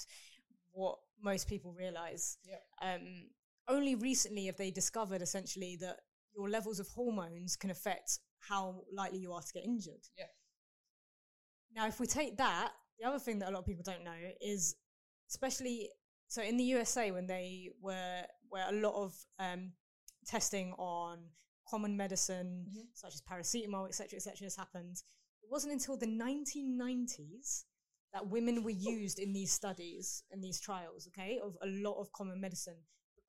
what 0.72 0.98
most 1.22 1.48
people 1.48 1.74
realize. 1.74 2.38
Yep. 2.48 2.62
Um, 2.82 3.30
only 3.68 3.96
recently 3.96 4.46
have 4.48 4.58
they 4.58 4.72
discovered 4.72 5.22
essentially 5.22 5.78
that 5.82 5.98
your 6.36 6.50
levels 6.50 6.80
of 6.80 6.88
hormones 6.90 7.56
can 7.56 7.70
affect 7.70 8.20
how 8.40 8.84
likely 8.92 9.20
you 9.20 9.34
are 9.34 9.42
to 9.42 9.54
get 9.54 9.64
injured. 9.64 10.08
Yeah. 10.18 10.26
Now, 11.76 11.88
if 11.88 12.00
we 12.00 12.08
take 12.08 12.38
that, 12.38 12.72
the 13.00 13.08
other 13.08 13.20
thing 13.20 13.40
that 13.40 13.50
a 13.50 13.52
lot 13.52 13.60
of 13.60 13.66
people 13.66 13.84
don't 13.86 14.04
know 14.04 14.12
is, 14.42 14.76
especially 15.30 15.90
so 16.28 16.42
in 16.42 16.56
the 16.58 16.64
USA 16.64 17.12
when 17.12 17.28
they 17.28 17.70
were 17.82 18.22
where 18.50 18.66
a 18.70 18.74
lot 18.74 18.94
of 18.96 19.14
um, 19.40 19.72
testing 20.26 20.74
on 20.74 21.20
common 21.68 21.96
medicine 21.96 22.66
Mm-hmm. 22.70 22.82
such 22.94 23.14
as 23.14 23.22
paracetamol, 23.22 23.88
etc., 23.88 24.18
etc., 24.18 24.46
has 24.46 24.56
happened. 24.56 24.98
It 25.44 25.50
wasn't 25.50 25.74
until 25.74 25.98
the 25.98 26.08
1990s 26.08 27.64
that 28.14 28.28
women 28.28 28.64
were 28.64 28.70
used 28.70 29.20
in 29.20 29.34
these 29.34 29.52
studies 29.52 30.24
and 30.32 30.44
these 30.44 30.60
trials, 30.60 31.08
okay, 31.08 31.40
of 31.44 31.56
a 31.62 31.68
lot 31.68 32.00
of 32.00 32.12
common 32.12 32.42
medicine. 32.42 32.78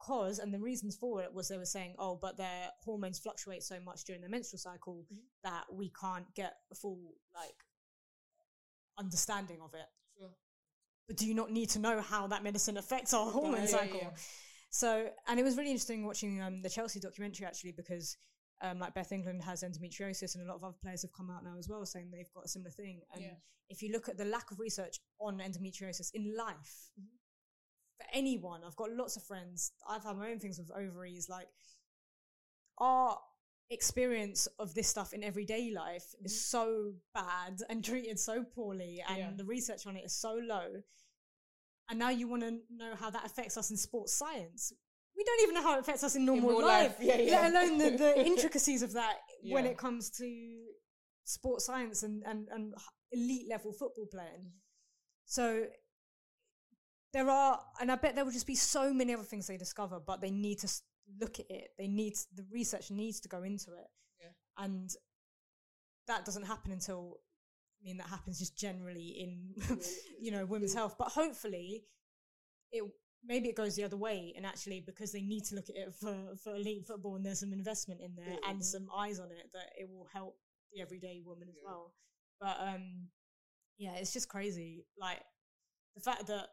Because, 0.01 0.41
and 0.41 0.53
the 0.53 0.59
reasons 0.59 0.97
for 0.97 1.23
it 1.23 1.33
was 1.33 1.47
they 1.47 1.57
were 1.57 1.65
saying, 1.65 1.95
oh, 1.99 2.19
but 2.21 2.37
their 2.37 2.71
hormones 2.85 3.21
fluctuate 3.21 3.63
so 3.63 3.79
much 3.79 4.05
during 4.05 4.21
their 4.21 4.31
menstrual 4.31 4.59
cycle 4.59 5.07
that 5.45 5.63
we 5.73 5.93
can't 6.01 6.27
get 6.35 6.55
a 6.73 6.75
full, 6.75 6.99
like, 7.35 7.55
understanding 8.99 9.59
of 9.63 9.75
it. 9.75 9.87
Sure. 10.19 10.31
But 11.07 11.17
do 11.17 11.27
you 11.27 11.35
not 11.35 11.53
need 11.53 11.71
to 11.71 11.79
know 11.79 12.01
how 12.01 12.27
that 12.27 12.43
medicine 12.43 12.77
affects 12.77 13.15
our 13.15 13.31
hormone 13.31 13.61
yeah, 13.61 13.67
cycle? 13.67 14.01
yeah. 14.03 14.11
So, 14.71 15.09
and 15.29 15.39
it 15.39 15.45
was 15.45 15.57
really 15.57 15.71
interesting 15.71 16.05
watching 16.05 16.41
um, 16.41 16.63
the 16.63 16.71
Chelsea 16.71 16.99
documentary 16.99 17.47
actually 17.47 17.73
because, 17.73 18.17
um, 18.61 18.79
like 18.79 18.95
Beth 18.95 19.11
England 19.13 19.43
has 19.43 19.63
endometriosis, 19.63 20.35
and 20.35 20.45
a 20.45 20.47
lot 20.47 20.57
of 20.57 20.65
other 20.65 20.77
players 20.83 21.03
have 21.03 21.13
come 21.13 21.31
out 21.31 21.43
now 21.45 21.57
as 21.59 21.69
well 21.69 21.85
saying 21.87 22.11
they've 22.13 22.33
got 22.35 22.45
a 22.45 22.49
similar 22.49 22.71
thing. 22.71 23.01
And 23.13 23.23
Yeah. 23.23 23.35
if 23.69 23.83
you 23.83 23.91
look 23.93 24.09
at 24.09 24.17
the 24.19 24.25
lack 24.25 24.51
of 24.51 24.61
research 24.61 24.99
on 25.21 25.39
endometriosis 25.39 26.11
in 26.15 26.37
life, 26.37 26.91
Mm-hmm. 27.01 27.17
for 27.99 28.07
anyone, 28.13 28.61
I've 28.65 28.77
got 28.77 28.91
lots 28.93 29.17
of 29.17 29.23
friends. 29.25 29.73
I've 29.89 30.05
had 30.05 30.17
my 30.17 30.31
own 30.31 30.39
things 30.39 30.59
with 30.59 30.71
ovaries. 30.73 31.29
Like 31.29 31.49
our 32.79 33.19
experience 33.71 34.49
of 34.59 34.75
this 34.75 34.89
stuff 34.89 35.13
in 35.15 35.23
everyday 35.25 35.71
life 35.75 36.15
is 36.25 36.45
so 36.45 36.93
bad 37.15 37.61
and 37.69 37.85
treated 37.91 38.19
so 38.19 38.45
poorly, 38.45 39.03
and 39.09 39.19
Mm-hmm. 39.19 39.31
Yeah. 39.31 39.37
the 39.37 39.45
research 39.45 39.87
on 39.87 39.97
it 39.97 40.05
is 40.05 40.13
so 40.15 40.35
low. 40.35 40.83
And 41.91 41.99
now 41.99 42.11
you 42.11 42.29
want 42.29 42.43
to 42.43 42.59
know 42.71 42.95
how 42.95 43.11
that 43.11 43.27
affects 43.27 43.57
us 43.57 43.71
in 43.71 43.77
sports 43.77 44.15
science. 44.15 44.73
We 45.17 45.25
don't 45.25 45.43
even 45.43 45.55
know 45.55 45.63
how 45.63 45.77
it 45.77 45.81
affects 45.81 46.03
us 46.05 46.17
in 46.17 46.25
normal 46.25 46.51
real 46.51 46.67
life, 46.67 46.91
life, 46.91 46.97
yeah, 47.01 47.17
yeah. 47.17 47.49
let 47.49 47.53
alone 47.53 47.79
the, 47.79 47.91
the 47.97 48.27
intricacies 48.27 48.83
of 48.83 48.93
that 48.95 49.17
when 49.45 49.67
it 49.67 49.77
comes 49.77 50.11
to 50.11 50.57
sports 51.25 51.67
science 51.67 52.03
and, 52.03 52.23
and, 52.27 52.49
and 52.51 52.75
elite 53.13 53.47
level 53.49 53.73
football 53.73 54.07
playing. 54.11 54.53
So 55.27 55.67
there 57.13 57.29
are, 57.29 57.61
and 57.81 57.93
I 57.93 57.97
bet 57.97 58.15
there 58.15 58.25
will 58.25 58.33
just 58.33 58.47
be 58.47 58.55
so 58.55 58.93
many 58.93 59.15
other 59.15 59.23
things 59.23 59.47
they 59.47 59.57
discover, 59.57 60.01
but 60.05 60.21
they 60.21 60.31
need 60.31 60.59
to 60.61 60.69
look 61.21 61.39
at 61.39 61.47
it. 61.51 61.69
They 61.79 61.89
need 61.89 62.15
the 62.35 62.45
research 62.51 62.91
needs 62.91 63.21
to 63.21 63.29
go 63.29 63.43
into 63.43 63.73
it, 63.73 63.87
Yeah. 64.21 64.65
and 64.65 64.91
that 66.09 66.25
doesn't 66.25 66.45
happen 66.45 66.73
until. 66.73 67.19
I 67.81 67.85
mean, 67.85 67.97
that 67.97 68.07
happens 68.07 68.39
just 68.39 68.57
generally 68.57 69.09
in, 69.09 69.55
you 70.21 70.31
know, 70.31 70.45
women's 70.47 70.73
health. 70.73 70.95
But 70.97 71.09
hopefully, 71.09 71.83
it 72.71 72.85
maybe 73.25 73.49
it 73.49 73.57
goes 73.57 73.77
the 73.77 73.85
other 73.85 73.97
way, 73.97 74.33
and 74.37 74.45
actually, 74.47 74.81
because 74.81 75.13
they 75.13 75.23
need 75.23 75.45
to 75.45 75.55
look 75.55 75.69
at 75.69 75.77
it 75.77 75.95
for 76.01 76.17
for 76.43 76.55
elite 76.55 76.87
football, 76.87 77.17
and 77.17 77.25
there's 77.25 77.41
some 77.41 77.53
investment 77.53 78.01
in 78.01 78.15
there 78.15 78.37
and 78.49 78.65
some 78.65 78.87
eyes 78.97 79.19
on 79.21 79.31
it, 79.31 79.51
that 79.53 79.71
it 79.79 79.89
will 79.91 80.07
help 80.13 80.37
the 80.73 80.81
everyday 80.81 81.23
woman 81.25 81.49
as 81.49 81.57
well. 81.65 81.93
But 82.41 82.57
um, 82.61 83.09
yeah, 83.79 83.95
it's 83.97 84.13
just 84.13 84.29
crazy. 84.29 84.85
Like 84.99 85.21
the 85.95 86.01
fact 86.03 86.27
that 86.29 86.49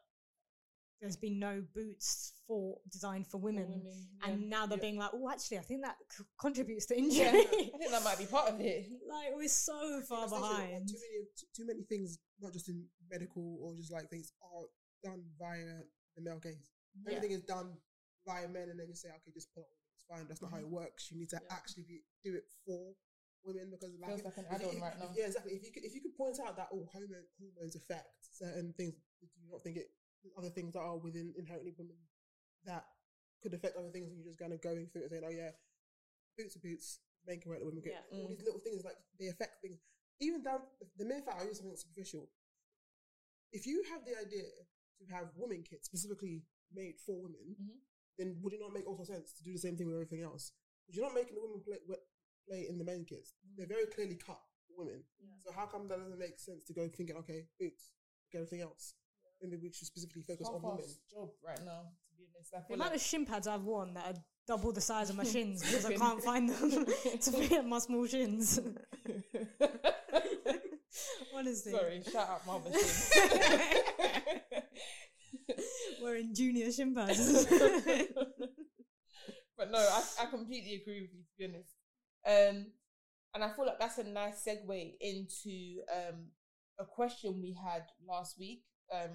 there's 1.02 1.16
been 1.16 1.40
no 1.40 1.64
boots 1.74 2.34
for 2.46 2.78
designed 2.92 3.26
for 3.26 3.38
women, 3.38 3.70
women, 3.70 4.08
and 4.22 4.50
now 4.50 4.66
they're 4.66 4.78
Yeah. 4.78 4.82
being 4.82 4.98
like, 4.98 5.12
oh, 5.14 5.30
actually, 5.30 5.60
I 5.60 5.62
think 5.62 5.84
that 5.86 5.96
c- 6.12 6.26
contributes 6.38 6.88
to 6.88 6.98
injury. 6.98 7.24
Yeah, 7.24 7.30
I 7.32 7.78
think 7.78 7.92
that 7.92 8.04
might 8.04 8.18
be 8.18 8.26
part 8.26 8.50
of 8.50 8.60
it. 8.60 8.86
like 9.10 9.30
we're 9.34 9.48
so 9.48 10.02
far 10.10 10.28
That's 10.28 10.34
the 10.34 10.40
thing, 10.40 10.42
like, 10.42 10.68
behind. 10.68 10.88
Too 10.90 10.98
many, 11.00 11.26
too 11.56 11.66
many 11.66 11.84
things, 11.84 12.20
not 12.42 12.52
just 12.52 12.68
in 12.68 12.84
medical 13.10 13.60
or 13.62 13.76
just 13.78 13.94
like 13.94 14.10
things, 14.10 14.34
are 14.44 14.66
done 15.10 15.24
via 15.40 15.80
the 16.16 16.22
male 16.22 16.40
gaze. 16.40 16.72
Yeah. 16.96 17.16
Everything 17.16 17.36
is 17.36 17.44
done 17.44 17.78
via 18.26 18.48
men, 18.48 18.70
and 18.70 18.80
then 18.80 18.88
you 18.90 18.96
say, 18.96 19.10
okay, 19.10 19.32
just 19.34 19.54
put 19.54 19.62
it 19.62 19.70
on. 19.70 19.80
It's 19.96 20.06
fine. 20.08 20.26
That's 20.28 20.42
not 20.42 20.52
how 20.52 20.58
it 20.58 20.70
mm-hmm. 20.70 20.82
works. 20.86 21.12
You 21.12 21.20
need 21.20 21.30
to 21.30 21.42
Yeah. 21.42 21.56
actually 21.56 21.84
be, 21.84 22.02
do 22.24 22.36
it 22.36 22.48
for 22.66 22.96
women 23.44 23.72
because 23.72 23.96
like, 24.00 24.12
Feels 24.12 24.26
like 24.26 24.38
an 24.38 24.46
if 24.50 24.54
add-on 24.54 24.76
if- 24.76 24.82
right 24.82 24.94
if- 24.94 25.00
now. 25.00 25.12
Yeah, 25.16 25.28
exactly. 25.28 25.54
If 25.54 25.64
you 25.64 25.72
could, 25.72 25.86
if 25.86 25.94
you 25.96 26.02
could 26.02 26.16
point 26.16 26.40
out 26.44 26.58
that 26.58 26.70
all 26.72 26.88
oh, 26.88 26.90
hormone, 26.92 27.28
hormones 27.40 27.76
affect 27.76 28.12
certain 28.32 28.74
things, 28.76 28.96
do 29.22 29.28
you 29.40 29.52
not 29.52 29.64
think 29.64 29.78
it? 29.78 29.92
Other 30.38 30.52
things 30.52 30.74
that 30.74 30.84
are 30.84 30.98
within 30.98 31.34
inherently 31.40 31.72
women 31.78 31.96
that 32.66 32.84
could 33.42 33.54
affect 33.54 33.78
other 33.78 33.90
things, 33.90 34.12
and 34.12 34.20
you're 34.20 34.28
just 34.28 34.40
kind 34.40 34.52
of 34.52 34.62
going 34.62 34.88
through 34.92 35.08
it 35.08 35.12
saying, 35.12 35.24
oh 35.24 35.32
yeah, 35.32 35.56
boots 36.36 36.56
are 36.56 36.60
boots, 36.60 37.00
men 37.26 37.40
can 37.40 37.52
wear 37.52 37.60
it, 37.60 37.66
women 37.66 37.80
get 37.80 37.96
Yeah. 37.96 38.20
all 38.20 38.28
these 38.28 38.44
mm. 38.44 38.46
little 38.46 38.60
things 38.60 38.84
like 38.84 39.00
they 39.20 39.28
affect 39.28 39.62
things. 39.62 39.80
Even 40.20 40.44
down 40.44 40.60
the 40.98 41.06
mere 41.06 41.22
fact 41.22 41.40
I 41.40 41.48
use 41.48 41.58
something 41.58 41.76
superficial. 41.76 42.28
If 43.52 43.66
you 43.66 43.84
have 43.92 44.04
the 44.04 44.20
idea 44.20 44.44
to 45.00 45.06
have 45.14 45.28
women 45.36 45.64
kits 45.64 45.86
specifically 45.88 46.44
made 46.74 47.00
for 47.00 47.22
women, 47.22 47.56
Mhm. 47.60 47.80
then 48.18 48.38
would 48.42 48.54
it 48.54 48.60
not 48.60 48.74
make 48.74 48.86
also 48.88 49.04
sense 49.04 49.32
to 49.34 49.44
do 49.44 49.54
the 49.54 49.60
same 49.60 49.76
thing 49.78 49.88
with 49.88 49.96
everything 49.96 50.22
else? 50.22 50.52
Because 50.86 50.98
you're 50.98 51.06
not 51.06 51.16
making 51.16 51.36
the 51.36 51.42
women 51.42 51.62
play 51.62 51.78
play 52.48 52.68
in 52.68 52.78
the 52.78 52.84
men 52.84 53.06
kits. 53.06 53.34
They're 53.56 53.68
very 53.68 53.86
clearly 53.88 54.16
cut 54.16 54.42
for 54.68 54.78
women. 54.84 55.04
So 55.46 55.52
how 55.52 55.68
come 55.68 55.88
that 55.88 56.00
doesn't 56.00 56.18
make 56.18 56.40
sense 56.40 56.64
to 56.66 56.74
go 56.74 56.88
thinking, 56.90 57.16
okay, 57.18 57.48
boots, 57.60 57.92
get 58.32 58.40
everything 58.40 58.62
else? 58.62 58.96
Maybe 59.42 59.58
we 59.58 59.72
should 59.72 59.88
specifically 59.88 60.24
focus 60.24 60.48
on 60.48 60.62
women. 60.62 60.86
Job 61.10 61.32
right 61.44 61.64
now, 61.64 61.94
to 62.10 62.16
be 62.18 62.26
honest. 62.36 62.54
I 62.54 62.60
The 62.60 62.66
feel 62.66 62.76
amount 62.76 62.92
like 62.92 63.00
of 63.00 63.06
shin 63.06 63.26
pads 63.26 63.48
I've 63.48 63.64
worn 63.64 63.94
that 63.94 64.06
are 64.08 64.24
double 64.48 64.72
the 64.72 64.82
size 64.82 65.10
of 65.12 65.16
my 65.16 65.24
shins 65.34 65.62
because 65.62 65.86
I 65.86 65.94
can't 65.94 66.24
find 66.24 66.50
them 66.50 66.86
to 67.22 67.32
fit 67.32 67.66
my 67.66 67.80
small 67.80 68.06
shins. 68.08 68.60
Honestly, 71.36 71.72
Sorry, 71.72 72.02
shout 72.12 72.28
out 72.30 72.46
Marvin. 72.48 72.74
Wearing 76.02 76.34
junior 76.34 76.72
shin 76.72 76.94
pads. 76.96 77.46
but 79.58 79.72
no, 79.72 79.78
I, 79.78 80.04
I 80.22 80.26
completely 80.28 80.76
agree 80.82 81.02
with 81.02 81.12
you 81.14 81.24
to 81.24 81.38
be 81.38 81.46
honest. 81.46 81.76
Um, 82.26 82.68
and 83.36 83.44
I 83.44 83.50
feel 83.50 83.66
like 83.66 83.80
that's 83.80 83.98
a 84.00 84.04
nice 84.04 84.46
segue 84.46 84.94
into 85.00 85.82
um 85.94 86.32
a 86.80 86.86
question 86.86 87.42
we 87.42 87.54
had 87.54 87.84
last 88.08 88.40
week, 88.40 88.64
um, 88.94 89.12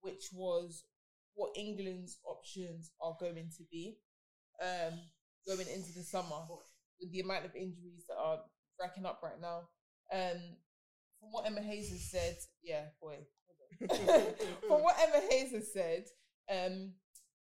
which 0.00 0.30
was 0.32 0.84
what 1.34 1.50
England's 1.56 2.18
options 2.24 2.92
are 3.00 3.16
going 3.18 3.50
to 3.56 3.64
be, 3.70 3.96
um, 4.62 4.98
going 5.46 5.66
into 5.68 5.92
the 5.96 6.02
summer 6.02 6.36
with 7.00 7.12
the 7.12 7.20
amount 7.20 7.44
of 7.44 7.54
injuries 7.56 8.04
that 8.08 8.16
are 8.16 8.38
racking 8.80 9.06
up 9.06 9.20
right 9.22 9.40
now. 9.40 9.62
Um, 10.12 10.40
from 11.18 11.32
what 11.32 11.46
Emma 11.46 11.60
Hayes 11.62 11.90
has 11.90 12.10
said, 12.10 12.36
yeah, 12.62 12.84
boy. 13.00 13.18
hold 13.90 14.10
on. 14.10 14.22
from 14.68 14.82
what 14.82 14.96
Emma 15.00 15.20
Hayes 15.30 15.52
has 15.52 15.72
said, 15.72 16.04
um, 16.50 16.92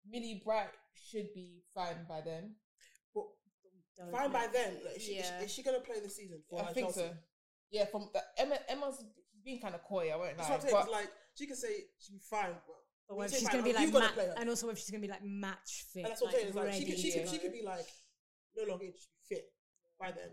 Millie 0.08 0.40
Bright 0.44 0.68
should 1.10 1.32
be 1.34 1.62
fine 1.74 2.04
by 2.08 2.20
then. 2.24 2.54
But 3.14 3.24
Don't 3.96 4.12
fine 4.12 4.32
by 4.32 4.46
then. 4.52 4.74
Like, 4.84 4.96
is, 4.96 5.02
she, 5.02 5.12
is, 5.12 5.26
Yeah. 5.26 5.38
she, 5.40 5.44
is 5.44 5.52
she 5.52 5.62
gonna 5.62 5.80
play 5.80 6.00
the 6.02 6.08
season 6.10 6.38
for 6.48 6.60
I 6.60 6.66
like, 6.66 6.74
think 6.74 6.86
Chelsea? 6.94 7.00
so. 7.00 7.10
Yeah, 7.70 7.84
from 7.86 8.08
the 8.14 8.22
Emma, 8.38 8.56
Emma's 8.68 8.96
she's 9.32 9.42
being 9.44 9.60
kind 9.60 9.74
of 9.74 9.82
coy. 9.84 10.10
I 10.12 10.16
won't 10.16 10.36
That's 10.36 10.48
lie, 10.48 10.54
what 10.56 10.62
I'm 10.64 10.68
saying. 10.68 10.74
but 10.74 10.82
it's 10.84 10.92
like 10.92 11.10
she 11.34 11.46
can 11.46 11.56
say 11.56 11.68
she'll 12.00 12.16
be 12.16 12.22
fine. 12.30 12.50
Well, 12.66 12.76
But 13.08 13.16
when 13.16 13.24
whether 13.24 13.36
she's 13.36 13.48
fine, 13.48 13.52
going 13.60 13.64
to 13.74 13.78
be 13.78 13.84
you've 13.84 13.92
like, 13.94 14.02
gotta 14.02 14.16
ma- 14.16 14.22
play 14.22 14.26
her. 14.26 14.34
and 14.40 14.48
also 14.48 14.66
whether 14.68 14.78
she's 14.78 14.90
going 14.90 15.02
to 15.02 15.06
be 15.08 15.12
like 15.12 15.24
match 15.24 15.84
fit, 15.92 16.04
And 16.04 16.10
that's 16.10 16.22
what 16.22 16.34
I'm 16.34 16.40
saying. 16.40 16.54
like, 16.54 16.66
It's 16.68 16.78
like 16.78 16.80
she 16.80 16.84
could, 16.90 16.98
she 16.98 17.10
to 17.12 17.18
could, 17.20 17.28
she 17.28 17.38
could 17.38 17.52
be 17.52 17.62
like 17.64 17.86
no 18.56 18.64
longer 18.70 18.84
age, 18.84 18.94
she 18.96 19.06
could 19.08 19.20
be 19.28 19.36
fit 19.36 19.44
by 20.00 20.10
then. 20.12 20.30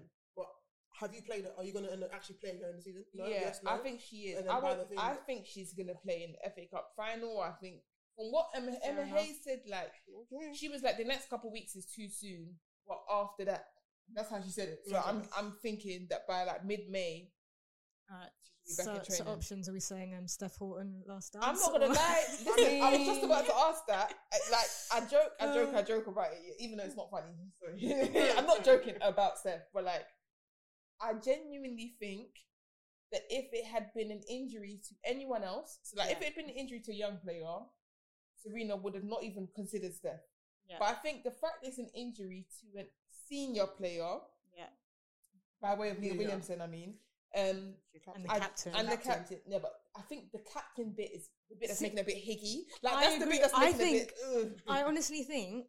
But 1.00 1.08
have 1.08 1.16
you 1.16 1.22
played? 1.22 1.46
Are 1.58 1.64
you 1.64 1.74
gonna 1.74 1.90
end 1.92 2.04
up 2.04 2.12
actually 2.14 2.38
playing 2.42 2.60
her 2.62 2.70
in 2.70 2.78
the 2.78 2.82
season? 2.82 3.04
No, 3.14 3.26
yeah, 3.26 3.42
yes, 3.42 3.60
no? 3.64 3.72
I 3.72 3.78
think 3.78 4.00
she 4.02 4.18
is. 4.32 4.40
And 4.40 4.48
then 4.48 4.56
I, 4.56 4.60
by 4.62 4.70
would, 4.72 4.80
the 4.80 4.86
thing- 4.86 5.00
I 5.00 5.14
think 5.26 5.46
she's 5.46 5.74
gonna 5.74 5.96
play 5.96 6.24
in 6.24 6.32
the 6.34 6.50
FA 6.50 6.68
Cup 6.72 6.92
final. 6.96 7.40
I 7.42 7.52
think 7.62 7.82
from 8.16 8.32
what 8.32 8.48
Emma, 8.56 8.72
Fair 8.72 8.92
Emma 8.92 9.02
enough. 9.02 9.18
Hayes 9.20 9.38
said, 9.44 9.62
like 9.70 9.92
Okay. 10.34 10.54
she 10.54 10.70
was 10.70 10.82
like 10.84 10.98
the 10.98 11.04
next 11.04 11.30
couple 11.30 11.50
of 11.50 11.54
weeks 11.54 11.76
is 11.76 11.86
too 11.86 12.08
soon. 12.10 12.56
But 12.88 13.00
after 13.12 13.46
that, 13.46 13.66
that's 14.14 14.30
how 14.30 14.42
she 14.42 14.50
said 14.52 14.70
it. 14.70 14.80
So 14.88 14.96
Okay. 14.98 15.10
I'm 15.10 15.24
I'm 15.38 15.54
thinking 15.62 16.08
that 16.10 16.28
by 16.28 16.44
like 16.46 16.64
mid 16.66 16.90
May, 16.90 17.32
Alright, 18.12 18.30
she 18.68 18.76
should 18.76 18.86
be 18.86 18.98
back 19.00 19.06
So, 19.08 19.24
so 19.26 19.32
options 19.32 19.68
are 19.68 19.74
we 19.74 19.80
saying 19.80 20.14
um, 20.16 20.28
Steph 20.28 20.58
Houghton 20.60 21.02
last 21.08 21.34
dance? 21.34 21.44
I'm 21.46 21.56
not 21.58 21.72
gonna 21.72 21.88
lie. 21.94 22.24
Listen, 22.46 22.82
I 22.84 22.98
was 22.98 23.08
just 23.08 23.24
about 23.24 23.46
to 23.48 23.56
ask 23.56 23.82
that. 23.88 24.14
I- 24.32 24.52
Like, 24.52 24.68
I 24.94 25.00
joke, 25.10 25.32
I 25.42 25.54
joke, 25.54 25.74
I 25.76 25.82
joke 25.82 26.08
about 26.08 26.28
it, 26.32 26.40
even 26.60 26.78
though 26.78 26.84
it's 26.84 26.96
not 26.96 27.10
funny. 27.10 27.34
Sorry, 27.60 28.32
I'm 28.38 28.46
not 28.46 28.64
joking 28.64 28.96
about 29.02 29.40
Steph, 29.40 29.62
but 29.74 29.84
like, 29.84 30.06
I 31.02 31.14
genuinely 31.14 31.96
think 32.00 32.28
that 33.12 33.22
if 33.30 33.46
it 33.54 33.66
had 33.66 33.94
been 33.94 34.12
an 34.12 34.22
injury 34.30 34.80
to 34.88 34.96
anyone 35.04 35.44
else, 35.44 35.80
so 35.84 35.96
like 35.98 36.12
if 36.12 36.22
it 36.22 36.26
had 36.26 36.36
been 36.36 36.46
an 36.50 36.56
injury 36.56 36.80
to 36.86 36.92
a 36.92 36.96
young 36.96 37.18
player, 37.18 37.46
Serena 38.42 38.76
would 38.76 38.96
have 38.96 39.04
not 39.04 39.24
even 39.24 39.48
considered 39.56 39.94
Steph. 39.94 40.20
Yeah. 40.70 40.78
But 40.80 40.90
I 40.90 40.94
think 40.94 41.24
the 41.24 41.32
fact 41.32 41.58
it's 41.64 41.78
an 41.78 41.90
injury 41.96 42.46
to 42.62 42.80
a 42.82 42.86
senior 43.30 43.68
player, 43.68 44.18
yeah, 44.58 44.66
by 45.62 45.76
way 45.76 45.90
of 45.90 46.00
Leah 46.00 46.16
Williamson, 46.16 46.62
I 46.62 46.68
mean, 46.68 46.96
um, 47.38 47.74
and 48.16 48.26
the 48.26 48.32
I- 48.32 48.40
captain. 48.40 48.74
and 48.76 48.88
the 48.88 48.92
Captain. 48.98 49.12
captain. 49.14 49.38
Yeah, 49.48 49.60
but 49.62 49.74
I 49.96 50.02
think 50.02 50.32
the 50.32 50.40
captain 50.52 50.94
bit 50.98 51.12
is 51.14 51.30
the 51.50 51.56
bit 51.56 51.68
that's 51.70 51.80
See, 51.80 51.86
making 51.86 52.00
a 52.00 52.04
bit 52.04 52.18
higgy. 52.18 52.64
Like 52.82 52.94
I 52.96 53.02
that's 53.04 53.18
the 53.18 53.24
agree. 53.26 53.32
bit 53.38 53.42
that's 53.42 53.54
I 53.56 53.72
making 53.72 53.88
a 53.88 53.92
bit. 54.00 54.14
ugh. 54.38 54.52
I 54.68 54.84
honestly 54.84 55.24
think 55.24 55.66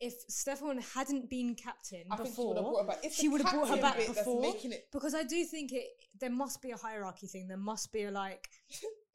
if 0.00 0.14
Stefan 0.28 0.78
hadn't 0.94 1.30
been 1.30 1.54
captain 1.54 2.04
I 2.10 2.16
think 2.16 2.34
she 2.34 2.42
would 2.44 2.56
have 2.56 2.64
before, 2.64 2.72
brought 2.72 2.80
her 2.82 2.86
back. 2.88 2.98
It's 3.02 3.16
she 3.16 3.28
would 3.28 3.40
have 3.40 3.52
brought 3.52 3.68
her 3.70 3.76
back 3.80 3.96
before. 3.96 4.44
it- 4.44 4.88
Because 4.92 5.14
I 5.14 5.22
do 5.22 5.44
think 5.44 5.72
it 5.72 5.86
there 6.20 6.30
must 6.30 6.60
be 6.60 6.70
a 6.72 6.76
hierarchy 6.76 7.26
thing. 7.26 7.48
There 7.48 7.56
must 7.56 7.92
be 7.92 8.02
a 8.04 8.10
like 8.10 8.46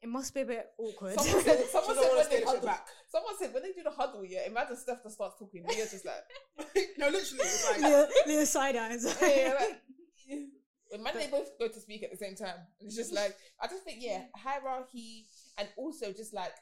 it 0.02 0.08
must 0.08 0.34
be 0.34 0.40
a 0.40 0.44
bit 0.44 0.66
awkward. 0.78 1.14
Someone 1.20 1.44
said, 1.44 1.64
someone 1.70 1.94
said 1.96 2.10
when 2.16 2.28
they 2.30 2.44
huddle. 2.44 2.66
back. 2.66 2.86
Someone 3.08 3.34
said 3.38 3.54
when 3.54 3.62
they 3.62 3.72
do 3.72 3.82
the 3.84 3.90
huddle, 3.92 4.24
yeah. 4.24 4.46
Imagine 4.46 4.76
Steph 4.76 5.02
just 5.04 5.14
starts 5.14 5.38
talking. 5.38 5.64
Leah's 5.68 5.92
just 5.92 6.04
like, 6.04 6.24
no, 6.98 7.06
literally, 7.06 7.44
it's 7.44 7.70
like 7.70 7.80
Leah, 7.80 8.08
Leah 8.26 8.46
side 8.46 8.74
eyes. 8.76 9.04
yeah, 9.22 9.54
like, 9.60 9.80
when 10.88 11.02
man, 11.02 11.14
they 11.14 11.28
both 11.28 11.56
go 11.58 11.68
to 11.68 11.80
speak 11.80 12.02
at 12.02 12.10
the 12.10 12.16
same 12.16 12.34
time. 12.34 12.56
It's 12.80 12.96
just 12.96 13.12
like 13.12 13.36
I 13.60 13.68
just 13.68 13.84
think 13.84 13.98
yeah, 14.00 14.22
hierarchy 14.34 15.26
and 15.58 15.68
also 15.76 16.12
just 16.12 16.34
like 16.34 16.52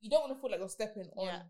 you 0.00 0.10
don't 0.10 0.20
want 0.20 0.34
to 0.34 0.40
feel 0.40 0.50
like 0.50 0.60
you're 0.60 0.68
stepping 0.68 1.08
on 1.16 1.26
Yeah. 1.26 1.40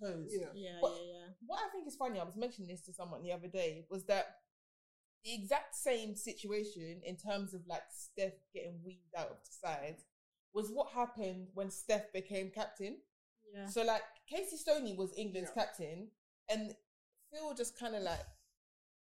Toes. 0.00 0.30
Yeah. 0.30 0.48
Yeah, 0.54 0.78
But- 0.80 0.92
yeah, 0.96 1.12
yeah. 1.12 1.26
What 1.46 1.60
I 1.64 1.68
think 1.70 1.86
is 1.86 1.96
funny, 1.96 2.18
I 2.18 2.24
was 2.24 2.36
mentioning 2.36 2.68
this 2.68 2.84
to 2.86 2.92
someone 2.92 3.22
the 3.22 3.32
other 3.32 3.48
day, 3.48 3.86
was 3.90 4.04
that 4.06 4.26
the 5.24 5.34
exact 5.34 5.74
same 5.74 6.14
situation 6.14 7.00
in 7.04 7.16
terms 7.16 7.52
of 7.54 7.66
like 7.66 7.82
Steph 7.90 8.34
getting 8.54 8.80
weaned 8.84 9.12
out 9.16 9.28
of 9.30 9.38
the 9.44 9.50
side 9.50 9.96
was 10.54 10.70
what 10.70 10.92
happened 10.92 11.48
when 11.54 11.70
Steph 11.70 12.12
became 12.12 12.50
captain. 12.50 12.98
Yeah. 13.52 13.66
So 13.66 13.82
like 13.82 14.02
Casey 14.28 14.56
Stoney 14.56 14.94
was 14.96 15.12
England's 15.16 15.50
Yeah. 15.54 15.62
captain, 15.64 16.08
and 16.48 16.74
Phil 17.32 17.54
just 17.54 17.78
kind 17.78 17.94
of 17.94 18.02
like, 18.02 18.24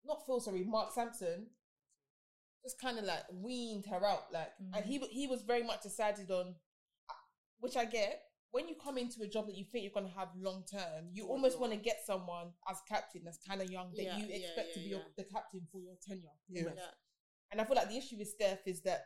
not 0.05 0.25
Phil, 0.25 0.39
sorry, 0.39 0.63
Mark 0.63 0.93
Sampson, 0.93 1.47
just 2.63 2.79
kind 2.79 2.97
of 2.97 3.05
like 3.05 3.23
weaned 3.31 3.85
her 3.87 4.05
out, 4.05 4.31
like, 4.31 4.53
and 4.73 4.85
he 4.85 4.97
mm-hmm. 4.99 5.11
he 5.11 5.27
was 5.27 5.41
very 5.41 5.63
much 5.63 5.81
decided 5.83 6.31
on, 6.31 6.55
uh, 7.09 7.13
which 7.59 7.75
I 7.75 7.85
get. 7.85 8.21
When 8.53 8.67
you 8.69 8.75
come 8.75 8.99
into 8.99 9.23
a 9.23 9.27
job 9.27 9.47
that 9.47 9.57
you 9.57 9.65
think 9.65 9.83
you're 9.83 9.97
going 9.99 10.05
to 10.13 10.19
have 10.19 10.29
long 10.37 10.63
term, 10.71 11.09
you 11.11 11.25
almost 11.25 11.59
want 11.59 11.71
to 11.73 11.77
get 11.77 12.01
someone 12.05 12.49
as 12.69 12.77
captain 12.87 13.21
that's 13.25 13.39
kind 13.47 13.61
of 13.63 13.69
young 13.69 13.89
that 13.97 14.03
Yeah, 14.03 14.17
you 14.17 14.27
yeah, 14.29 14.35
expect 14.45 14.75
to 14.75 14.79
yeah, 14.79 14.85
be 14.85 14.89
your, 14.91 15.01
the 15.17 15.23
captain 15.23 15.61
for 15.71 15.81
your 15.81 15.95
tenure. 16.07 16.37
Yeah. 16.47 16.69
Yeah. 16.75 16.91
And 17.51 17.59
I 17.59 17.63
feel 17.65 17.75
like 17.75 17.89
the 17.89 17.97
issue 17.97 18.15
with 18.19 18.27
Steph 18.29 18.67
is 18.67 18.81
that 18.83 19.05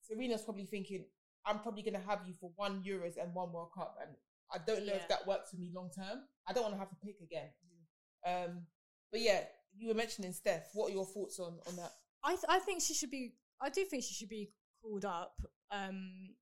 Serena's 0.00 0.40
probably 0.42 0.64
thinking, 0.64 1.04
I'm 1.44 1.58
probably 1.60 1.82
going 1.82 2.00
to 2.00 2.08
have 2.08 2.20
you 2.26 2.32
for 2.40 2.52
one 2.56 2.82
Euros 2.82 3.20
and 3.22 3.34
one 3.34 3.52
World 3.52 3.68
Cup. 3.76 3.96
And 4.00 4.16
I 4.50 4.58
don't 4.66 4.86
know 4.86 4.92
Yeah. 4.94 5.00
if 5.00 5.08
that 5.08 5.26
works 5.26 5.50
for 5.50 5.56
me 5.56 5.70
long 5.74 5.90
term. 5.94 6.20
I 6.48 6.54
don't 6.54 6.62
want 6.62 6.74
to 6.74 6.78
have 6.78 6.88
to 6.88 6.96
pick 7.04 7.16
again. 7.20 7.50
Um, 8.26 8.62
but 9.12 9.20
yeah, 9.20 9.40
you 9.76 9.88
were 9.88 9.94
mentioning 9.94 10.32
Steph. 10.32 10.70
What 10.72 10.90
are 10.90 10.94
your 10.94 11.04
thoughts 11.06 11.38
on, 11.38 11.58
on 11.68 11.76
that? 11.76 11.92
I 12.22 12.30
th- 12.32 12.44
I 12.48 12.58
think 12.60 12.80
she 12.82 12.94
should 12.94 13.10
be. 13.10 13.34
I 13.60 13.68
do 13.68 13.84
think 13.84 14.04
she 14.04 14.14
should 14.14 14.30
be 14.30 14.50
called 14.82 15.04
up. 15.04 15.34
Um, 15.70 16.34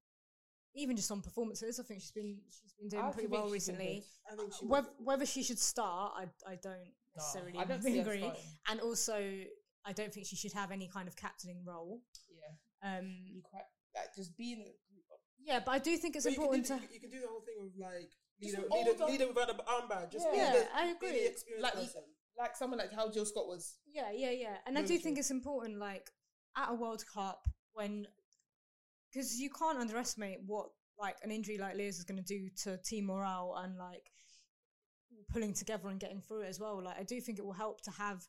even 0.74 0.96
just 0.96 1.10
on 1.10 1.20
performances, 1.20 1.78
I 1.78 1.82
think 1.82 2.00
she's 2.00 2.12
been 2.12 2.38
she's 2.50 2.72
been 2.78 2.88
doing 2.88 3.04
I 3.04 3.10
pretty 3.10 3.28
well 3.28 3.48
recently. 3.48 4.04
I 4.30 4.36
think 4.36 4.52
she 4.58 4.66
Whether, 4.66 4.88
whether 4.98 5.26
she 5.26 5.42
should 5.42 5.58
start, 5.58 6.12
I 6.16 6.24
I 6.50 6.56
don't 6.56 6.90
necessarily 7.16 7.58
I 7.58 7.64
don't 7.64 7.84
agree. 7.84 8.30
And 8.68 8.80
also, 8.80 9.16
I 9.84 9.92
don't 9.92 10.12
think 10.12 10.26
she 10.26 10.36
should 10.36 10.52
have 10.52 10.70
any 10.70 10.88
kind 10.88 11.08
of 11.08 11.16
captaining 11.16 11.64
role. 11.66 12.00
Yeah. 12.30 12.98
Um, 12.98 13.06
You 13.26 13.42
quite, 13.42 13.64
like, 13.94 14.14
just 14.16 14.36
being. 14.36 14.64
yeah, 15.38 15.60
but 15.64 15.72
I 15.72 15.78
do 15.78 15.96
think 15.96 16.16
it's 16.16 16.24
But 16.24 16.32
you 16.32 16.38
important 16.42 16.66
do 16.66 16.78
to. 16.78 16.94
You 16.94 17.00
can 17.00 17.10
do 17.10 17.20
the 17.20 17.28
whole 17.28 17.42
thing 17.42 17.56
of 17.60 17.72
like 17.78 18.10
Just 18.40 18.56
leader, 18.56 18.66
an 18.66 18.86
leader, 18.86 19.04
leader 19.06 19.28
without 19.28 19.50
an 19.50 19.60
armband. 19.68 20.10
Just 20.10 20.30
be 20.30 20.38
Yeah, 20.38 20.52
the, 20.52 20.66
I 20.74 20.86
agree. 20.86 21.10
the 21.12 21.26
experienced 21.28 21.62
Like, 21.62 21.74
person. 21.74 22.02
Like 22.38 22.56
someone 22.56 22.78
like 22.78 22.92
how 22.94 23.10
Jill 23.10 23.26
Scott 23.26 23.46
was. 23.46 23.76
Yeah, 23.86 24.10
yeah, 24.10 24.30
yeah. 24.30 24.56
And 24.66 24.78
I 24.78 24.82
Very 24.82 24.96
do 24.96 25.02
think 25.02 25.18
it's 25.18 25.30
important, 25.30 25.78
like 25.78 26.10
at 26.56 26.70
a 26.70 26.74
World 26.74 27.04
Cup, 27.12 27.46
when 27.74 28.06
because 29.12 29.38
you 29.38 29.50
can't 29.50 29.78
underestimate 29.78 30.38
what 30.46 30.66
like 30.98 31.16
an 31.22 31.30
injury 31.30 31.58
like 31.58 31.76
Leah's 31.76 31.98
is 31.98 32.04
going 32.04 32.22
to 32.22 32.24
do 32.24 32.48
to 32.64 32.76
team 32.78 33.06
morale 33.06 33.54
and 33.62 33.76
like 33.76 34.10
pulling 35.32 35.52
together 35.54 35.88
and 35.88 35.98
getting 36.00 36.20
through 36.20 36.42
it 36.42 36.48
as 36.48 36.60
well. 36.60 36.82
Like 36.82 36.98
I 36.98 37.02
do 37.02 37.20
think 37.20 37.38
it 37.38 37.44
will 37.44 37.52
help 37.52 37.80
to 37.82 37.90
have 37.92 38.24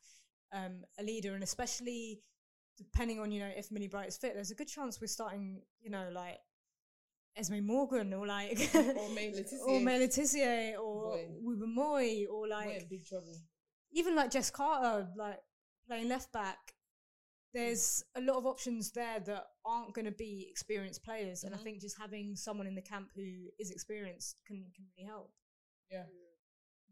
um, 0.52 0.82
a 0.98 1.02
leader, 1.02 1.34
and 1.34 1.42
especially 1.42 2.20
depending 2.76 3.20
on 3.20 3.30
you 3.30 3.40
know 3.40 3.50
if 3.56 3.70
Millie 3.70 3.88
Bright 3.88 4.08
is 4.08 4.16
fit, 4.16 4.34
there's 4.34 4.50
a 4.50 4.54
good 4.54 4.68
chance 4.68 5.00
we're 5.00 5.06
starting, 5.06 5.62
you 5.80 5.90
know, 5.90 6.08
like. 6.12 6.38
Esme 7.36 7.62
Morgan 7.66 8.14
or 8.14 8.28
like 8.28 8.70
Or 8.76 9.10
May 9.10 9.32
Letitia. 9.98 10.76
or 10.80 11.16
May 11.16 11.26
or. 11.26 11.66
Moy 11.66 12.26
or 12.30 12.46
like 12.46 12.82
in 12.82 12.86
big 12.88 13.04
trouble. 13.04 13.34
even 13.90 14.14
like 14.14 14.30
Jess 14.30 14.52
Carter, 14.52 15.08
like 15.16 15.40
playing 15.88 16.08
left 16.08 16.32
back, 16.32 16.58
there's 17.54 18.04
a 18.16 18.20
lot 18.20 18.36
of 18.36 18.46
options 18.46 18.90
there 18.92 19.20
that 19.20 19.44
aren't 19.64 19.94
going 19.94 20.04
to 20.06 20.10
be 20.12 20.46
experienced 20.50 21.04
players, 21.04 21.44
and 21.44 21.54
I 21.54 21.58
Mhm. 21.58 21.62
think 21.62 21.80
just 21.80 21.96
having 21.98 22.36
someone 22.36 22.66
in 22.66 22.74
the 22.74 22.82
camp 22.82 23.10
who 23.14 23.48
is 23.58 23.70
experienced 23.70 24.36
can 24.46 24.70
can 24.74 24.84
really 24.96 25.08
help. 25.08 25.32
Yeah. 25.90 26.06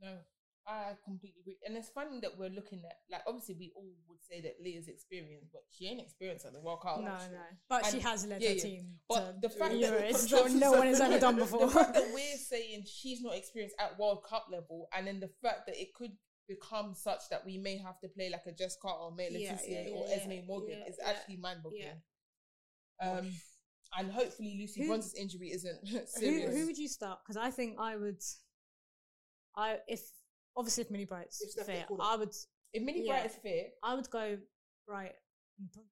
No, 0.01 0.19
I 0.67 0.97
completely 1.05 1.41
agree. 1.41 1.59
And 1.67 1.77
it's 1.77 1.89
funny 1.91 2.21
that 2.21 2.39
we're 2.39 2.49
looking 2.51 2.85
at, 2.85 2.97
like, 3.11 3.23
obviously, 3.27 3.57
we 3.57 3.73
all 3.75 3.93
would 4.09 4.23
say 4.25 4.41
that 4.43 4.61
Leah's 4.63 4.87
experienced, 4.89 5.53
but 5.53 5.63
she 5.71 5.87
ain't 5.89 6.01
experienced 6.01 6.47
at 6.47 6.53
the 6.53 6.61
World 6.61 6.81
Cup. 6.83 7.01
no, 7.01 7.09
actually. 7.09 7.35
no, 7.37 7.45
but 7.69 7.87
she 7.87 7.99
has 8.01 8.25
led 8.27 8.41
yeah, 8.43 8.49
her 8.51 8.55
yeah. 8.55 8.63
team. 8.63 9.01
But 9.09 9.33
to 9.33 9.49
the 9.49 9.51
fact 9.51 9.73
that- 9.75 9.81
Euros 9.81 10.31
that 10.31 10.53
no 10.53 10.73
one 10.73 10.87
has 10.87 11.01
ever 11.01 11.19
done 11.19 11.37
before. 11.45 11.67
The 11.67 11.73
fact 11.73 11.95
that 11.95 12.13
we're 12.15 12.37
saying 12.37 12.85
she's 12.87 13.21
not 13.21 13.35
experienced 13.37 13.77
at 13.81 13.99
World 13.99 14.25
Cup 14.25 14.47
level, 14.51 14.89
and 14.93 15.07
then 15.07 15.19
the 15.21 15.29
fact 15.43 15.67
that 15.67 15.77
it 15.81 15.93
could 15.95 16.17
become 16.49 16.95
such 16.95 17.20
that 17.30 17.45
we 17.47 17.57
may 17.59 17.78
have 17.78 17.99
to 18.01 18.09
play 18.09 18.28
like 18.30 18.43
a 18.47 18.53
Jess 18.53 18.76
Carter 18.80 19.01
or 19.01 19.12
May 19.14 19.28
Yeah, 19.30 19.53
Letitia 19.53 19.82
yeah, 19.88 19.95
or 19.95 20.07
yeah, 20.09 20.14
Esme 20.16 20.47
Morgan 20.47 20.78
yeah, 20.80 20.88
is 20.90 20.97
yeah, 21.01 21.09
actually 21.11 21.36
mind 21.36 21.61
boggling. 21.62 21.82
yeah. 23.01 23.11
Um, 23.11 23.30
and 23.99 24.11
hopefully 24.12 24.57
Lucy 24.61 24.82
Who- 24.82 24.88
Bronze's 24.88 25.14
injury 25.14 25.51
isn't 25.53 25.86
serious. 26.09 26.55
who 26.57 26.66
would 26.66 26.78
you 26.78 26.88
start? 26.88 27.20
Because 27.24 27.36
I 27.36 27.51
think 27.51 27.76
I 27.78 27.97
would. 27.97 28.20
I 29.57 29.78
if 29.86 30.01
obviously 30.57 30.82
if 30.84 30.90
Millie 30.90 31.05
Bright's 31.05 31.40
If 31.43 31.51
Steph 31.53 31.66
fit, 31.66 31.86
I 32.01 32.16
would 32.16 32.34
if 32.72 32.82
Minnie 32.82 33.05
yeah. 33.07 33.12
Bright 33.20 33.26
is 33.30 33.36
fit, 33.43 33.72
I 33.82 33.95
would 33.95 34.09
go 34.11 34.38
right. 34.88 35.12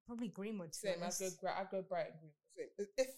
Probably 0.07 0.29
Greenwood. 0.29 0.73
To 0.73 0.79
be 0.81 0.87
same. 0.89 1.03
I'd 1.03 1.13
go, 1.19 1.29
Gra- 1.39 1.59
I'd 1.59 1.69
go 1.69 1.81
Bright 1.87 2.07
and 2.07 2.19
Green. 2.55 2.67
If 2.77 2.87
if- 2.97 3.15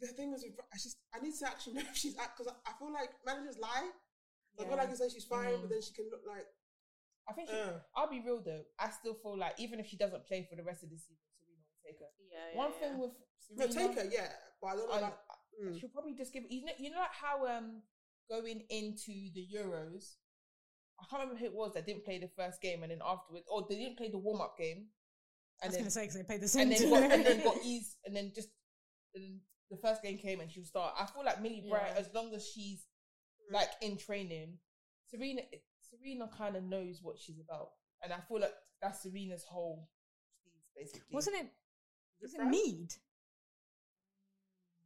the 0.00 0.06
thing 0.08 0.32
is, 0.32 0.42
with, 0.42 0.54
I 0.72 0.76
just 0.82 0.96
I 1.14 1.20
need 1.20 1.34
to 1.40 1.46
actually 1.46 1.74
know 1.78 1.82
if 1.90 1.96
she's 1.96 2.16
at 2.16 2.30
because 2.36 2.50
I, 2.52 2.70
I 2.70 2.72
feel 2.78 2.90
like 2.92 3.10
managers 3.26 3.58
lie. 3.58 3.90
I 4.60 4.64
feel 4.64 4.76
Yeah. 4.76 4.82
like 4.82 4.90
you 4.90 4.96
say 4.96 5.08
she's 5.08 5.24
fine, 5.24 5.54
Mm. 5.54 5.60
but 5.62 5.70
then 5.70 5.82
she 5.82 5.92
can 5.92 6.08
look 6.10 6.22
like 6.26 6.46
I 7.28 7.32
think 7.32 7.48
she, 7.48 7.54
Uh. 7.56 7.78
I'll 7.94 8.10
be 8.10 8.20
real 8.20 8.40
though. 8.42 8.64
I 8.78 8.90
still 8.90 9.14
feel 9.14 9.36
like 9.38 9.54
even 9.60 9.78
if 9.78 9.86
she 9.86 9.96
doesn't 9.96 10.26
play 10.26 10.46
for 10.50 10.56
the 10.56 10.64
rest 10.64 10.82
of 10.82 10.90
the 10.90 10.98
season, 10.98 11.16
Serena 11.38 11.58
will 11.62 11.78
take 11.84 11.98
her. 12.00 12.10
Yeah, 12.28 12.56
One 12.58 12.72
yeah, 12.72 12.78
thing 12.80 12.92
yeah. 12.92 12.98
with 12.98 13.12
no 13.50 13.66
Serena, 13.68 13.94
take 13.94 13.98
her, 14.04 14.10
yeah. 14.10 14.32
But 14.60 14.66
I 14.68 14.76
don't 14.76 14.88
know. 14.88 14.94
and 14.94 15.04
About, 15.04 15.18
mm. 15.62 15.78
she'll 15.80 15.90
probably 15.90 16.14
just 16.14 16.32
give. 16.32 16.44
You 16.50 16.64
know, 16.64 16.72
you 16.78 16.90
know 16.90 16.98
like 16.98 17.12
how 17.12 17.46
um 17.46 17.82
going 18.28 18.64
into 18.68 19.30
the 19.34 19.46
Euros, 19.54 20.16
I 20.98 21.04
can't 21.08 21.22
remember 21.22 21.38
who 21.38 21.46
it 21.46 21.54
was 21.54 21.74
that 21.74 21.86
didn't 21.86 22.04
play 22.04 22.18
the 22.18 22.28
first 22.28 22.60
game, 22.60 22.82
and 22.82 22.90
then 22.90 23.00
afterwards, 23.04 23.46
or 23.48 23.64
they 23.68 23.76
didn't 23.76 23.96
play 23.96 24.10
the 24.10 24.18
warm 24.18 24.40
up 24.40 24.58
game, 24.58 24.88
I 25.62 25.66
was 25.66 25.76
going 25.76 25.84
to 25.84 25.90
say 25.90 26.02
because 26.02 26.16
they 26.16 26.24
played 26.24 26.40
the 26.40 26.48
same 26.48 26.70
and 26.72 26.72
then 26.72 26.90
got, 26.90 27.02
and 27.12 27.26
then 27.26 27.44
got 27.44 27.58
eased, 27.64 27.96
and 28.04 28.16
then 28.16 28.32
just 28.34 28.48
and 29.14 29.40
the 29.70 29.76
first 29.76 30.02
game 30.02 30.18
came 30.18 30.40
and 30.40 30.50
she'll 30.50 30.64
start. 30.64 30.94
I 30.98 31.06
feel 31.06 31.24
like 31.24 31.40
Millie 31.40 31.64
Bright, 31.68 31.92
as 31.96 32.10
long 32.12 32.34
as 32.34 32.48
she's 32.48 32.86
like 33.50 33.68
in 33.82 33.96
training, 33.96 34.58
Serena 35.10 35.42
Serena 35.90 36.28
kind 36.36 36.56
of 36.56 36.62
knows 36.64 37.00
what 37.02 37.18
she's 37.18 37.40
about, 37.40 37.70
and 38.02 38.12
I 38.12 38.18
feel 38.28 38.40
like 38.40 38.54
that's 38.80 39.02
Serena's 39.02 39.44
whole 39.44 39.88
steez 40.46 40.62
basically. 40.76 41.12
Wasn't 41.14 41.36
it? 41.36 41.46
Was 42.22 42.32
Was 42.32 42.34
it 42.34 42.40
it 42.42 42.48
Mead? 42.48 42.92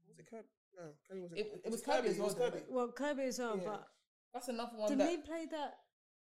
Was 0.08 0.18
it 0.18 0.26
Kirby? 0.30 0.48
No, 0.76 0.82
Kirby 1.08 1.20
wasn't. 1.20 1.40
It- 1.40 1.60
it 1.64 1.70
was 1.70 1.82
Kirby 1.82 2.08
as 2.08 2.18
It 2.18 2.22
was 2.22 2.34
well, 2.34 2.50
though. 2.50 2.56
Kirby. 2.58 2.72
Well, 2.72 2.92
Kirby 2.92 3.22
as 3.24 3.38
well, 3.38 3.56
Yeah. 3.58 3.64
but 3.64 3.88
That's 4.32 4.48
another 4.48 4.76
one 4.76 4.88
did 4.88 4.98
that 4.98 5.08
Mead 5.10 5.24
play 5.24 5.46
that? 5.46 5.78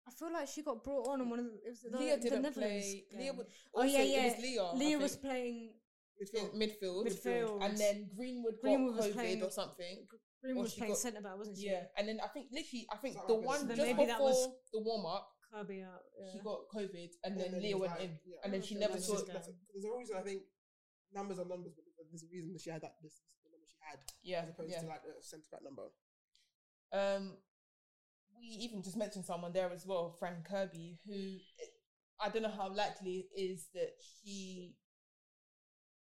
I 0.07 0.11
feel 0.11 0.33
like 0.33 0.47
she 0.47 0.63
got 0.63 0.83
brought 0.83 1.07
on 1.09 1.21
in 1.21 1.29
one 1.29 1.39
of 1.39 1.45
the. 1.45 1.51
It 1.63 1.69
was 1.69 1.81
the, 1.81 1.97
Leah 1.97 2.17
the 2.17 2.23
didn't 2.23 2.41
Netherlands 2.41 2.85
play. 2.87 3.05
game. 3.11 3.19
Leah 3.19 3.33
was, 3.33 3.47
oh 3.75 3.83
yeah, 3.83 4.01
yeah. 4.01 4.25
It 4.25 4.35
was 4.35 4.43
Leah. 4.43 4.71
Leah 4.73 4.97
was 4.99 5.15
playing. 5.17 5.73
in 6.19 6.27
Midfield. 6.27 6.53
midfield, 6.55 7.07
Midfield. 7.07 7.63
and 7.63 7.77
then 7.77 8.09
Greenwood 8.15 8.53
got 8.55 8.61
Greenwood 8.61 8.95
was 8.95 9.05
COVID 9.07 9.13
playing- 9.13 9.43
or 9.43 9.51
something. 9.51 10.07
Greenwood 10.41 10.63
was 10.63 10.73
playing 10.73 10.91
got- 10.93 10.99
centre 10.99 11.21
back, 11.21 11.37
wasn't 11.37 11.57
she? 11.57 11.67
Yeah, 11.67 11.85
and 11.97 12.07
then 12.07 12.19
I 12.23 12.27
think 12.27 12.47
literally, 12.51 12.87
I 12.91 12.97
think 12.97 13.15
Something 13.15 13.27
the 13.35 13.41
like 13.41 13.47
one 13.47 13.67
this. 13.67 13.77
just 13.77 13.87
Then 13.87 13.95
maybe 13.97 14.07
that 14.07 14.17
before 14.17 14.29
was- 14.31 14.55
the 14.73 14.79
warm 14.81 15.05
up, 15.05 15.29
Kirby 15.53 15.81
out. 15.83 16.01
Yeah. 16.17 16.31
she 16.31 16.39
got 16.39 16.59
COVID, 16.73 17.11
and 17.23 17.33
And 17.33 17.39
then 17.39 17.51
then 17.51 17.61
Leah 17.61 17.77
went 17.77 17.91
like- 17.93 18.01
in, 18.01 18.19
yeah. 18.25 18.37
and 18.43 18.53
then 18.53 18.61
she 18.61 18.75
never 18.75 18.99
saw. 18.99 19.17
it. 19.19 19.27
There's 19.27 19.47
a- 19.47 19.53
there's 19.73 19.85
a 19.85 19.91
reason 19.97 20.15
I 20.17 20.21
think 20.23 20.43
numbers 21.11 21.39
are 21.39 21.45
numbers, 21.45 21.73
but 21.75 21.85
there's 22.09 22.23
a 22.23 22.27
reason 22.27 22.53
that 22.53 22.61
she 22.61 22.69
had 22.69 22.81
that 22.81 22.95
this 23.01 23.21
the 23.43 23.49
number 23.51 23.67
she 23.67 23.77
had, 23.81 23.99
Yeah, 24.23 24.41
as 24.43 24.49
opposed 24.49 24.71
yeah. 24.71 24.81
to 24.81 24.87
like 24.87 25.03
a 25.03 25.21
centre 25.23 25.49
back 25.51 25.61
number. 25.63 25.91
Um, 26.93 27.37
we 28.35 28.45
even 28.47 28.81
just 28.81 28.97
mentioned 28.97 29.25
someone 29.25 29.51
there 29.53 29.69
as 29.71 29.85
well, 29.85 30.11
Fran 30.13 30.41
Kirby, 30.43 30.99
who 31.05 31.37
I 32.19 32.29
don't 32.29 32.43
know 32.43 32.49
how 32.49 32.69
likely 32.73 33.27
it 33.35 33.39
is 33.39 33.67
that 33.73 33.93
he, 34.23 34.75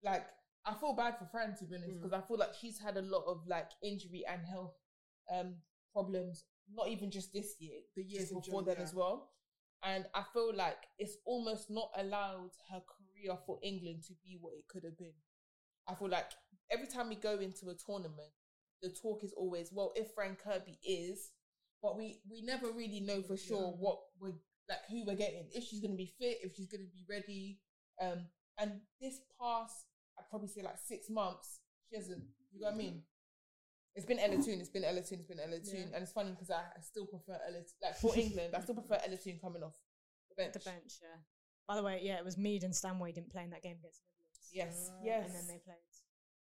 like, 0.03 0.27
I 0.65 0.75
feel 0.75 0.93
bad 0.95 1.19
for 1.19 1.27
Fran 1.27 1.57
to 1.57 1.65
be 1.65 1.75
honest, 1.77 1.91
Mm. 1.91 2.03
because 2.03 2.13
I 2.13 2.21
feel 2.27 2.37
like 2.39 2.55
she's 2.55 2.79
had 2.79 2.97
a 2.97 3.03
lot 3.03 3.25
of 3.27 3.47
like 3.47 3.71
injury 3.83 4.25
and 4.27 4.45
health 4.47 4.75
um 5.31 5.57
problems, 5.93 6.45
not 6.73 6.89
even 6.89 7.11
just 7.11 7.33
this 7.33 7.57
year, 7.61 7.81
the 7.97 8.03
years 8.03 8.31
before 8.31 8.63
then 8.63 8.77
as 8.79 8.95
well. 8.95 9.31
And 9.83 10.07
I 10.15 10.23
feel 10.33 10.55
like 10.55 10.79
it's 10.99 11.17
almost 11.27 11.69
not 11.69 11.91
allowed 11.97 12.53
her 12.71 12.81
career 12.81 13.37
for 13.47 13.59
England 13.63 14.05
to 14.05 14.15
be 14.23 14.39
what 14.41 14.55
it 14.55 14.69
could 14.69 14.85
have 14.85 14.97
been. 14.97 15.15
I 15.89 15.95
feel 15.97 16.09
like 16.09 16.31
every 16.71 16.87
time 16.87 17.09
we 17.09 17.17
go 17.17 17.39
into 17.41 17.69
a 17.71 17.75
tournament, 17.75 18.33
the 18.81 18.91
talk 18.91 19.25
is 19.25 19.33
always, 19.33 19.73
well, 19.73 19.93
if 19.97 20.13
Fran 20.15 20.37
Kirby 20.37 20.79
is, 20.85 21.33
but 21.83 21.97
we 21.97 22.21
we 22.31 22.43
never 22.43 22.71
really 22.71 23.01
know 23.01 23.23
for 23.23 23.37
sure 23.37 23.73
what 23.73 23.99
we're 24.21 24.39
like 24.69 24.79
who 24.89 25.05
we're 25.05 25.17
getting. 25.17 25.49
If 25.53 25.65
she's 25.65 25.81
gonna 25.81 25.97
be 25.97 26.07
fit, 26.19 26.39
if 26.43 26.55
she's 26.55 26.69
gonna 26.69 26.85
be 26.85 27.05
ready. 27.09 27.61
Um, 28.01 28.29
and 28.59 28.81
this 29.01 29.21
past, 29.41 29.87
I'd 30.23 30.31
probably 30.31 30.49
say 30.49 30.63
like 30.63 30.79
six 30.79 31.11
months, 31.11 31.61
she 31.91 31.97
hasn't. 31.97 32.23
You 32.55 32.61
know 32.61 32.67
what 32.69 32.75
I 32.75 32.79
mean? 32.79 33.03
It's 33.95 34.07
been 34.07 34.19
Ella 34.19 34.37
Toone, 34.43 34.61
it's 34.61 34.71
been 34.71 34.85
Ella 34.85 35.03
Toone, 35.03 35.19
it's 35.21 35.29
been 35.29 35.41
Ella 35.41 35.59
Toone, 35.61 35.89
Yeah. 35.91 35.95
and 35.95 36.03
it's 36.03 36.13
funny 36.13 36.31
because 36.31 36.51
I, 36.51 36.61
I 36.63 36.81
still 36.81 37.05
prefer 37.07 37.37
Ella. 37.47 37.61
Like 37.83 37.97
for 37.99 38.17
England, 38.17 38.55
I 38.57 38.61
still 38.61 38.75
prefer 38.77 38.99
Ella 39.05 39.17
Toone 39.19 39.39
coming 39.43 39.63
off 39.63 39.77
the 40.31 40.37
bench. 40.43 40.55
the 40.55 40.61
bench. 40.61 40.93
Yeah. 41.03 41.19
By 41.69 41.77
the 41.77 41.83
way, 41.83 42.01
yeah, 42.03 42.17
it 42.17 42.25
was 42.25 42.39
Mead 42.39 42.63
and 42.65 42.75
Stanway 42.75 43.13
didn't 43.13 43.31
play 43.33 43.43
in 43.45 43.51
that 43.51 43.63
game 43.63 43.77
against 43.81 44.01
the 44.01 44.09
Netherlands. 44.09 44.49
Yes, 44.53 44.91
Uh, 44.91 45.01
yes. 45.05 45.27
And 45.27 45.35
then 45.35 45.47
they 45.47 45.61
played 45.61 45.93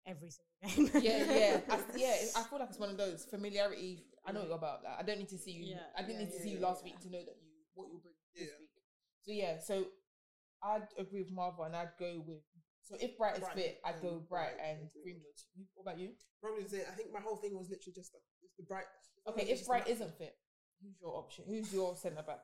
every 0.08 0.32
single 0.32 0.90
game. 0.90 1.04
yeah, 1.06 1.34
yeah, 1.34 1.60
I, 1.70 1.80
yeah. 1.96 2.16
I 2.36 2.44
feel 2.50 2.60
like 2.60 2.70
it's 2.70 2.80
one 2.80 2.90
of 2.90 2.98
those 2.98 3.26
familiarity. 3.26 4.06
I 4.26 4.32
know 4.32 4.42
about 4.52 4.82
that. 4.84 4.98
I 5.00 5.04
don't 5.04 5.20
need 5.20 5.30
to 5.30 5.38
see 5.38 5.52
you. 5.52 5.66
Yeah, 5.76 5.86
I 5.98 6.02
didn't 6.02 6.14
yeah, 6.22 6.26
need 6.26 6.32
to 6.32 6.38
yeah, 6.38 6.44
see 6.44 6.50
you 6.50 6.60
last 6.60 6.82
yeah. 6.84 6.92
week 6.92 7.00
to 7.02 7.10
know 7.12 7.20
that 7.26 7.38
you 7.42 7.50
what 7.76 7.88
you'll 7.92 8.02
bring 8.02 8.16
this 8.34 8.50
week. 8.60 8.70
So 9.22 9.32
yeah, 9.32 9.60
so 9.62 9.86
I'd 10.64 10.88
agree 10.98 11.22
with 11.22 11.32
Marva 11.32 11.64
and 11.64 11.76
I'd 11.76 11.94
go 12.00 12.24
with. 12.26 12.42
So 12.86 12.96
if 13.02 13.18
Bright 13.18 13.38
is 13.42 13.48
fit, 13.56 13.82
I'd 13.84 14.00
go 14.02 14.22
Bright 14.30 14.54
and 14.64 14.90
Greenwood. 15.04 15.34
You- 15.58 15.66
What 15.74 15.84
about 15.90 16.00
you? 16.00 16.14
Probably 16.42 16.68
say 16.68 16.82
I 16.88 16.94
think 16.94 17.12
my 17.12 17.20
whole 17.20 17.38
thing 17.38 17.58
was 17.58 17.70
literally 17.70 17.94
just 17.96 18.14
the 18.58 18.64
bright. 18.64 18.86
Okay, 19.28 19.50
if 19.50 19.66
Bright 19.66 19.88
isn't 19.88 20.16
fit, 20.18 20.38
who's 20.82 20.96
your 21.02 21.18
option? 21.18 21.46
Who's 21.48 21.74
your 21.74 21.98
centre 21.98 22.22
back? 22.22 22.42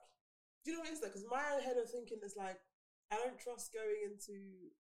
Do 0.66 0.72
you 0.72 0.78
know 0.78 0.82
what 0.82 0.90
it 0.90 0.94
is? 0.94 1.00
Because 1.00 1.26
my 1.30 1.62
head 1.64 1.78
of 1.78 1.90
thinking 1.90 2.20
is 2.24 2.36
like, 2.36 2.58
I 3.12 3.18
don't 3.18 3.38
trust 3.40 3.72
going 3.74 3.98
into 4.10 4.72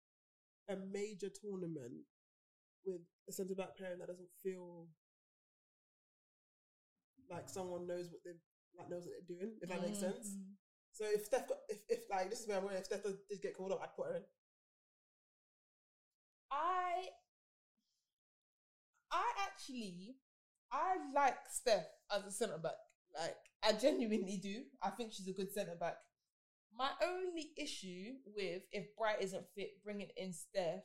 a 0.70 0.76
major 0.92 1.30
tournament 1.30 2.06
with 2.86 3.02
a 3.30 3.32
centre 3.32 3.54
back 3.56 3.78
pairing 3.78 4.00
that 4.00 4.08
doesn't 4.08 4.30
feel 4.42 4.88
like 7.30 7.48
someone 7.50 7.86
knows 7.88 8.10
what 8.12 8.22
they 8.26 8.32
like 8.78 8.90
knows 8.90 9.06
what 9.06 9.14
they're 9.28 9.38
doing. 9.38 9.54
If 9.62 9.70
that 9.70 9.82
makes 9.82 9.98
Mm-hmm. 10.00 10.12
sense. 10.18 10.38
So 10.94 11.06
if 11.08 11.26
Steph, 11.26 11.48
got, 11.48 11.58
if 11.70 11.80
if 11.88 12.00
like 12.10 12.30
this 12.30 12.42
is 12.42 12.48
where 12.48 12.58
I'm 12.58 12.64
going, 12.64 12.78
if 12.78 12.86
Steph 12.86 13.04
does, 13.04 13.16
did 13.30 13.42
get 13.42 13.56
called 13.56 13.72
up, 13.72 13.80
I'd 13.82 13.96
put 13.96 14.08
her 14.08 14.16
in. 14.18 14.24
I 16.52 17.08
I 19.12 19.24
actually 19.46 20.16
I 20.72 20.98
like 21.14 21.38
Steph 21.50 21.88
as 22.16 22.26
a 22.26 22.32
centre 22.32 22.58
back. 22.58 22.74
Like 23.18 23.36
I 23.64 23.74
genuinely 23.74 24.38
do. 24.42 24.64
I 24.82 24.90
think 24.90 25.14
she's 25.14 25.28
a 25.28 25.34
good 25.34 25.52
centre 25.54 25.76
back. 25.80 25.96
My 26.78 26.90
only 27.04 27.52
issue 27.58 28.14
with 28.36 28.64
if 28.72 28.96
Bright 28.98 29.22
isn't 29.22 29.46
fit, 29.56 29.84
bringing 29.84 30.10
in 30.16 30.34
Steph, 30.34 30.84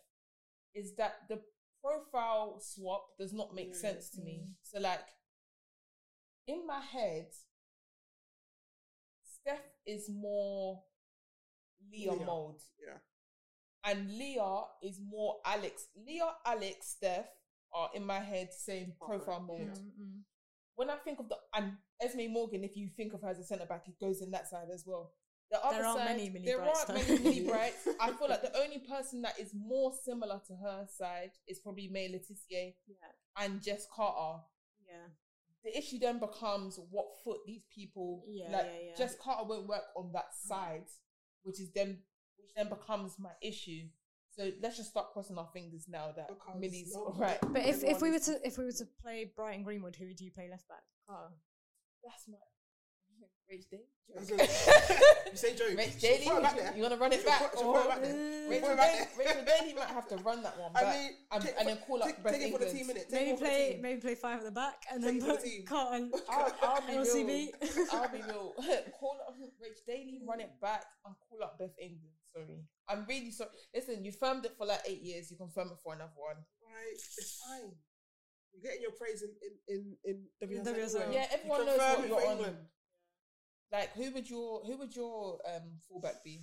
is 0.74 0.94
that 0.96 1.28
the 1.28 1.40
profile 1.82 2.58
swap 2.60 3.06
does 3.18 3.32
not 3.32 3.54
make 3.54 3.72
mm, 3.72 3.76
sense 3.76 4.10
to 4.10 4.20
me. 4.20 4.44
Mm. 4.46 4.52
So 4.62 4.80
like 4.80 5.04
in 6.46 6.66
my 6.66 6.80
head, 6.80 7.26
Steph 9.24 9.60
is 9.86 10.10
more 10.10 10.82
Leah, 11.92 12.12
Leah. 12.12 12.24
mold 12.24 12.60
Yeah. 12.80 12.98
And 13.86 14.10
Leah 14.10 14.62
is 14.82 15.00
more 15.08 15.36
Alex. 15.44 15.86
Leah, 16.06 16.32
Alex, 16.44 16.88
Steph 16.96 17.28
are 17.72 17.88
in 17.94 18.04
my 18.04 18.18
head 18.20 18.48
same 18.52 18.92
profile 19.00 19.36
Okay, 19.36 19.46
mold. 19.46 19.60
yeah. 19.74 19.80
Mm, 19.80 20.06
mm. 20.08 20.20
When 20.74 20.90
I 20.90 20.96
think 20.96 21.20
of 21.20 21.28
the 21.28 21.36
and 21.54 21.72
Esme 22.02 22.30
Morgan, 22.30 22.64
if 22.64 22.76
you 22.76 22.88
think 22.96 23.14
of 23.14 23.22
her 23.22 23.28
as 23.28 23.38
a 23.38 23.44
centre 23.44 23.64
back, 23.66 23.84
it 23.88 23.98
goes 24.00 24.20
in 24.22 24.30
that 24.32 24.48
side 24.48 24.68
as 24.74 24.84
well. 24.86 25.12
The 25.50 25.64
other 25.64 25.76
There 25.78 25.86
aren't 25.86 25.98
side, 26.00 26.16
many 26.16 26.28
Millie 26.30 26.44
there 26.46 26.58
Brights, 26.58 26.84
aren't 26.90 27.06
though. 27.06 27.14
many 27.14 27.24
Millie 27.24 27.48
Brights. 27.48 27.88
I 28.00 28.10
feel 28.12 28.28
like 28.28 28.42
the 28.42 28.58
only 28.58 28.78
person 28.80 29.22
that 29.22 29.38
is 29.38 29.52
more 29.54 29.92
similar 30.04 30.40
to 30.48 30.54
her 30.56 30.86
side 30.90 31.30
is 31.46 31.60
probably 31.60 31.88
Maya 31.88 32.08
Le 32.10 32.18
Tissier 32.18 32.74
Yeah. 32.88 32.96
and 33.44 33.62
Jess 33.62 33.86
Carter. 33.94 34.42
Yeah. 34.86 35.06
The 35.64 35.78
issue 35.78 35.98
then 36.00 36.18
becomes 36.18 36.78
what 36.90 37.06
foot 37.24 37.38
these 37.46 37.62
people 37.72 38.24
Yeah, 38.28 38.50
like. 38.50 38.66
yeah, 38.66 38.88
yeah. 38.90 38.96
Jess 38.96 39.14
Carter 39.22 39.44
won't 39.48 39.68
work 39.68 39.84
on 39.96 40.10
that 40.12 40.30
mm. 40.32 40.48
side, 40.48 40.86
which 41.44 41.60
is 41.60 41.70
then 41.72 41.98
which 42.46 42.54
then 42.56 42.68
becomes 42.68 43.18
my 43.18 43.32
issue. 43.42 43.82
So 44.30 44.50
let's 44.62 44.76
just 44.76 44.90
start 44.90 45.12
crossing 45.12 45.38
our 45.38 45.48
fingers 45.52 45.86
now 45.88 46.12
that 46.14 46.28
Because 46.28 46.60
Millie's 46.60 46.94
no- 46.94 47.06
all 47.06 47.16
right. 47.18 47.38
But 47.40 47.64
if, 47.66 47.82
if 47.82 48.02
we 48.02 48.10
were 48.10 48.18
to 48.18 48.38
if 48.46 48.58
we 48.58 48.64
were 48.64 48.72
to 48.72 48.86
play 49.02 49.32
Brighton 49.34 49.64
Greenwood, 49.64 49.96
who 49.96 50.06
would 50.06 50.20
you 50.20 50.30
play 50.30 50.48
left 50.50 50.68
back? 50.68 50.82
Carter. 51.08 51.34
That's 52.04 52.28
my 52.28 52.36
Rach 53.50 53.68
Day. 53.70 53.84
You 55.30 55.36
say 55.36 55.54
Joe. 55.56 55.64
Rach 55.76 56.00
she'll 56.00 56.10
Daly, 56.10 56.24
put 56.26 56.34
her 56.36 56.40
back 56.40 56.56
there. 56.56 56.72
you 56.76 56.82
want 56.82 56.94
to 56.94 57.00
run 57.00 57.12
it 57.12 57.24
back? 57.26 57.50
put- 57.50 57.58
she'll 57.58 57.68
or- 57.68 57.84
back 57.88 58.02
there. 58.02 58.48
Rachel 58.50 58.76
Daly. 58.76 59.06
Rachel 59.18 59.44
Daly 59.46 59.74
might 59.74 59.88
have 59.88 60.08
to 60.08 60.16
run 60.18 60.42
that 60.42 60.58
one 60.58 60.72
I 60.76 60.82
back 60.82 60.94
mean, 60.96 61.10
and, 61.32 61.42
take- 61.44 61.54
and 61.58 61.68
then 61.68 61.76
call 61.86 62.02
up 62.02 62.08
take, 62.08 62.22
Beth 62.22 62.32
take 62.32 62.42
it 62.42 62.52
for 62.52 62.58
the 62.58 62.66
England. 62.66 62.78
team 62.78 62.86
minute. 62.86 63.06
Maybe 63.10 63.36
play 63.38 63.78
maybe 63.82 64.00
play 64.00 64.14
five 64.14 64.38
at 64.38 64.44
the 64.44 64.50
back 64.50 64.82
and 64.92 65.02
Take 65.02 65.20
then 65.20 65.28
the 65.28 65.34
put 65.34 65.44
team. 65.44 65.64
Carter 65.66 65.96
and 65.96 66.14
I'll, 66.28 66.52
I'll 66.62 66.80
be 66.86 66.92
LCB. 67.02 67.26
real. 67.26 67.86
I'll 67.92 68.08
be 68.08 68.22
real. 68.22 68.54
call 68.98 69.16
up 69.28 69.34
Rach 69.38 69.80
Daly, 69.86 70.20
run 70.26 70.40
it 70.40 70.50
back, 70.60 70.84
and 71.04 71.14
call 71.28 71.42
up 71.44 71.58
Beth 71.58 71.74
England. 71.80 72.14
Sorry, 72.32 72.58
I'm 72.88 73.04
really 73.08 73.30
sorry. 73.30 73.50
Listen, 73.74 74.04
you 74.04 74.12
firmed 74.12 74.44
it 74.44 74.52
for 74.58 74.66
like 74.66 74.80
eight 74.86 75.02
years. 75.02 75.30
You 75.30 75.36
confirm 75.36 75.68
it 75.68 75.78
for 75.82 75.94
another 75.94 76.12
one. 76.16 76.36
Right, 76.62 76.94
it's 76.94 77.42
fine. 77.46 77.72
You're 78.52 78.62
getting 78.62 78.82
your 78.82 78.92
praise 78.92 79.22
in 79.22 79.30
in 79.68 79.96
in, 80.04 80.16
in 80.40 80.62
WSL. 80.64 80.74
WSL. 80.74 81.00
anyway. 81.00 81.14
Yeah, 81.14 81.20
You 81.20 81.26
everyone 81.38 81.66
knows 81.66 81.78
what 81.78 82.08
you're 82.08 82.20
for 82.20 82.44
on. 82.48 82.56
Like, 83.72 83.92
who 83.94 84.12
would 84.12 84.28
your 84.30 84.62
who 84.64 84.76
would 84.78 84.94
your 84.94 85.38
um 85.46 85.80
fullback 85.88 86.22
be? 86.24 86.40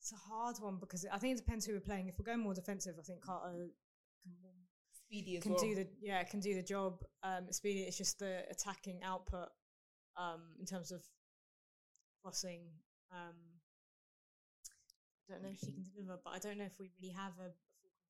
It's 0.00 0.12
a 0.12 0.32
hard 0.32 0.56
one 0.60 0.76
because 0.78 1.04
I 1.12 1.18
think 1.18 1.36
it 1.36 1.44
depends 1.44 1.66
who 1.66 1.72
we're 1.72 1.80
playing. 1.80 2.08
If 2.08 2.18
we're 2.18 2.26
going 2.26 2.40
more 2.40 2.54
defensive, 2.54 2.94
I 2.98 3.02
think 3.02 3.22
Carter 3.22 3.70
can, 4.22 4.32
Speedy 4.92 5.36
as 5.38 5.42
can 5.42 5.52
well. 5.52 5.62
do 5.62 5.74
the 5.74 5.88
yeah 6.00 6.22
can 6.22 6.40
do 6.40 6.54
the 6.54 6.62
job. 6.62 7.02
Um, 7.22 7.46
Speedy, 7.50 7.80
it's 7.80 7.98
just 7.98 8.18
the 8.18 8.42
attacking 8.50 9.00
output 9.02 9.48
um, 10.16 10.42
in 10.60 10.66
terms 10.66 10.92
of 10.92 11.02
crossing. 12.22 12.60
Um, 13.10 13.34
I 15.28 15.32
don't 15.32 15.42
know 15.42 15.50
if 15.52 15.58
she 15.58 15.72
can 15.72 15.82
deliver, 15.92 16.20
but 16.22 16.30
I 16.34 16.38
don't 16.38 16.58
know 16.58 16.64
if 16.66 16.78
we 16.78 16.90
really 17.00 17.14
have 17.14 17.32
a. 17.40 17.50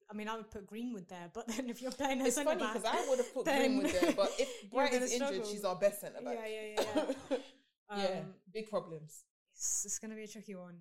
a 0.08 0.12
full- 0.12 0.14
I 0.14 0.18
mean, 0.18 0.28
I 0.28 0.36
would 0.36 0.50
put 0.50 0.66
Greenwood 0.66 1.08
there, 1.08 1.30
but 1.34 1.46
then 1.56 1.68
if 1.70 1.82
you're 1.82 1.90
playing 1.92 2.20
a 2.22 2.26
It's 2.26 2.36
centre 2.36 2.50
funny 2.50 2.60
back, 2.62 2.74
because 2.74 2.90
I 2.92 3.08
would 3.08 3.18
have 3.18 3.34
put 3.34 3.44
then 3.44 3.78
Greenwood 3.78 3.92
there, 4.00 4.12
but 4.12 4.32
if 4.38 4.70
Bright 4.72 4.92
gonna 4.92 5.04
is 5.04 5.12
injured, 5.12 5.28
struggle. 5.28 5.50
she's 5.50 5.64
our 5.64 5.76
best 5.76 6.00
centre 6.00 6.20
back. 6.22 6.36
Yeah, 6.40 6.46
yeah, 6.46 6.82
yeah, 6.96 7.04
yeah. 7.30 7.36
yeah, 7.96 8.18
Um, 8.20 8.34
big 8.52 8.68
problems. 8.70 9.24
it's, 9.54 9.84
it's 9.84 9.98
going 9.98 10.10
to 10.10 10.16
be 10.16 10.24
a 10.24 10.28
tricky 10.28 10.54
one. 10.54 10.78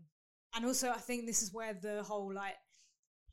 And 0.56 0.66
also, 0.66 0.90
I 0.90 0.98
think 0.98 1.26
this 1.26 1.42
is 1.42 1.54
where 1.54 1.74
the 1.74 2.02
whole 2.04 2.34
like 2.34 2.56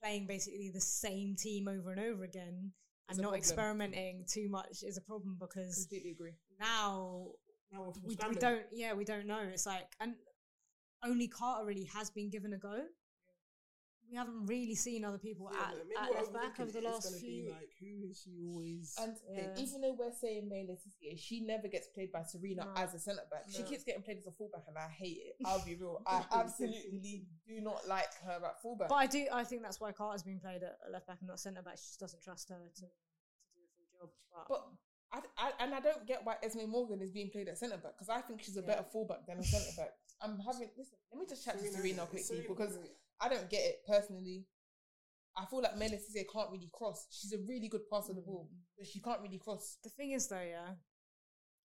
playing 0.03 0.26
basically 0.26 0.70
the 0.74 0.80
same 0.80 1.36
team 1.36 1.68
over 1.68 1.93
and 1.93 2.01
over 2.01 2.24
again 2.24 2.72
Is 3.11 3.16
and 3.16 3.18
not 3.18 3.28
problem. 3.30 3.38
experimenting 3.38 4.24
too 4.28 4.49
much 4.49 4.82
is 4.82 4.97
a 4.97 5.01
problem 5.03 5.36
because 5.38 5.74
Completely 5.76 6.11
agree. 6.11 6.32
now 6.59 7.28
Now 7.70 7.82
we're 7.82 7.93
we, 8.09 8.16
we 8.28 8.34
don't, 8.34 8.62
yeah, 8.72 8.93
we 8.95 9.05
don't 9.05 9.26
know. 9.26 9.40
It's 9.53 9.64
like, 9.66 9.86
and 10.01 10.14
only 11.05 11.28
Carter 11.28 11.64
really 11.64 11.84
has 11.95 12.11
been 12.11 12.30
given 12.30 12.53
a 12.53 12.59
go. 12.59 12.80
We 14.12 14.18
haven't 14.18 14.44
really 14.44 14.74
seen 14.74 15.06
other 15.06 15.16
people 15.16 15.48
Yeah, 15.50 15.58
at, 15.58 15.68
but 15.72 15.86
maybe 15.88 15.96
at 15.96 16.08
what 16.10 16.14
left 16.16 16.26
I'm 16.28 16.32
back 16.34 16.42
thinking 16.58 16.62
over 16.68 16.72
the 16.84 16.84
last 16.92 17.04
gonna 17.08 17.16
be 17.16 17.26
few. 17.26 17.50
Like, 17.50 17.72
who 17.80 17.92
is 18.10 18.20
she 18.20 18.36
always? 18.44 18.94
And 19.00 19.16
Yeah. 19.32 19.56
even 19.56 19.80
though 19.80 19.94
we're 19.98 20.12
saying 20.12 20.50
Maya 20.50 20.64
Le 20.68 20.76
Tissier, 20.76 21.16
she 21.18 21.40
never 21.40 21.66
gets 21.66 21.88
played 21.88 22.12
by 22.12 22.22
Serena 22.22 22.66
No. 22.66 22.72
as 22.76 22.92
a 22.92 22.98
centre 22.98 23.24
back. 23.30 23.48
She 23.48 23.62
keeps 23.62 23.84
getting 23.84 24.02
played 24.02 24.18
as 24.18 24.26
a 24.26 24.32
fullback, 24.32 24.64
and 24.68 24.76
I 24.76 24.86
hate 24.90 25.16
it. 25.16 25.36
I'll 25.46 25.64
be 25.64 25.76
real. 25.76 26.02
I 26.06 26.26
absolutely 26.32 27.24
do 27.48 27.60
not 27.62 27.88
like 27.88 28.12
her 28.28 28.38
at 28.44 28.60
fullback. 28.60 28.90
But 28.90 28.96
I 28.96 29.06
do. 29.06 29.26
I 29.32 29.44
think 29.44 29.62
that's 29.62 29.80
why 29.80 29.92
Carter's 29.92 30.22
been 30.22 30.40
played 30.40 30.62
at 30.62 30.76
at 30.84 30.92
left 30.92 31.06
back 31.06 31.16
and 31.20 31.28
not 31.28 31.40
centre 31.40 31.62
back. 31.62 31.78
She 31.78 31.84
just 31.88 32.00
doesn't 32.00 32.20
trust 32.22 32.50
her 32.50 32.56
to, 32.56 32.80
to 32.82 32.82
do 32.82 33.62
a 33.64 33.68
full 33.72 33.86
job. 33.96 34.10
But, 34.46 34.60
But 35.10 35.24
I, 35.38 35.48
I 35.48 35.64
and 35.64 35.74
I 35.74 35.80
don't 35.80 36.06
get 36.06 36.20
why 36.22 36.36
Esme 36.42 36.68
Morgan 36.68 37.00
is 37.00 37.12
being 37.12 37.30
played 37.30 37.48
at 37.48 37.56
centre 37.56 37.78
back 37.78 37.92
because 37.96 38.10
I 38.10 38.20
think 38.20 38.42
she's 38.42 38.58
a 38.58 38.60
Yeah. 38.60 38.66
better 38.66 38.84
fullback 38.92 39.26
than 39.26 39.38
a 39.38 39.42
centre 39.42 39.72
back. 39.74 39.94
I'm 40.20 40.38
having 40.38 40.68
listen. 40.76 40.98
Let 41.10 41.18
me 41.20 41.26
just 41.26 41.44
chat 41.46 41.58
to 41.58 41.64
Serena 41.72 42.02
quickly 42.02 42.22
Serena- 42.22 42.48
because 42.48 42.78
I 43.22 43.28
don't 43.28 43.48
get 43.48 43.60
it 43.60 43.76
personally. 43.86 44.44
I 45.36 45.46
feel 45.46 45.62
like 45.62 45.78
Mela 45.78 45.96
Cisse 45.96 46.24
can't 46.30 46.50
really 46.50 46.68
cross. 46.72 47.06
She's 47.10 47.32
a 47.32 47.38
really 47.48 47.68
good 47.68 47.88
passer 47.90 48.10
of 48.10 48.16
the 48.16 48.22
ball, 48.22 48.48
mm. 48.52 48.58
but 48.76 48.86
she 48.86 49.00
can't 49.00 49.20
really 49.22 49.38
cross. 49.38 49.78
the 49.82 49.88
thing 49.90 50.10
is, 50.12 50.28
though, 50.28 50.40
yeah, 50.40 50.74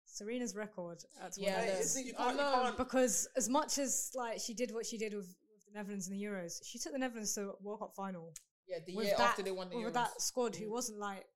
Serena's 0.05 0.57
record 0.57 1.03
at 1.23 1.37
Yeah, 1.37 1.57
Like, 1.57 1.63
I 1.63 1.67
know. 1.67 1.73
it's- 1.73 2.05
you 2.05 2.15
can't, 2.15 2.37
you 2.37 2.43
can't 2.43 2.77
because 2.77 3.29
as 3.37 3.49
much 3.49 3.79
as 3.79 4.11
like 4.15 4.41
she 4.41 4.55
did 4.55 4.73
what 4.73 4.87
she 4.87 4.97
did 4.99 5.15
with, 5.15 5.37
with 5.53 5.65
the 5.67 5.73
Netherlands 5.73 6.09
in 6.09 6.15
the 6.15 6.23
Euros, 6.23 6.61
she 6.65 6.79
took 6.79 6.93
the 6.93 6.99
Netherlands 6.99 7.35
to 7.35 7.53
World 7.61 7.81
Cup 7.81 7.95
final 7.95 8.33
Yeah, 8.67 8.79
the 8.87 8.97
with 8.97 9.07
year 9.07 9.15
that 9.19 9.31
after 9.31 9.43
they 9.43 9.53
won 9.53 9.69
the 9.71 9.77
with 9.77 9.87
Euros. 9.87 9.93
that 9.95 10.21
squad 10.21 10.57
who 10.57 10.67
mm. 10.67 10.71
wasn't 10.71 10.99
like 10.99 11.27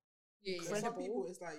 yeah, 0.43 0.61
yeah. 0.63 0.81
Some 0.81 0.95
people, 0.95 1.27
it's 1.29 1.41
like 1.41 1.57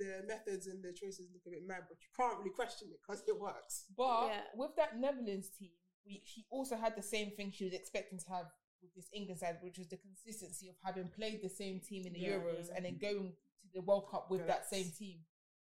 their 0.00 0.24
methods 0.26 0.66
and 0.66 0.82
their 0.82 0.92
choices 0.92 1.28
look 1.32 1.42
a 1.46 1.50
bit 1.50 1.62
mad, 1.66 1.84
but 1.88 1.98
you 2.02 2.08
can't 2.16 2.38
really 2.38 2.50
question 2.50 2.88
it 2.90 2.98
because 3.06 3.22
it 3.28 3.38
works. 3.38 3.84
But 3.96 4.26
Yeah. 4.28 4.42
with 4.56 4.74
that 4.76 4.98
Netherlands 4.98 5.50
team, 5.50 5.70
we 6.06 6.22
she 6.24 6.44
also 6.50 6.76
had 6.76 6.96
the 6.96 7.02
same 7.02 7.30
thing 7.30 7.52
she 7.52 7.64
was 7.64 7.74
expecting 7.74 8.18
to 8.18 8.28
have 8.28 8.46
with 8.84 8.94
this 8.94 9.08
England 9.12 9.40
side, 9.40 9.56
which 9.62 9.78
was 9.78 9.88
the 9.88 9.96
consistency 9.96 10.68
of 10.68 10.74
having 10.84 11.08
played 11.08 11.40
the 11.42 11.48
same 11.48 11.80
team 11.80 12.06
in 12.06 12.12
the 12.12 12.20
Yeah, 12.20 12.36
Euros 12.36 12.68
yeah. 12.68 12.76
and 12.76 12.84
then 12.84 12.94
mm-hmm. 12.94 13.16
going 13.16 13.32
to 13.32 13.68
the 13.74 13.80
World 13.80 14.08
Cup 14.10 14.30
with 14.30 14.46
that 14.46 14.68
same 14.68 14.90
team. 14.96 15.20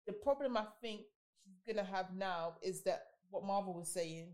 The 0.07 0.13
problem 0.13 0.57
I 0.57 0.67
think 0.81 1.03
she's 1.43 1.61
gonna 1.67 1.87
have 1.87 2.15
now 2.15 2.55
is 2.63 2.83
that 2.83 3.03
what 3.31 3.45
Marvel 3.45 3.75
was 3.75 3.93
saying, 3.93 4.29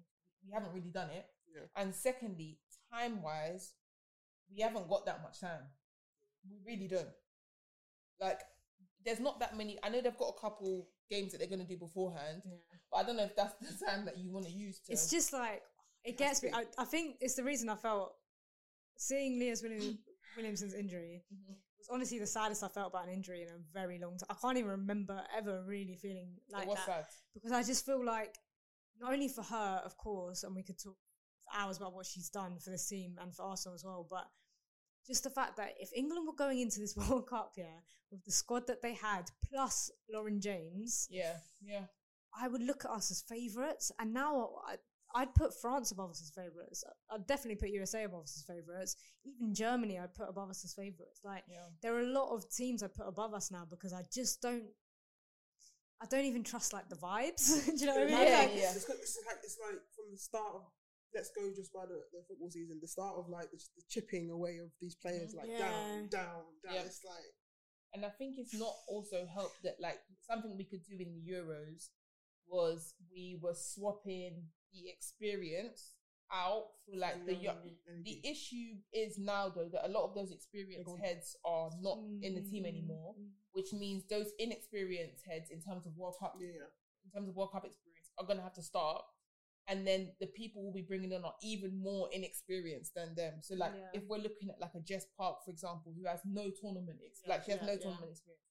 we 0.46 0.52
haven't 0.52 0.72
really 0.72 0.90
done 0.90 1.10
it. 1.10 1.26
Yeah. 1.52 1.82
And 1.82 1.94
secondly, 1.94 2.58
time 2.92 3.22
wise, 3.22 3.72
we 4.54 4.60
haven't 4.60 4.88
got 4.88 5.06
that 5.06 5.22
much 5.22 5.40
time. 5.40 5.62
We 6.48 6.58
really 6.64 6.88
don't. 6.88 7.08
Like, 8.20 8.40
there's 9.04 9.20
not 9.20 9.40
that 9.40 9.56
many. 9.56 9.78
I 9.82 9.88
know 9.88 10.00
they've 10.00 10.16
got 10.16 10.34
a 10.36 10.40
couple 10.40 10.88
games 11.10 11.32
that 11.32 11.38
they're 11.38 11.48
gonna 11.48 11.64
do 11.64 11.76
beforehand, 11.76 12.42
but 12.90 12.98
I 12.98 13.02
don't 13.02 13.16
know 13.16 13.24
if 13.24 13.36
that's 13.36 13.54
the 13.60 13.86
time 13.86 14.04
that 14.04 14.18
you 14.18 14.30
want 14.30 14.46
to 14.46 14.52
use 14.52 14.78
to. 14.80 14.92
It's 14.92 15.10
just 15.10 15.32
like 15.32 15.62
it 16.06 16.16
gets 16.18 16.42
me. 16.42 16.50
I, 16.52 16.64
I 16.78 16.84
think 16.84 17.16
it's 17.20 17.34
the 17.34 17.44
reason 17.44 17.68
I 17.68 17.74
felt 17.76 18.14
seeing 18.96 19.38
Leah's 19.38 19.62
Williams, 19.62 19.98
Williamson's 20.36 20.74
injury 20.74 21.24
Mhm. 21.32 21.54
was 21.78 21.88
honestly 21.90 22.18
the 22.18 22.26
saddest 22.26 22.62
I 22.62 22.68
felt 22.68 22.88
about 22.92 23.06
an 23.06 23.12
injury 23.12 23.42
in 23.42 23.48
a 23.48 23.58
very 23.72 23.98
long 23.98 24.16
time. 24.18 24.28
I 24.30 24.34
can't 24.40 24.56
even 24.58 24.70
remember 24.70 25.22
ever 25.36 25.62
really 25.66 25.96
feeling 25.96 26.36
like 26.50 26.68
that 26.68 26.84
sad. 26.86 27.06
because 27.34 27.52
I 27.52 27.62
just 27.62 27.84
feel 27.84 28.02
like 28.04 28.34
not 28.98 29.12
only 29.12 29.28
for 29.28 29.42
her, 29.42 29.82
of 29.84 29.96
course, 29.98 30.42
and 30.44 30.54
we 30.54 30.62
could 30.62 30.78
talk 30.82 30.96
hours 31.54 31.76
about 31.76 31.92
what 31.92 32.06
she's 32.06 32.30
done 32.30 32.58
for 32.58 32.70
this 32.70 32.88
team 32.88 33.18
and 33.20 33.34
for 33.34 33.42
Arsenal 33.42 33.74
as 33.74 33.84
well, 33.84 34.06
but 34.08 34.26
just 35.06 35.22
the 35.24 35.30
fact 35.30 35.56
that 35.58 35.74
if 35.78 35.90
England 35.94 36.26
were 36.26 36.32
going 36.34 36.60
into 36.60 36.80
this 36.80 36.96
World 37.00 37.28
Cup, 37.28 37.52
yeah, 37.56 37.80
with 38.10 38.24
the 38.24 38.32
squad 38.32 38.66
that 38.68 38.82
they 38.82 38.94
had, 38.94 39.30
plus 39.50 39.90
Lauren 40.12 40.40
James, 40.40 41.06
Yeah, 41.10 41.36
yeah. 41.60 41.84
I 42.38 42.48
would 42.48 42.62
look 42.62 42.84
at 42.84 42.90
us 42.90 43.10
as 43.10 43.22
favourites. 43.22 43.90
And 43.98 44.12
now 44.12 44.60
I'd 45.16 45.34
put 45.34 45.58
France 45.64 45.92
above 45.92 46.10
us 46.10 46.20
as 46.20 46.30
favourites. 46.30 46.84
I'd 47.10 47.26
definitely 47.26 47.56
put 47.56 47.70
USA 47.70 48.04
above 48.04 48.24
us 48.24 48.36
as 48.36 48.44
favourites. 48.44 48.96
Even 49.24 49.54
Germany, 49.54 49.98
I'd 49.98 50.14
put 50.14 50.28
above 50.28 50.50
us 50.50 50.62
as 50.64 50.74
favourites. 50.74 51.20
Like, 51.24 51.44
Yeah. 51.48 51.66
there 51.82 51.94
are 51.96 52.00
a 52.00 52.12
lot 52.20 52.34
of 52.34 52.50
teams 52.50 52.82
I 52.82 52.88
put 52.88 53.08
above 53.08 53.32
us 53.32 53.50
now 53.50 53.64
because 53.68 53.92
I 53.94 54.02
just 54.12 54.42
don't. 54.42 54.68
I 56.02 56.06
don't 56.06 56.26
even 56.26 56.44
trust 56.44 56.74
like 56.74 56.88
the 56.90 56.96
vibes. 56.96 57.64
Do 57.66 57.72
you 57.80 57.86
know 57.86 57.94
what 57.94 58.02
I 58.02 58.06
mean? 58.12 58.26
Yeah, 58.28 58.38
Like, 58.40 58.50
yeah. 58.54 58.72
It's, 58.76 58.76
it's 58.76 58.88
like 59.26 59.38
it's 59.42 59.58
like 59.64 59.80
from 59.96 60.06
the 60.12 60.18
start 60.18 60.52
of 60.54 60.62
let's 61.14 61.30
go 61.34 61.48
just 61.56 61.72
by 61.72 61.86
the, 61.86 62.02
the 62.12 62.20
football 62.28 62.50
season. 62.50 62.78
The 62.82 62.88
start 62.88 63.14
of 63.16 63.30
like 63.30 63.50
the, 63.50 63.58
the 63.76 63.82
chipping 63.88 64.28
away 64.30 64.58
of 64.58 64.68
these 64.82 64.94
players, 64.94 65.34
like 65.34 65.48
Yeah. 65.48 65.58
down, 65.60 66.08
down, 66.08 66.42
down. 66.62 66.74
Yeah. 66.74 66.82
It's 66.84 67.00
like 67.04 67.32
And 67.94 68.04
I 68.04 68.10
think 68.10 68.36
it's 68.36 68.52
not 68.52 68.74
also 68.88 69.24
helped 69.32 69.62
that 69.64 69.76
like 69.80 69.98
something 70.28 70.54
we 70.58 70.64
could 70.64 70.84
do 70.84 70.96
in 71.00 71.14
the 71.14 71.24
Euros 71.32 71.88
was 72.46 72.92
we 73.10 73.38
were 73.42 73.54
swapping 73.56 74.44
the 74.72 74.88
experience 74.88 75.92
out 76.32 76.64
for 76.84 76.96
like 76.98 77.24
the 77.24 77.34
young. 77.34 77.56
The 78.04 78.20
issue 78.28 78.76
is 78.92 79.16
now 79.18 79.48
though 79.48 79.68
that 79.72 79.86
a 79.86 79.90
lot 79.92 80.08
of 80.08 80.14
those 80.14 80.32
experienced 80.32 80.90
heads 81.02 81.36
are 81.44 81.70
not 81.80 81.98
in 82.22 82.34
the 82.34 82.40
team 82.42 82.64
Mm, 82.64 82.68
anymore, 82.68 83.14
which 83.52 83.72
means 83.72 84.04
those 84.10 84.32
inexperienced 84.38 85.22
heads 85.28 85.50
in 85.50 85.60
terms 85.62 85.86
of 85.86 85.96
World 85.96 86.16
Cup 86.18 86.34
yeah, 86.40 86.48
in 87.04 87.10
terms 87.14 87.28
of 87.28 87.36
World 87.36 87.52
Cup 87.52 87.64
experience 87.64 88.10
are 88.18 88.26
going 88.26 88.38
to 88.38 88.42
have 88.42 88.54
to 88.54 88.62
start. 88.62 89.02
And 89.68 89.84
then 89.86 90.12
the 90.20 90.28
people 90.28 90.62
we'll 90.62 90.72
be 90.72 90.82
bringing 90.82 91.10
in 91.12 91.24
are 91.24 91.34
even 91.42 91.76
more 91.82 92.08
inexperienced 92.12 92.94
than 92.94 93.14
them. 93.16 93.34
So, 93.42 93.56
like, 93.56 93.72
Yeah. 93.74 93.88
if 93.98 94.04
we're 94.08 94.18
looking 94.18 94.48
at 94.48 94.60
like 94.60 94.74
a 94.76 94.80
Jess 94.80 95.06
Park, 95.18 95.44
for 95.44 95.50
example, 95.50 95.92
who 95.96 96.06
has 96.06 96.20
no 96.24 96.50
tournament, 96.50 97.00
ex- 97.04 97.22
Yeah, 97.24 97.30
like 97.34 97.44
she 97.44 97.50
has 97.50 97.62
no 97.62 97.76
tournament 97.76 98.10
experience. 98.12 98.42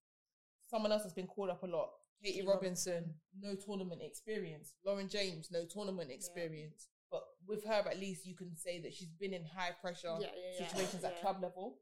Someone 0.67 0.91
else 0.91 1.03
has 1.03 1.13
been 1.13 1.27
called 1.27 1.49
up 1.51 1.63
a 1.63 1.67
lot. 1.67 1.89
Katie 2.23 2.37
Katie 2.39 2.47
Robinson, 2.47 3.13
no 3.39 3.55
tournament 3.55 4.01
experience. 4.03 4.73
Lauren 4.85 5.07
James, 5.07 5.49
no 5.51 5.65
tournament 5.65 6.11
experience. 6.11 6.87
But 7.11 7.23
with 7.47 7.63
her, 7.65 7.83
at 7.89 7.99
least 7.99 8.25
you 8.25 8.35
can 8.35 8.55
say 8.55 8.81
that 8.81 8.93
she's 8.93 9.13
been 9.19 9.33
in 9.33 9.43
high 9.45 9.71
pressure 9.79 10.15
Yeah, 10.19 10.27
yeah, 10.35 10.59
yeah. 10.59 10.67
situations 10.67 11.03
at 11.03 11.21
club 11.21 11.37
level. 11.41 11.79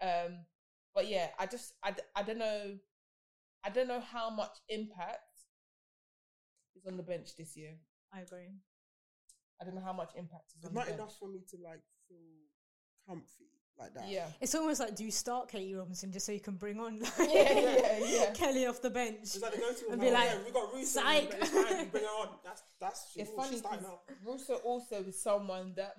Um, 0.00 0.38
but 0.94 1.08
yeah, 1.08 1.28
I 1.38 1.46
just 1.46 1.74
I, 1.84 1.94
I 2.14 2.22
don't 2.22 2.38
know, 2.38 2.78
I 3.64 3.70
don't 3.70 3.88
know 3.88 4.00
how 4.00 4.30
much 4.30 4.56
impact 4.68 5.20
is 6.74 6.86
on 6.86 6.96
the 6.96 7.02
bench 7.02 7.36
this 7.36 7.56
year. 7.56 7.74
I 8.12 8.20
agree. 8.20 8.48
I 9.60 9.64
don't 9.64 9.74
know 9.74 9.82
how 9.84 9.92
much 9.92 10.10
impact 10.16 10.50
is 10.50 10.56
it's 10.58 10.66
on 10.68 10.74
not 10.74 10.86
the 10.86 10.92
bench. 10.92 11.00
enough 11.00 11.18
for 11.18 11.28
me 11.28 11.40
to 11.50 11.56
like 11.62 11.80
feel 12.08 12.18
comfy 13.06 13.48
like 13.78 13.94
that. 13.94 14.08
Yeah, 14.08 14.26
It's 14.40 14.54
almost 14.54 14.80
like 14.80 14.94
do 14.96 15.04
you 15.04 15.10
start 15.10 15.48
Katie 15.48 15.74
Robinson 15.74 16.12
just 16.12 16.26
so 16.26 16.32
you 16.32 16.40
can 16.40 16.56
bring 16.56 16.80
on 16.80 17.00
like, 17.18 17.18
Yeah, 17.18 17.52
yeah, 17.52 17.98
yeah. 18.04 18.30
Kelly 18.32 18.66
off 18.66 18.80
the 18.80 18.90
bench 18.90 19.18
It's 19.22 19.40
like 19.40 19.52
they 19.52 19.60
go 19.60 19.72
to 19.72 19.92
and 19.92 20.00
be 20.00 20.10
like, 20.10 20.28
yeah, 20.30 20.38
we 20.44 20.52
got 20.52 20.72
Russo, 20.72 21.00
psych. 21.00 21.30
but 21.30 21.92
bring 21.92 22.04
her 22.04 22.10
on. 22.20 22.28
That's 22.44 22.62
that's 22.80 23.06
it's 23.16 23.30
oh, 23.32 23.42
funny 23.42 23.56
because. 23.60 23.84
Russo 24.24 24.54
also 24.56 24.96
is 25.04 25.22
someone 25.22 25.74
that 25.76 25.96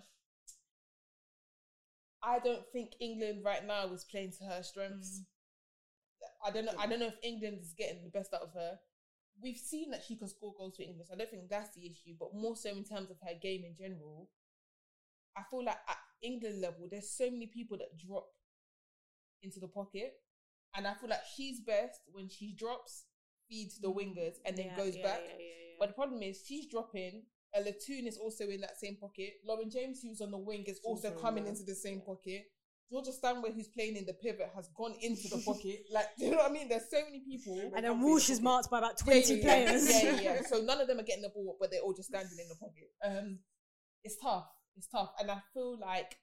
I 2.24 2.40
don't 2.40 2.66
think 2.74 2.94
England 3.00 3.44
right 3.46 3.66
now 3.66 3.86
is 3.94 4.04
playing 4.04 4.34
to 4.40 4.46
her 4.46 4.64
strengths. 4.64 5.20
Mm. 5.20 5.26
I 6.48 6.52
don't 6.52 6.66
know. 6.66 6.74
I 6.78 6.88
don't 6.88 7.00
know 7.00 7.08
if 7.08 7.18
England 7.24 7.60
is 7.62 7.74
getting 7.78 8.04
the 8.04 8.10
best 8.10 8.34
out 8.34 8.42
of 8.42 8.54
her. 8.54 8.80
We've 9.42 9.58
seen 9.58 9.92
that 9.92 10.04
she 10.08 10.16
can 10.16 10.28
score 10.28 10.54
goals 10.58 10.78
for 10.78 10.82
England. 10.82 11.06
So 11.08 11.14
I 11.14 11.18
don't 11.18 11.30
think 11.30 11.50
that's 11.50 11.76
the 11.76 11.86
issue, 11.86 12.16
but 12.20 12.34
more 12.34 12.56
so 12.56 12.70
in 12.70 12.84
terms 12.84 13.12
of 13.12 13.18
her 13.22 13.36
game 13.40 13.64
in 13.66 13.76
general. 13.76 14.30
I 15.38 15.44
feel 15.50 15.64
like 15.64 15.78
at 15.88 15.98
England 16.22 16.62
level, 16.62 16.88
there's 16.90 17.12
so 17.12 17.30
many 17.30 17.48
people 17.48 17.78
that 17.78 17.98
drop 17.98 18.28
into 19.44 19.60
the 19.60 19.68
pocket, 19.68 20.14
and 20.76 20.88
I 20.88 20.94
feel 20.96 21.10
like 21.10 21.22
she's 21.36 21.62
best 21.62 22.02
when 22.12 22.28
she 22.28 22.56
drops, 22.58 23.06
feeds 23.50 23.80
the 23.80 23.92
wingers, 23.92 24.36
and 24.46 24.58
then 24.58 24.68
Yeah, 24.68 24.78
goes 24.78 24.96
yeah, 24.96 25.04
back. 25.04 25.22
yeah, 25.24 25.34
yeah, 25.34 25.46
yeah. 25.46 25.76
But 25.80 25.90
the 25.90 25.94
problem 25.94 26.24
is 26.24 26.44
she's 26.46 26.66
dropping. 26.66 27.24
Ella 27.54 27.72
Toone 27.72 28.08
is 28.08 28.18
also 28.18 28.50
in 28.50 28.62
that 28.62 28.78
same 28.80 28.98
pocket. 28.98 29.36
Lauren 29.46 29.70
James, 29.70 30.02
who's 30.02 30.22
on 30.22 30.32
the 30.32 30.38
wing, 30.38 30.64
is 30.66 30.80
also 30.84 31.10
also 31.10 31.22
coming 31.22 31.48
into 31.48 31.64
the 31.64 31.76
same 31.76 32.02
pocket. 32.02 32.46
Georgia 32.90 33.12
Stanway, 33.12 33.52
who's 33.54 33.68
playing 33.68 33.98
in 33.98 34.06
the 34.06 34.14
pivot, 34.14 34.50
has 34.56 34.70
gone 34.76 34.96
into 35.02 35.28
the 35.30 35.42
pocket. 35.46 35.86
Like, 35.92 36.06
do 36.18 36.26
you 36.26 36.32
know 36.32 36.38
what 36.38 36.50
I 36.50 36.54
mean? 36.54 36.70
There's 36.70 36.90
so 36.90 37.04
many 37.04 37.20
people. 37.20 37.72
and 37.76 37.86
then 37.86 38.02
Walsh 38.02 38.30
is 38.30 38.42
marked 38.42 38.70
by 38.70 38.80
about 38.80 38.98
20 38.98 39.36
yeah, 39.36 39.44
players. 39.44 39.90
Yeah, 39.90 40.12
yeah, 40.12 40.22
yeah. 40.22 40.42
So 40.48 40.62
none 40.62 40.80
of 40.80 40.88
them 40.88 41.00
are 41.00 41.04
getting 41.04 41.24
the 41.24 41.30
ball, 41.30 41.58
but 41.60 41.70
they're 41.72 41.82
all 41.82 41.94
just 41.94 42.10
standing 42.10 42.38
in 42.40 42.48
the 42.48 42.56
pocket. 42.56 42.90
Um, 43.04 43.40
it's 44.04 44.18
tough. 44.22 44.48
It's 44.78 44.88
tough, 44.88 45.12
and 45.20 45.32
I 45.32 45.42
feel 45.54 45.78
like 45.80 46.18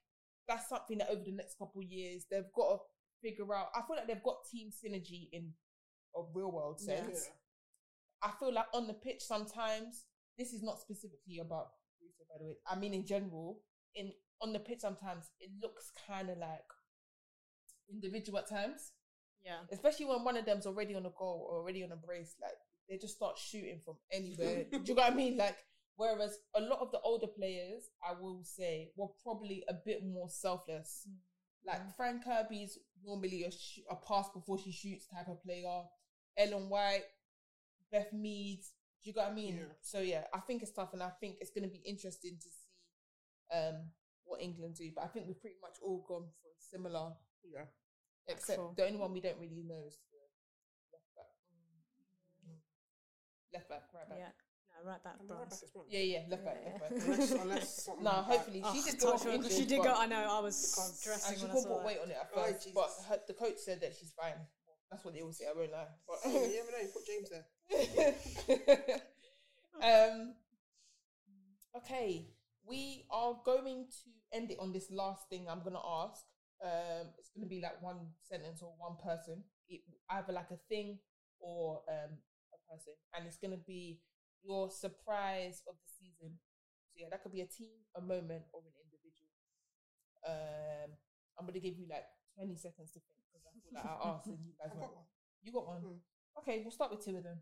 that's 0.47 0.69
something 0.69 0.99
that 0.99 1.09
over 1.09 1.23
the 1.23 1.31
next 1.31 1.57
couple 1.57 1.81
of 1.81 1.87
years 1.87 2.25
they've 2.29 2.51
got 2.55 2.69
to 2.69 2.77
figure 3.21 3.53
out. 3.55 3.67
I 3.75 3.81
feel 3.81 3.97
like 3.97 4.07
they've 4.07 4.23
got 4.23 4.45
team 4.51 4.69
synergy 4.69 5.29
in 5.31 5.53
a 6.15 6.21
real 6.33 6.51
world 6.51 6.79
Yeah. 6.81 6.97
sense. 6.97 7.29
I 8.21 8.31
feel 8.39 8.53
like 8.53 8.67
on 8.73 8.87
the 8.87 8.93
pitch 8.93 9.21
sometimes 9.21 10.05
this 10.37 10.53
is 10.53 10.63
not 10.63 10.79
specifically 10.79 11.39
about 11.39 11.67
Russo, 12.01 12.23
by 12.29 12.37
the 12.39 12.45
way. 12.45 12.55
I 12.67 12.75
mean 12.75 12.93
in 12.93 13.05
general. 13.05 13.61
In 13.93 14.13
on 14.41 14.53
the 14.53 14.59
pitch 14.59 14.79
sometimes 14.79 15.31
it 15.39 15.49
looks 15.61 15.91
kind 16.07 16.29
of 16.29 16.37
like 16.37 16.65
individual 17.89 18.39
at 18.39 18.49
times 18.49 18.91
yeah. 19.45 19.59
especially 19.71 20.07
when 20.07 20.23
one 20.23 20.35
of 20.35 20.45
them's 20.45 20.65
already 20.65 20.95
on 20.95 21.05
a 21.05 21.11
goal 21.17 21.47
or 21.49 21.59
already 21.59 21.83
on 21.83 21.91
a 21.91 21.95
brace, 21.95 22.35
like 22.41 22.57
they 22.89 22.97
just 22.97 23.15
start 23.15 23.37
shooting 23.37 23.79
from 23.85 23.95
anywhere. 24.11 24.65
Do 24.71 24.79
you 24.83 24.95
know 24.95 25.03
what 25.03 25.13
I 25.13 25.15
mean? 25.15 25.37
Like, 25.45 25.57
whereas 25.95 26.37
a 26.55 26.61
lot 26.61 26.79
of 26.79 26.91
the 26.91 26.99
older 27.01 27.27
players, 27.27 27.89
I 28.03 28.13
will 28.19 28.43
say, 28.43 28.91
were 28.95 29.09
probably 29.23 29.63
a 29.67 29.73
bit 29.73 30.03
more 30.05 30.29
selfless. 30.29 31.07
Like 31.65 31.95
Fran 31.95 32.21
Kirby's 32.23 32.77
normally 33.03 33.43
a, 33.43 33.51
sh- 33.51 33.79
a 33.89 33.95
pass 33.95 34.29
before 34.29 34.57
she 34.59 34.71
shoots 34.71 35.07
type 35.07 35.27
of 35.27 35.43
player. 35.43 35.81
Ellen 36.37 36.69
White, 36.69 37.05
Beth 37.91 38.13
Meads. 38.13 38.71
Do 39.03 39.09
you 39.09 39.13
get 39.13 39.23
what 39.23 39.31
I 39.31 39.35
mean? 39.35 39.55
Yeah. 39.57 39.73
So 39.81 39.99
yeah, 39.99 40.23
I 40.33 40.39
think 40.39 40.61
it's 40.61 40.71
tough, 40.71 40.93
and 40.93 41.01
I 41.01 41.09
think 41.19 41.37
it's 41.41 41.51
going 41.51 41.63
to 41.67 41.69
be 41.73 41.81
interesting 41.85 42.37
to 42.37 42.49
see 42.49 43.57
um, 43.57 43.89
what 44.25 44.41
England 44.41 44.75
do. 44.75 44.91
But 44.93 45.05
I 45.05 45.07
think 45.07 45.27
we've 45.27 45.39
pretty 45.41 45.57
much 45.61 45.77
all 45.81 46.03
gone 46.07 46.25
for 46.41 46.49
a 46.49 46.59
similar 46.59 47.13
Yeah. 47.43 47.65
Except 48.27 48.57
Cool. 48.59 48.73
the 48.75 48.85
only 48.85 48.97
one 48.97 49.13
we 49.13 49.21
don't 49.21 49.37
really 49.39 49.63
know 49.65 49.81
is 49.85 49.97
the 50.11 50.17
left 50.93 51.09
back. 51.15 51.29
Left 53.53 53.69
back, 53.69 53.83
right 53.93 54.09
back. 54.09 54.17
Yeah. 54.19 54.33
No, 54.83 54.89
right 54.91 55.03
back, 55.03 55.15
And 55.19 55.29
the 55.29 55.33
right 55.35 55.49
back 55.49 55.63
is 55.63 55.69
bronze. 55.71 55.87
Yeah, 55.89 55.99
yeah, 55.99 56.19
left 56.29 56.45
back, 56.45 56.57
left 56.65 56.79
back. 56.81 56.91
Unless, 56.91 57.31
unless 57.41 57.89
no, 58.01 58.09
hopefully 58.11 58.61
Oh, 58.63 58.73
she 58.75 58.81
did 58.91 58.99
touch 58.99 59.01
go 59.01 59.13
off 59.13 59.25
injured, 59.27 59.51
She 59.51 59.65
did 59.65 59.81
go. 59.83 59.93
I 59.95 60.05
know. 60.05 60.17
I 60.37 60.39
was 60.41 60.55
Because- 60.59 60.99
stressing 60.99 61.31
and 61.33 61.41
she 61.41 61.47
couldn't 61.47 61.63
put 61.63 61.77
that. 61.79 61.85
weight 61.85 61.99
on 62.03 62.11
it 62.11 62.17
at 62.19 62.29
Oh, 62.35 62.43
first, 62.43 62.73
but 62.73 62.89
her, 63.09 63.19
the 63.27 63.33
coach 63.33 63.57
said 63.57 63.81
that 63.81 63.95
she's 63.95 64.11
fine. 64.13 64.35
That's 64.91 65.03
what 65.03 65.13
they 65.13 65.21
all 65.21 65.31
say. 65.33 65.45
I 65.49 65.53
won't 65.57 65.71
lie. 65.71 65.87
But 66.07 66.17
Oh, 66.25 66.31
you 66.31 66.55
never 66.55 66.71
know. 66.71 66.81
You 66.81 66.89
put 66.93 67.05
James 67.05 67.29
there. 67.29 67.45
um, 70.11 70.33
okay, 71.77 72.27
we 72.67 73.05
are 73.11 73.35
going 73.45 73.87
to 73.89 74.37
end 74.37 74.51
it 74.51 74.57
on 74.59 74.71
this 74.71 74.91
last 74.91 75.29
thing 75.29 75.47
I'm 75.49 75.63
gonna 75.63 75.81
ask. 76.03 76.21
Um, 76.63 77.07
it's 77.17 77.29
gonna 77.35 77.47
be 77.47 77.61
like 77.61 77.81
one 77.81 77.97
sentence 78.23 78.61
or 78.61 78.73
one 78.77 78.95
person, 79.03 79.43
it, 79.69 79.81
either 80.09 80.33
like 80.33 80.51
a 80.51 80.57
thing 80.69 80.99
or 81.39 81.81
um 81.89 82.17
a 82.53 82.71
person, 82.71 82.93
and 83.15 83.25
it's 83.27 83.37
gonna 83.37 83.57
be 83.67 83.99
your 84.45 84.69
surprise 84.69 85.61
of 85.67 85.75
the 85.81 85.89
season. 85.89 86.37
So 86.93 87.01
yeah, 87.01 87.07
that 87.11 87.21
could 87.23 87.33
be 87.33 87.41
a 87.41 87.49
team, 87.49 87.81
a 87.97 88.01
moment, 88.01 88.45
or 88.53 88.61
an 88.61 88.73
individual. 88.79 89.33
Um, 90.25 90.89
I'm 91.37 91.45
gonna 91.45 91.59
give 91.59 91.77
you 91.77 91.85
like 91.89 92.05
20 92.37 92.55
seconds 92.55 92.91
to 92.93 92.99
think 93.03 93.19
because 93.29 93.43
I 93.45 93.51
feel 93.59 93.73
like 93.75 93.85
I 93.85 94.09
asked 94.15 94.27
and 94.27 94.39
you 94.45 94.53
guys 94.57 94.69
I've 94.73 94.77
went. 94.79 94.91
got 94.91 94.95
one. 94.95 95.07
You 95.43 95.51
got 95.51 95.67
one. 95.67 95.81
Mm. 95.81 95.99
Okay, 96.41 96.61
we'll 96.63 96.71
start 96.71 96.91
with 96.91 97.03
two 97.03 97.17
of 97.17 97.23
them. 97.23 97.39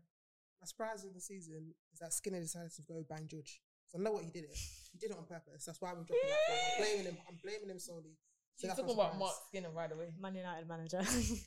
My 0.60 0.66
surprise 0.66 1.04
of 1.04 1.14
the 1.14 1.20
season 1.20 1.74
is 1.92 1.98
that 2.00 2.12
Skinner 2.12 2.40
decided 2.40 2.72
to 2.74 2.82
go 2.82 3.04
bang 3.08 3.28
Judge. 3.28 3.60
So 3.88 3.98
I 3.98 4.02
know 4.02 4.12
what 4.12 4.24
he 4.24 4.30
did 4.30 4.44
it. 4.44 4.56
He 4.92 4.98
did 4.98 5.10
it 5.10 5.16
on 5.16 5.24
purpose. 5.24 5.64
That's 5.66 5.80
why 5.80 5.92
we're 5.92 6.04
dropping 6.08 6.24
that. 6.24 6.46
flag. 6.46 6.58
I'm 6.58 6.82
blaming 6.82 7.04
him. 7.12 7.16
I'm 7.28 7.38
blaming 7.42 7.70
him 7.70 7.78
solely. 7.78 8.16
So 8.56 8.66
She's 8.66 8.68
that's 8.70 8.80
my 8.80 8.86
talking 8.94 9.00
about. 9.00 9.18
Mark 9.18 9.34
Skinner 9.48 9.70
right 9.70 9.92
away. 9.92 10.08
Man 10.20 10.34
United 10.34 10.68
manager. 10.68 11.00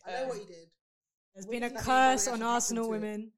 I 0.06 0.12
know 0.22 0.28
what 0.28 0.38
he 0.38 0.46
did. 0.46 0.68
There's 1.34 1.46
What 1.46 1.52
been 1.52 1.64
a 1.64 1.72
curse 1.72 2.28
on 2.28 2.42
Arsenal 2.44 2.88
to 2.88 2.94
it? 2.94 3.00
women. 3.00 3.32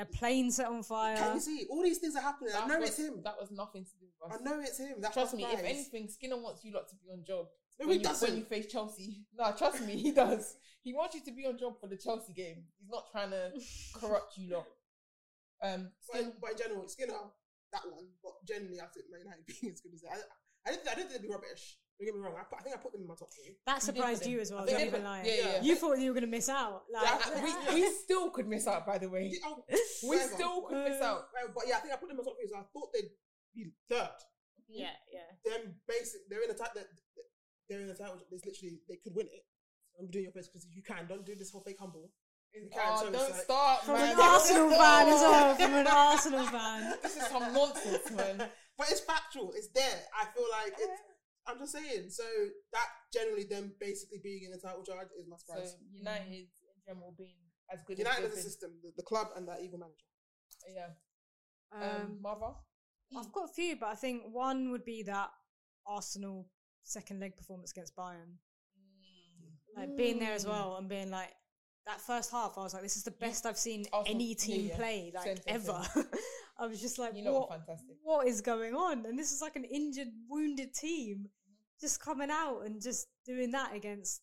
Their 0.00 0.06
plane 0.06 0.50
set 0.50 0.66
on 0.66 0.82
fire. 0.82 1.14
Can 1.14 1.34
you 1.34 1.40
see? 1.42 1.66
All 1.68 1.82
these 1.82 1.98
things 1.98 2.16
are 2.16 2.22
happening. 2.22 2.54
I 2.56 2.66
know 2.66 2.80
was, 2.80 2.88
it's 2.88 2.98
him. 2.98 3.20
That 3.22 3.34
was 3.38 3.50
nothing 3.50 3.84
to 3.84 3.90
do 4.00 4.06
with 4.08 4.32
us. 4.32 4.40
I 4.40 4.42
know 4.42 4.58
it's 4.58 4.78
him. 4.78 4.94
That's 4.98 5.12
Trust 5.12 5.34
my 5.34 5.40
me, 5.40 5.44
if 5.52 5.62
anything, 5.62 6.08
Skinner 6.08 6.38
wants 6.40 6.64
you 6.64 6.72
lot 6.72 6.88
to 6.88 6.94
be 6.96 7.12
on 7.12 7.22
job. 7.22 7.48
No, 7.78 7.86
when 7.86 7.98
he 7.98 7.98
you, 7.98 8.08
doesn't. 8.08 8.30
When 8.30 8.38
you 8.38 8.44
face 8.44 8.72
Chelsea. 8.72 9.26
No, 9.36 9.52
trust 9.52 9.84
me, 9.84 9.98
he 9.98 10.12
does. 10.12 10.56
He 10.80 10.94
wants 10.94 11.16
you 11.16 11.20
to 11.20 11.32
be 11.32 11.44
on 11.44 11.58
job 11.58 11.78
for 11.78 11.86
the 11.86 11.98
Chelsea 11.98 12.32
game. 12.32 12.64
He's 12.80 12.88
not 12.88 13.12
trying 13.12 13.28
to 13.28 13.52
corrupt 14.00 14.38
you 14.38 14.54
lot. 14.54 14.64
Um, 15.62 15.90
But, 16.10 16.40
but 16.40 16.52
in 16.52 16.56
general, 16.56 16.88
Skinner, 16.88 17.20
that 17.74 17.82
one. 17.84 18.08
But 18.24 18.32
generally, 18.48 18.80
I 18.80 18.86
think 18.86 19.04
Man 19.12 19.20
United 19.20 19.44
being 19.60 19.70
as 19.74 19.82
good 19.82 19.92
as 19.92 20.00
that. 20.00 20.16
I, 20.64 20.70
I 20.70 20.72
didn't. 20.72 20.88
I 20.88 20.94
didn't 20.94 21.10
think 21.10 21.20
they'd 21.20 21.28
be 21.28 21.34
rubbish. 21.34 21.76
Don't 22.00 22.06
get 22.08 22.14
me 22.16 22.20
wrong. 22.24 22.32
I, 22.40 22.44
put, 22.48 22.58
I 22.58 22.62
think 22.62 22.74
I 22.74 22.78
put 22.80 22.92
them 22.92 23.02
in 23.02 23.08
my 23.08 23.14
top 23.14 23.28
three. 23.28 23.56
That 23.66 23.82
surprised 23.82 24.22
did. 24.24 24.32
you 24.32 24.40
as 24.40 24.50
well. 24.50 24.64
Don't 24.64 24.80
even 24.80 25.04
lie. 25.04 25.22
yeah, 25.22 25.34
yeah. 25.36 25.60
You 25.62 25.76
thought 25.76 25.98
you 25.98 26.08
were 26.08 26.14
gonna 26.14 26.32
miss 26.32 26.48
out. 26.48 26.84
Like, 26.90 27.04
Yeah, 27.04 27.44
we, 27.44 27.82
we 27.82 27.90
still 27.92 28.30
could 28.30 28.48
miss 28.48 28.66
out, 28.66 28.86
by 28.86 28.96
the 28.96 29.08
way. 29.10 29.30
Oh, 29.44 29.62
We 30.08 30.16
still 30.16 30.62
could 30.62 30.82
miss 30.88 31.00
out. 31.02 31.28
Uh, 31.36 31.52
but 31.54 31.64
yeah, 31.68 31.76
I 31.76 31.80
think 31.80 31.92
I 31.92 31.96
put 31.98 32.08
them 32.08 32.16
in 32.18 32.24
my 32.24 32.24
top 32.24 32.36
three. 32.40 32.48
So 32.48 32.56
I 32.56 32.64
thought 32.72 32.88
they'd 32.94 33.10
be 33.54 33.70
third. 33.88 34.16
yeah, 34.68 34.96
yeah. 35.12 35.28
Them 35.44 35.74
basic. 35.86 36.22
They're 36.30 36.40
in 36.42 36.48
the 36.48 36.54
title. 36.54 36.80
They're 37.68 37.80
in 37.80 37.88
the 37.88 37.94
title. 37.94 38.16
There's 38.30 38.46
literally 38.46 38.80
they 38.88 38.96
could 38.96 39.14
win 39.14 39.26
it. 39.26 39.44
I'm 40.00 40.08
doing 40.08 40.24
your 40.24 40.32
best 40.32 40.50
because 40.52 40.66
you 40.72 40.82
can. 40.82 41.06
Don't 41.06 41.26
do 41.26 41.34
this 41.34 41.50
whole 41.50 41.60
fake 41.60 41.76
humble. 41.78 42.08
Oh, 42.56 42.58
it's 42.58 43.02
don't 43.02 43.12
like- 43.30 43.42
start, 43.44 43.84
From 43.84 43.94
man. 43.94 44.14
an 44.14 44.20
Arsenal 44.20 44.70
fan 44.80 45.08
as 45.08 45.20
well. 45.20 45.54
From 45.54 45.74
an 45.74 45.86
Arsenal 45.86 46.46
fan. 46.46 46.94
This 47.02 47.16
is 47.16 47.26
some 47.28 47.52
nonsense, 47.52 48.10
man. 48.12 48.48
But 48.78 48.90
it's 48.90 49.00
factual. 49.00 49.52
It's 49.54 49.68
there. 49.74 50.00
I 50.18 50.24
feel 50.34 50.46
like 50.50 50.72
it's. 50.72 51.00
I'm 51.46 51.58
just 51.58 51.72
saying. 51.72 52.10
So 52.10 52.24
that 52.72 52.86
generally 53.12 53.44
them 53.44 53.72
basically 53.80 54.18
being 54.22 54.44
in 54.44 54.50
the 54.52 54.58
title 54.58 54.82
charge 54.82 55.08
is 55.18 55.26
my 55.28 55.36
surprise. 55.36 55.70
So 55.72 55.78
surprise. 55.78 55.92
United 55.92 56.46
in 56.48 56.80
general 56.86 57.14
being 57.16 57.36
as 57.72 57.80
good 57.86 57.98
United 57.98 58.26
as 58.26 58.32
as 58.32 58.38
a 58.38 58.42
system, 58.42 58.70
the, 58.82 58.92
the 58.96 59.02
club 59.02 59.28
and 59.36 59.48
that 59.48 59.60
evil 59.62 59.78
manager. 59.78 60.06
Yeah. 60.74 60.90
Um, 61.72 61.82
Um, 61.82 62.18
mother. 62.20 62.52
I've 63.16 63.32
got 63.32 63.50
a 63.50 63.52
few, 63.52 63.76
but 63.76 63.88
I 63.88 63.94
think 63.94 64.22
one 64.30 64.70
would 64.70 64.84
be 64.84 65.02
that 65.04 65.30
Arsenal 65.86 66.48
second 66.84 67.20
leg 67.20 67.36
performance 67.36 67.72
against 67.72 67.96
Bayern. 67.96 68.38
Like 69.76 69.96
being 69.96 70.18
there 70.18 70.32
as 70.32 70.46
well 70.46 70.76
and 70.76 70.88
being 70.88 71.10
like 71.10 71.32
that 71.86 72.00
first 72.00 72.30
half, 72.30 72.56
I 72.58 72.62
was 72.62 72.74
like, 72.74 72.82
this 72.82 72.96
is 72.96 73.02
the 73.04 73.10
best 73.10 73.46
I've 73.46 73.58
seen 73.58 73.84
Arsenal- 73.92 74.14
any 74.14 74.34
team 74.34 74.66
yeah. 74.68 74.76
play 74.76 75.12
like 75.14 75.24
Same, 75.24 75.36
same, 75.36 75.44
ever. 75.54 75.82
same. 75.94 76.04
I 76.58 76.66
was 76.66 76.80
just 76.80 76.98
like, 76.98 77.16
You 77.16 77.24
know 77.24 77.32
what, 77.48 77.60
what? 78.02 78.26
Is 78.26 78.40
going 78.42 78.74
on? 78.74 79.06
And 79.06 79.18
this 79.18 79.32
is 79.32 79.40
like 79.40 79.56
an 79.56 79.64
injured, 79.64 80.08
wounded 80.28 80.74
team 80.74 81.28
just 81.80 82.00
coming 82.02 82.28
out 82.30 82.60
and 82.66 82.82
just 82.82 83.06
doing 83.24 83.50
that 83.52 83.74
against 83.74 84.20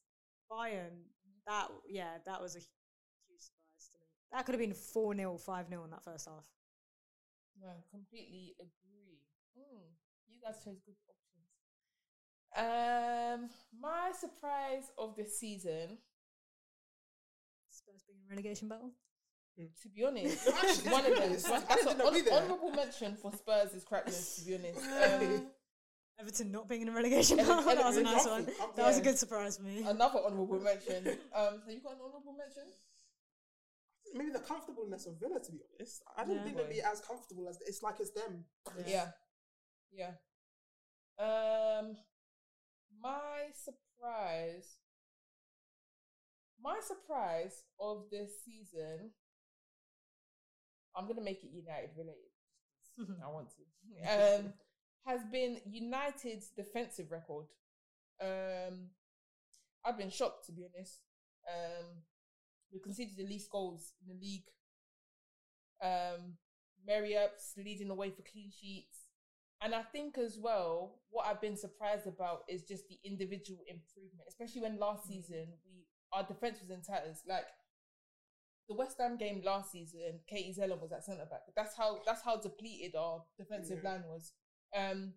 Bayern. 0.51 1.01
That 1.47 1.69
yeah, 1.89 2.17
that 2.25 2.39
was 2.41 2.55
a 2.55 2.59
huge 2.59 3.39
surprise 3.39 3.89
to 3.91 3.97
me. 3.99 4.05
That 4.31 4.45
could 4.45 4.53
have 4.53 4.59
been 4.61 4.73
four 4.73 5.15
0 5.15 5.37
five 5.37 5.67
0 5.69 5.83
in 5.85 5.89
that 5.91 6.03
first 6.03 6.27
half. 6.27 6.43
No, 7.59 7.69
completely 7.89 8.53
agree. 8.59 9.17
Mm, 9.57 9.87
you 10.29 10.39
guys 10.43 10.55
chose 10.63 10.77
good 10.85 10.95
options. 11.09 11.47
Um, 12.55 13.49
my 13.79 14.11
surprise 14.17 14.91
of 14.97 15.15
the 15.15 15.25
season, 15.25 15.97
Spurs 17.97 18.03
being 18.07 18.19
in 18.23 18.29
relegation 18.29 18.67
battle. 18.69 18.91
to 19.81 19.89
be 19.89 20.03
honest, 20.05 20.47
actually, 20.63 20.91
one 20.91 21.05
of 21.05 21.15
them. 21.17 21.31
one- 21.31 21.63
That's 21.67 21.85
an 21.85 21.97
know 21.97 22.31
honorable 22.37 22.71
mention 22.71 23.15
for 23.15 23.31
Spurs 23.33 23.73
is 23.73 23.83
Crackness. 23.83 24.39
To 24.39 24.45
be 24.45 24.55
honest, 24.55 24.85
um, 25.37 25.47
Everton 26.19 26.51
not 26.51 26.67
being 26.67 26.81
in 26.81 26.89
a 26.89 26.91
relegation 26.91 27.37
battle. 27.37 27.61
that 27.65 27.77
was 27.85 27.97
a 27.97 28.03
nice 28.03 28.25
one. 28.25 28.45
That 28.75 28.85
was 28.87 28.97
a 28.97 29.01
good 29.01 29.17
surprise 29.17 29.57
for 29.57 29.63
me. 29.63 29.83
another 29.87 30.19
honorable 30.25 30.59
mention. 30.59 31.07
Um, 31.35 31.61
so 31.65 31.71
you 31.71 31.79
got 31.81 31.93
an 31.93 31.99
honorable 32.03 32.35
mention? 32.37 32.63
Maybe 34.13 34.31
the 34.31 34.39
comfortableness 34.39 35.05
of 35.05 35.19
Villa, 35.19 35.39
to 35.39 35.51
be 35.51 35.59
honest. 35.77 36.01
I 36.17 36.23
didn't 36.23 36.37
Yeah. 36.37 36.43
think 36.43 36.57
they'd 36.57 36.69
be 36.69 36.81
as 36.81 37.01
comfortable 37.01 37.47
as 37.49 37.59
it's 37.67 37.83
like 37.83 37.95
it's 37.99 38.11
them. 38.11 38.45
Yeah. 38.87 39.07
Yeah. 39.91 40.11
Um 41.19 41.97
my 43.01 43.49
surprise 43.53 44.77
my 46.61 46.79
surprise 46.81 47.63
of 47.79 48.05
this 48.11 48.29
season 48.45 49.11
I'm 50.95 51.07
gonna 51.07 51.21
make 51.21 51.43
it 51.43 51.51
United 51.53 51.91
related. 51.95 52.31
I 53.23 53.29
want 53.29 53.49
to. 53.49 53.63
Um 54.43 54.53
has 55.05 55.21
been 55.31 55.57
United's 55.65 56.49
defensive 56.49 57.11
record. 57.11 57.45
Um 58.21 58.89
I've 59.85 59.97
been 59.97 60.09
shocked 60.09 60.45
to 60.47 60.51
be 60.51 60.65
honest. 60.65 60.99
Um 61.47 62.03
we 62.73 62.79
conceded 62.79 63.15
the 63.17 63.23
least 63.23 63.49
goals 63.51 63.93
in 64.01 64.13
the 64.13 64.19
league. 64.19 64.47
Um 65.81 66.37
Mary 66.85 67.15
Earps 67.15 67.53
leading 67.57 67.87
the 67.87 67.95
way 67.95 68.09
for 68.09 68.23
clean 68.23 68.49
sheets. 68.51 68.97
And 69.61 69.73
I 69.73 69.81
think 69.81 70.17
as 70.17 70.37
well, 70.39 70.99
what 71.09 71.25
I've 71.25 71.41
been 71.41 71.57
surprised 71.57 72.05
about 72.05 72.41
is 72.47 72.63
just 72.63 72.87
the 72.87 72.99
individual 73.03 73.61
improvement, 73.67 74.27
especially 74.27 74.61
when 74.61 74.77
last 74.79 75.07
season 75.07 75.47
we 75.65 75.66
our 76.13 76.23
defense 76.23 76.59
was 76.61 76.69
in 76.69 76.81
tatters. 76.81 77.21
Like 77.27 77.45
the 78.69 78.75
West 78.75 78.97
Ham 78.99 79.17
game 79.17 79.41
last 79.45 79.71
season, 79.71 80.19
Katie 80.27 80.53
Zelem 80.59 80.81
was 80.81 80.91
at 80.91 81.03
centre 81.05 81.25
back. 81.29 81.41
That's 81.55 81.75
how 81.75 82.01
that's 82.05 82.21
how 82.23 82.37
depleted 82.37 82.95
our 82.95 83.23
defensive 83.37 83.79
Yeah. 83.83 83.91
line 83.91 84.03
was. 84.07 84.33
Um, 84.75 85.13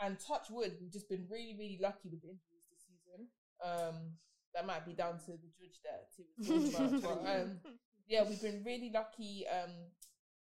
and 0.00 0.18
touch 0.18 0.46
wood, 0.50 0.76
we've 0.80 0.90
just 0.92 1.08
been 1.08 1.26
really, 1.30 1.54
really 1.58 1.78
lucky 1.80 2.08
with 2.08 2.24
injuries 2.24 2.66
this 2.70 2.80
season. 2.88 3.28
Um, 3.62 4.16
that 4.54 4.66
might 4.66 4.86
be 4.86 4.94
down 4.94 5.18
to 5.18 5.32
the 5.32 5.50
judge 5.58 5.78
there 5.84 6.06
to 6.16 6.78
about. 6.78 7.02
But 7.02 7.28
um, 7.30 7.60
yeah, 8.08 8.24
we've 8.26 8.40
been 8.40 8.62
really 8.64 8.90
lucky 8.92 9.44
um, 9.46 9.72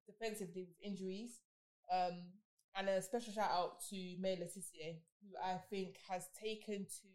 defensively 0.07 0.63
with 0.65 0.77
injuries. 0.83 1.41
Um, 1.93 2.23
and 2.77 2.89
a 2.89 3.03
special 3.03 3.33
shout 3.33 3.51
out 3.53 3.81
to 3.91 4.17
Maya 4.19 4.37
Le 4.41 4.47
Tissier, 4.47 4.97
who 5.21 5.37
I 5.45 5.59
think 5.71 5.97
has 6.09 6.27
taken 6.41 6.87
to 6.87 7.09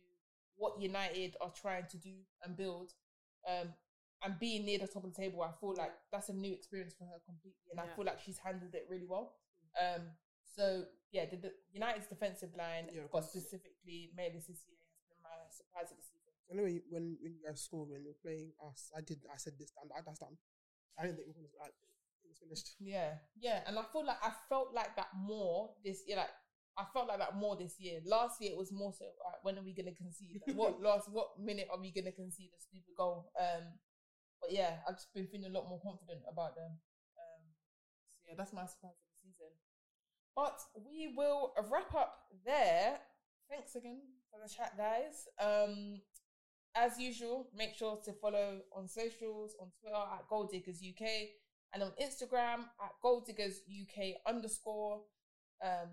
what 0.59 0.79
United 0.79 1.35
are 1.41 1.51
trying 1.55 1.87
to 1.89 1.97
do 1.97 2.13
and 2.43 2.55
build. 2.55 2.93
Um, 3.47 3.73
and 4.21 4.35
being 4.37 4.65
near 4.67 4.77
the 4.77 4.87
top 4.87 5.07
of 5.07 5.15
the 5.15 5.21
table, 5.21 5.41
I 5.41 5.55
feel 5.59 5.73
like 5.79 5.95
that's 6.11 6.27
a 6.27 6.35
new 6.35 6.51
experience 6.51 6.93
for 6.99 7.07
her 7.07 7.23
completely, 7.25 7.71
and 7.71 7.79
I 7.79 7.87
feel 7.95 8.03
like 8.03 8.19
she's 8.19 8.37
handled 8.37 8.75
it 8.75 8.85
really 8.91 9.07
well. 9.07 9.39
Um, 9.79 10.11
so 10.43 10.83
yeah, 11.11 11.23
the, 11.31 11.37
the 11.37 11.51
United's 11.71 12.07
defensive 12.07 12.51
line, 12.57 12.91
Yeah, 12.91 13.07
but 13.11 13.23
specifically 13.23 14.11
Maya 14.11 14.35
Le 14.35 14.43
Tissier, 14.43 14.75
has 14.75 15.07
been 15.07 15.23
my 15.23 15.31
surprise 15.47 15.89
of 15.89 15.97
the 15.97 16.03
season. 16.03 16.35
Anyway, 16.51 16.83
when 16.91 17.15
when 17.23 17.31
you 17.31 17.41
guys 17.47 17.63
scored 17.63 17.89
when 17.89 18.03
you 18.03 18.11
were 18.11 18.21
playing 18.21 18.51
us, 18.67 18.91
I 18.91 18.99
did. 18.99 19.23
I 19.31 19.37
said 19.37 19.53
this. 19.57 19.71
done. 19.71 19.87
I, 19.95 20.01
that's 20.03 20.19
done. 20.19 20.35
I 20.99 21.07
didn't 21.07 21.15
think 21.15 21.31
were 21.31 21.39
gonna. 21.39 21.55
Like, 21.63 21.77
it 22.25 22.27
was 22.27 22.43
finished. 22.43 22.75
Yeah, 22.83 23.23
yeah, 23.39 23.63
and 23.67 23.79
I 23.79 23.87
feel 23.93 24.03
like 24.05 24.19
I 24.21 24.35
felt 24.49 24.75
like 24.75 24.97
that 24.97 25.15
more 25.15 25.71
this 25.85 26.03
year. 26.05 26.17
Like 26.17 26.35
I 26.79 26.85
felt 26.93 27.07
like 27.07 27.19
that 27.19 27.35
more 27.35 27.57
this 27.57 27.75
year. 27.79 27.99
Last 28.05 28.41
year 28.41 28.51
it 28.53 28.57
was 28.57 28.71
more 28.71 28.93
so. 28.97 29.05
When 29.43 29.57
are 29.57 29.63
we 29.63 29.73
gonna 29.73 29.91
concede? 29.91 30.39
Like, 30.47 30.55
what 30.55 30.81
last? 30.81 31.11
What 31.11 31.39
minute 31.39 31.67
are 31.71 31.79
we 31.79 31.91
gonna 31.91 32.11
concede 32.11 32.51
a 32.55 32.61
stupid 32.61 32.95
goal? 32.97 33.31
Um, 33.39 33.63
but 34.41 34.51
yeah, 34.51 34.77
I've 34.87 34.95
just 34.95 35.13
been 35.13 35.27
feeling 35.27 35.51
a 35.51 35.57
lot 35.57 35.67
more 35.67 35.81
confident 35.83 36.21
about 36.31 36.55
them. 36.55 36.79
Um, 37.19 37.43
so 38.23 38.29
yeah, 38.29 38.35
that's 38.37 38.53
my 38.53 38.65
surprise 38.65 38.95
of 38.95 39.03
the 39.11 39.19
season. 39.19 39.51
But 40.35 40.59
we 40.87 41.13
will 41.15 41.53
wrap 41.69 41.93
up 41.93 42.15
there. 42.45 42.99
Thanks 43.49 43.75
again 43.75 43.99
for 44.31 44.39
the 44.41 44.47
chat, 44.47 44.77
guys. 44.77 45.27
Um, 45.41 45.99
as 46.75 46.99
usual, 46.99 47.49
make 47.53 47.75
sure 47.75 47.99
to 48.05 48.13
follow 48.13 48.61
on 48.73 48.87
socials 48.87 49.55
on 49.59 49.67
Twitter 49.81 49.95
at 49.95 50.27
Gold 50.29 50.51
Diggers 50.51 50.81
UK 50.81 51.07
and 51.73 51.83
on 51.83 51.91
Instagram 52.01 52.61
at 52.81 52.91
Gold 53.01 53.25
Diggers 53.25 53.61
UK 53.67 54.15
underscore. 54.25 55.01
Um, 55.63 55.89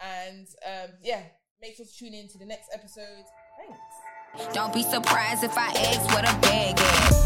and 0.00 0.46
um, 0.66 0.90
yeah, 1.02 1.22
make 1.60 1.76
sure 1.76 1.86
to 1.86 1.92
tune 1.96 2.14
in 2.14 2.28
to 2.28 2.38
the 2.38 2.46
next 2.46 2.68
episode. 2.72 3.24
Thanks. 3.58 4.54
Don't 4.54 4.72
be 4.72 4.82
surprised 4.82 5.44
if 5.44 5.56
I 5.56 5.68
ask 5.68 6.06
what 6.14 6.24
a 6.24 6.38
bag 6.40 6.78
is. 7.12 7.25